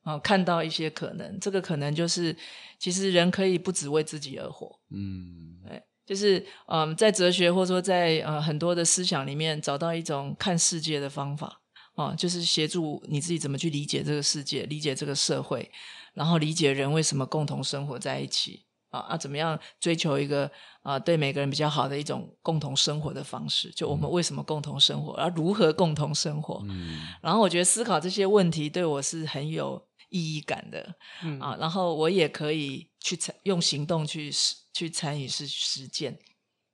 [0.02, 2.36] 啊，看到一些可能，这个可能就是
[2.78, 5.82] 其实人可以不只为自己而活，嗯，对。
[6.06, 11.60] 就是嗯，在哲学或者说在呃很多的思想里面找到一种看世界的方法
[11.96, 15.68] 啊，就是协助你自己怎么去理解这个世界，理解这个社会，
[16.14, 20.50] 然后理解人为什么共同生活在一起啊啊，怎么样追求一个
[20.82, 23.70] 啊对每个人比较好的一种共同生活的方式？
[23.70, 26.62] 就我们为什么共同生活，而如何共同生活？
[26.68, 34.30] 嗯，然后我觉得思考这些问题对我是很有意义感的，嗯啊，然后我也可以去用行动去
[34.76, 36.14] 去参与是实践，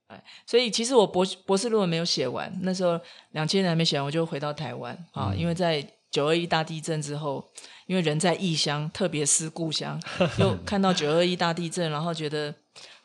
[0.07, 2.99] 哎，所以其实我博博士论文没有写完，那时候
[3.31, 5.81] 两千年还没写完，我就回到台湾啊，嗯、因为在
[6.11, 7.49] 九二一大地震之后，
[7.87, 9.97] 因为人在异乡，特别思故乡，
[10.37, 12.53] 又看到九二一大地震，然后觉得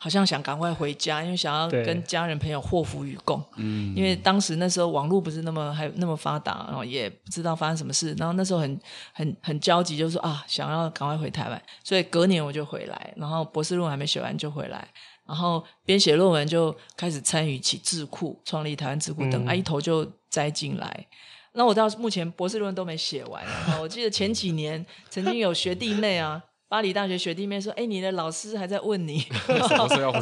[0.01, 8.79] 好像想赶快回家，因为想要跟家人朋友祸福与共，嗯，因为当时那时候网络不是那么还那么发达，然后也不知道发生什么事，然后那时候很
[9.11, 14.87] 很很焦急，就是说啊，想要赶快回台湾，所以隔年我就回来，然后博士论文还没写完就回来，
[15.27, 21.05] 然后边写论文就开始参与起智库，创立台湾智库等，啊一头就栽进来。
[21.53, 23.43] 那我到目前博士论文都没写完。
[23.81, 29.19] 我记得前几年曾经有学弟妹啊，巴黎大学学弟妹说：“哎，你的老师还在问你。
[29.67, 30.21] 什么时候回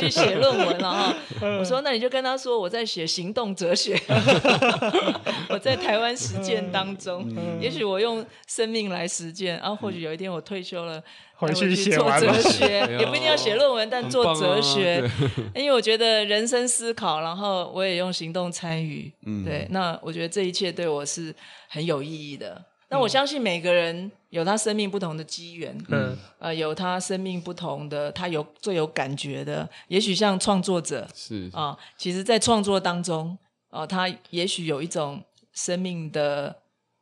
[0.00, 0.08] 去？
[0.08, 1.14] 写论文了？”哈，
[1.58, 4.00] 我说：“那你就跟他说我在写行动哲学，
[5.50, 7.28] 我在台湾实践当中，
[7.60, 11.02] 也许我用生命来实践，然后或许有一天我退休了。”
[11.40, 15.02] 回去做哲学，也不一定要写论文，但做哲学，
[15.54, 19.10] 因为我觉得人生思考，然后我也用行动参与，
[19.42, 21.34] 对，那我觉得这一切对我是
[21.66, 22.62] 很有意义的。
[22.90, 33.38] 那我相信每个人有他生命不同的机缘，嗯，呃，有他生命不同的，他有最有感觉的，也许像创作者是啊、呃，其实，在创作当中，
[33.70, 35.22] 哦、呃，他也许有一种
[35.52, 36.56] 生命的。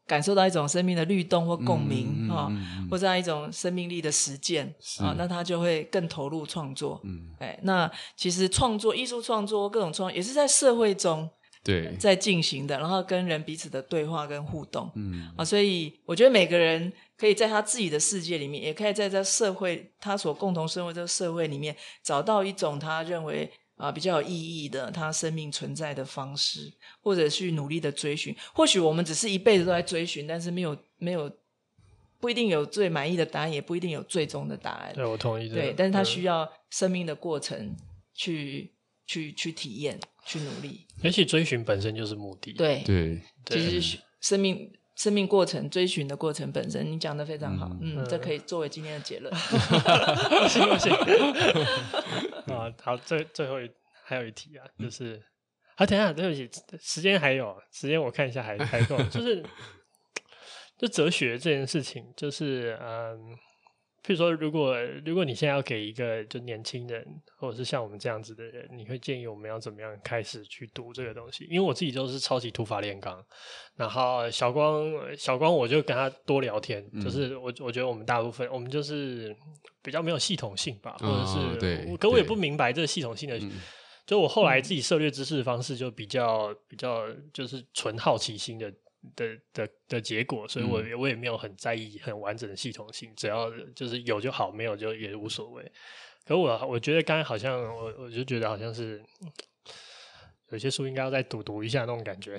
[0.08, 2.50] 感受到一种生命的律动或共鸣啊，
[2.90, 4.66] 或者一种生命力的实践
[5.02, 6.98] 啊，那他就会更投入创作。
[7.04, 11.28] 嗯，哎，那其实创作、艺术创作、各种创作也是在社会中
[11.62, 14.90] 对在进行的，然后跟人彼此的对话跟互动。
[14.94, 23.50] 嗯啊，所以我觉得每个人可以在他自己的世界里面，也可以在这社会他所共同生活这个社会里面，找到一种他认为。
[23.78, 26.68] 啊，比较有意义的，他生命存在的方式，
[27.00, 28.34] 或者去努力的追寻。
[28.52, 31.30] 或许我们只是一辈子都在追寻，但是没有没有
[32.18, 34.92] 不一定有最满意的答案，也不一定有最终的答案。
[34.96, 35.48] 对，我同意。
[35.48, 37.72] 对，但是他需要生命的过程
[38.12, 38.77] 去、嗯、
[39.08, 40.86] 去去体验，去努力。
[41.02, 42.52] 而且追寻本身就是目的。
[42.52, 47.66] 对对，其实生命生命过程追寻的过程本身，你讲的非常好。
[47.80, 49.34] 嗯，嗯，这可以作为今天的结论。
[50.48, 50.92] 行不行？
[52.54, 53.70] 啊，好，最最后一
[54.04, 55.22] 还有一题啊，就是，嗯、
[55.76, 56.48] 啊，等一下，对不起，
[56.80, 59.42] 时间还有时间，我看一下还还够，就是，
[60.76, 63.36] 就哲学这件事情，就是，嗯，
[64.08, 64.74] 譬如说，如果
[65.04, 67.06] 如果你现在要给一个就年轻人，
[67.36, 71.44] 或者是像我们这样子的人，你会建议我们要怎么样开始去读这个东西？
[71.50, 73.22] 因为我自己就是超级土法炼钢，
[73.76, 79.36] 然后小光小光，我就跟他多聊天，嗯、就是我我觉得我们大部分我们就是。
[79.80, 83.40] 比较没有系统性吧，或者是，哦、对，可我也不明白这个系统性的。
[84.04, 88.70] 就我后来自己涉猎知识的方式，就比较比较就是纯好奇心的
[89.16, 95.72] 的的的结果，所以我我也没有很在意很完整的系统性，只要就是有就好，没有就也无所谓。
[96.26, 99.02] 可我我觉得刚才好像我我就觉得好像是
[100.50, 102.38] 有些书应该要再读读一下那种感觉。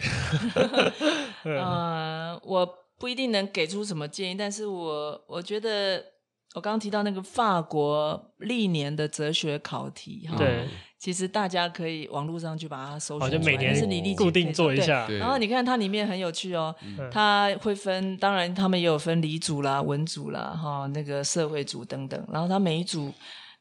[1.44, 6.19] 呃，我不一定能给出什么建议，但是我我觉得。
[6.56, 10.68] 我刚刚提到那个法国历年的哲学考题，哈，对，
[10.98, 16.76] 其实大家可以网络上去把它搜索，就每年是你固定做一下，然后你看它里面很有趣哦，
[17.12, 23.14] 它会分，当然他们也有分理组啦、文组啦，哈，那个社会组等等，然后它每一组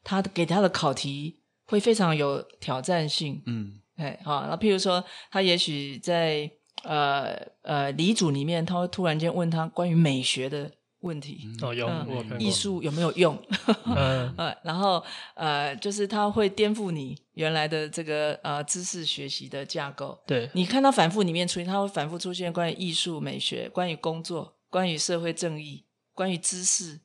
[0.03, 6.49] 它给它的考题会非常有挑战性，嗯，哎，好，那譬如说他也许在
[6.81, 10.71] 呃呃理组里面，他会突然间问他关于美学的。
[11.01, 11.89] 问题哦，有
[12.37, 13.41] 艺术有没有用？
[13.85, 15.01] 嗯， 然后
[15.33, 20.21] 呃，就是它会颠覆你原来的这个呃知识学习的架构。
[20.27, 26.99] 对，你看它反复里面出现，它会反复出现关于艺术美学、关于工作、关于社会正义、关于知识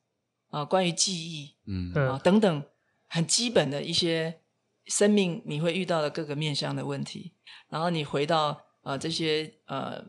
[0.50, 2.64] 啊、呃、关于记忆，嗯啊、呃、等等
[3.08, 4.40] 很基本的一些
[4.86, 7.32] 生命你会遇到的各个面向的问题，
[7.68, 10.04] 然后你回到呃这些呃。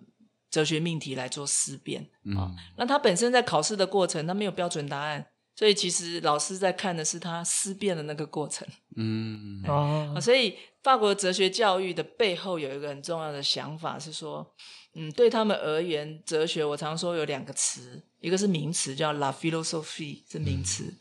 [0.55, 2.01] 哲学命题来做思辨。
[2.01, 2.37] 啊、嗯。
[2.37, 8.65] 哦，那他本身在考试的过程，他没有标准答案，所以其实老师在看的是他思辨的那个过程。
[8.95, 9.61] 嗯。
[9.67, 14.55] 哦，所以法国哲学教育的背后有一个很重要的想法是说，
[14.93, 20.97] 嗯，对他们而言，哲学我常说有两个词，一个是名词叫 la philosophie 是名词，嗯、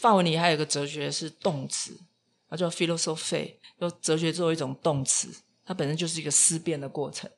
[0.00, 2.00] 法文里还有一个哲学是动词，
[2.48, 5.28] 它叫 philosophie，就哲学作为一种动词，
[5.66, 7.30] 它本身就是一个思辨的过程。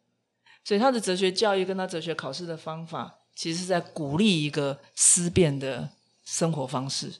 [0.66, 5.88] 所以他的哲学教育跟他哲学考试的方法，其实是在鼓励一个思辨的
[6.24, 7.12] 生活方式，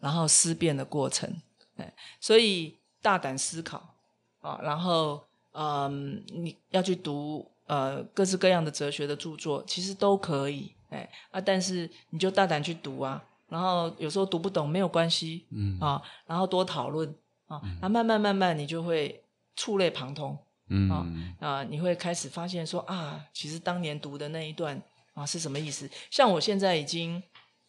[0.00, 1.30] 然后思辨的过程。
[1.76, 3.94] 哎，所以大胆思考
[4.40, 5.22] 啊，然后
[5.52, 10.72] 嗯，你要去读呃各式各样的哲学的著作，其实都可以。
[10.88, 17.14] 哎啊，但是你就大胆去读啊，然后有时候读不懂没有关系，嗯啊，然后多讨论
[17.48, 19.22] 啊，那慢慢慢慢你就会
[19.56, 20.38] 触类旁通。
[20.68, 21.06] 嗯啊
[21.40, 21.64] 啊！
[21.64, 24.80] 你会开始发现说啊，其实当年读的那一段
[25.14, 25.88] 啊是什么意思？
[26.10, 27.22] 像我现在已经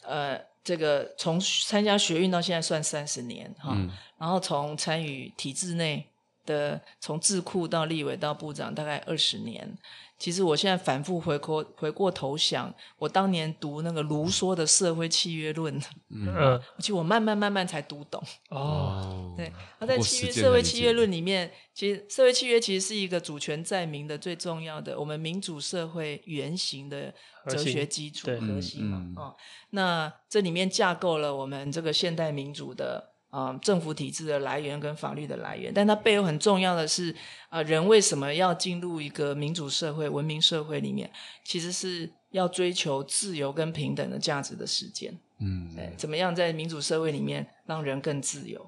[0.04, 6.08] 呃，这个从参加学运到现在算三十年哈，嗯、然后从参与体制内
[6.46, 9.78] 的从智库到立委到部长，大概二十年。
[10.18, 15.78] 其实我现在反复回过回过头想，我当年读那个卢梭的《社会契约论》，
[16.10, 18.24] 嗯，其实我慢慢慢慢才读懂。
[18.50, 27.14] 哦，对，他在契约《社会契约论》里面，其实社会契约其实是一个主权在民的最重要的我们民主社会原型的
[27.50, 29.00] 哲学基础核心嘛。
[29.02, 29.36] 嗯嗯、哦，
[29.72, 33.15] 那这里面架构了我们这个现代民主的。
[33.36, 37.12] 啊、呃，政府体制的来源跟法律的来源，但它背后很重要的是，
[37.50, 41.12] 啊、呃，人为什么要进入一个民主社会、文明社会里面？
[41.44, 45.20] 其实是要追求自由跟平等的价值的实践。
[45.40, 48.66] 嗯，怎么样在民主社会里面让人更自由？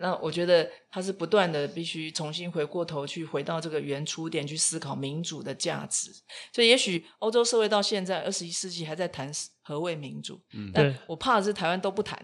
[0.00, 6.10] 那我觉得他是不断的必须重新回过头去，回到这个原初点去思考民主的价值。
[6.54, 12.18] 所以，也许欧洲社会到现在二十一世纪还在谈何谓民主，嗯、但我怕的是台湾都不谈。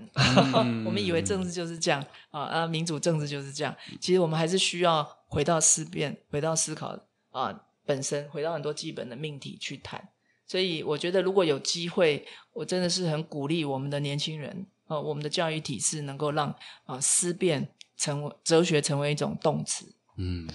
[0.55, 3.77] 嗯、 我们以为政治就是这样啊啊，民主政治就是这样。
[4.01, 6.99] 其实我们还是需要回到思辨，回到思考
[7.31, 10.09] 啊本身，回到很多基本的命题去谈。
[10.47, 14.67] 所以，我觉得如果有机会，我真的是很鼓励我们的年轻人。
[14.89, 16.49] 呃，我们的教育体制能够让
[16.85, 19.87] 啊、呃、思辨成为哲学成为一种动词。
[20.19, 20.49] 嗯，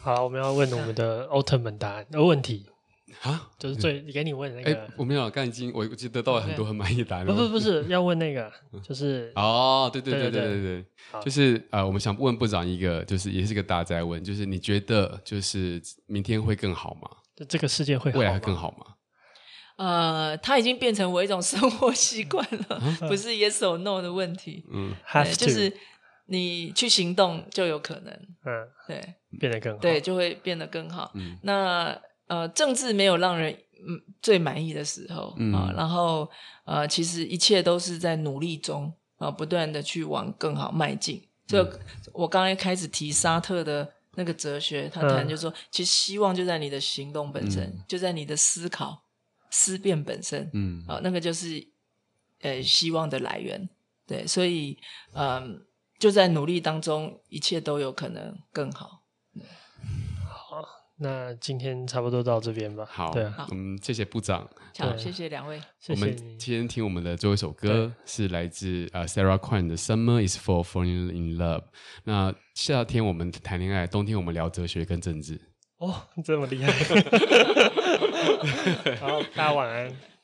[0.00, 2.66] 好，我们要问我们的奥特曼答案的问题
[3.22, 4.74] 啊，就是最给你问那个。
[4.74, 7.24] 哎，我没有，已经我我记得得到了很多很满意的答案。
[7.26, 8.52] 不不 不是，要问那个，
[8.82, 10.84] 就是 哦，对对对对对对，
[11.22, 17.08] 就是呃，我们想问部长一个，就是也是个大哉问，就是你觉得就是明天会更好吗？
[17.48, 18.95] 这个世界会好未来会更好吗？
[19.76, 24.64] 呃，它已经变成我一种生活习惯了，嗯、不是 yes or no 的问题。
[24.72, 24.94] 嗯，
[25.36, 25.72] 就是
[26.26, 28.12] 你去行动就有可能。
[28.44, 29.78] 嗯，对，变得更好。
[29.78, 31.12] 对，就会变得更好。
[31.14, 36.28] 嗯，那呃，政治没有让人嗯最满意的时候啊、嗯呃，然后
[36.64, 38.86] 呃，其实一切都是在努力中
[39.18, 41.22] 啊、呃，不断的去往更好迈进。
[41.46, 41.80] 就、嗯、
[42.14, 49.02] 我刚才开始提沙特的那个哲学，他谈就是说，嗯、其实希望就在你的行动本身，嗯、就在你的思考。
[49.50, 51.66] 思辨本身，嗯，啊、哦，那个就是，
[52.40, 53.68] 呃，希望的来源，
[54.06, 54.78] 对，所以，
[55.12, 55.64] 嗯，
[55.98, 59.02] 就在努力当中，一切都有可能更好。
[60.28, 60.62] 好，
[60.98, 62.86] 那今天差不多到这边吧。
[62.88, 64.48] 好，对，嗯，谢谢部长，
[64.78, 65.60] 好，谢谢两位。
[65.88, 71.60] 我们今天听我们的最后一首歌是来自呃 Sarah Kwan 的《Summer Is For Falling In Love》。
[72.04, 75.40] 那夏天我们谈恋爱，冬天我们聊哲学跟政治。
[75.78, 75.94] 哦，
[76.24, 76.72] 这么厉害！
[79.00, 80.15] 好，大家晚安。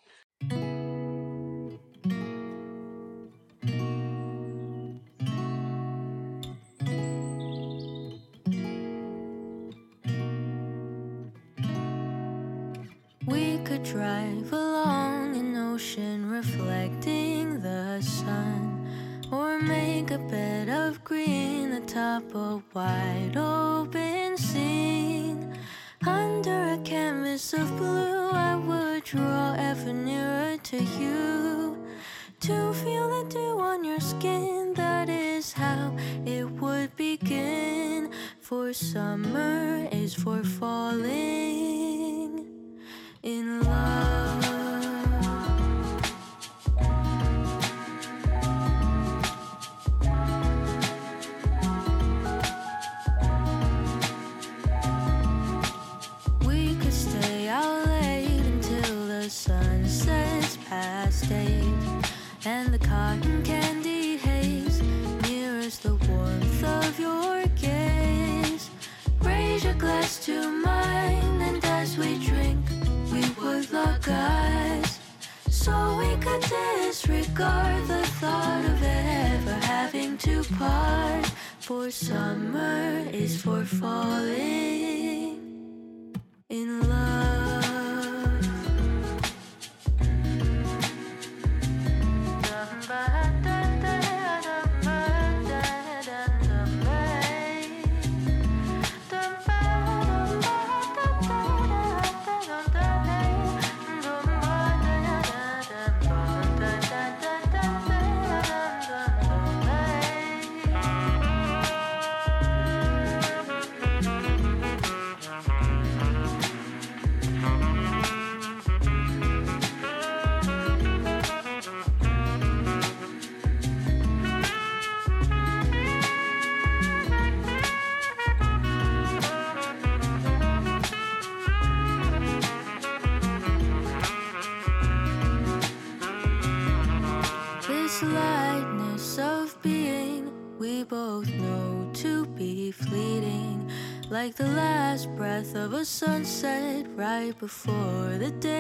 [146.05, 148.52] sunset right before the day.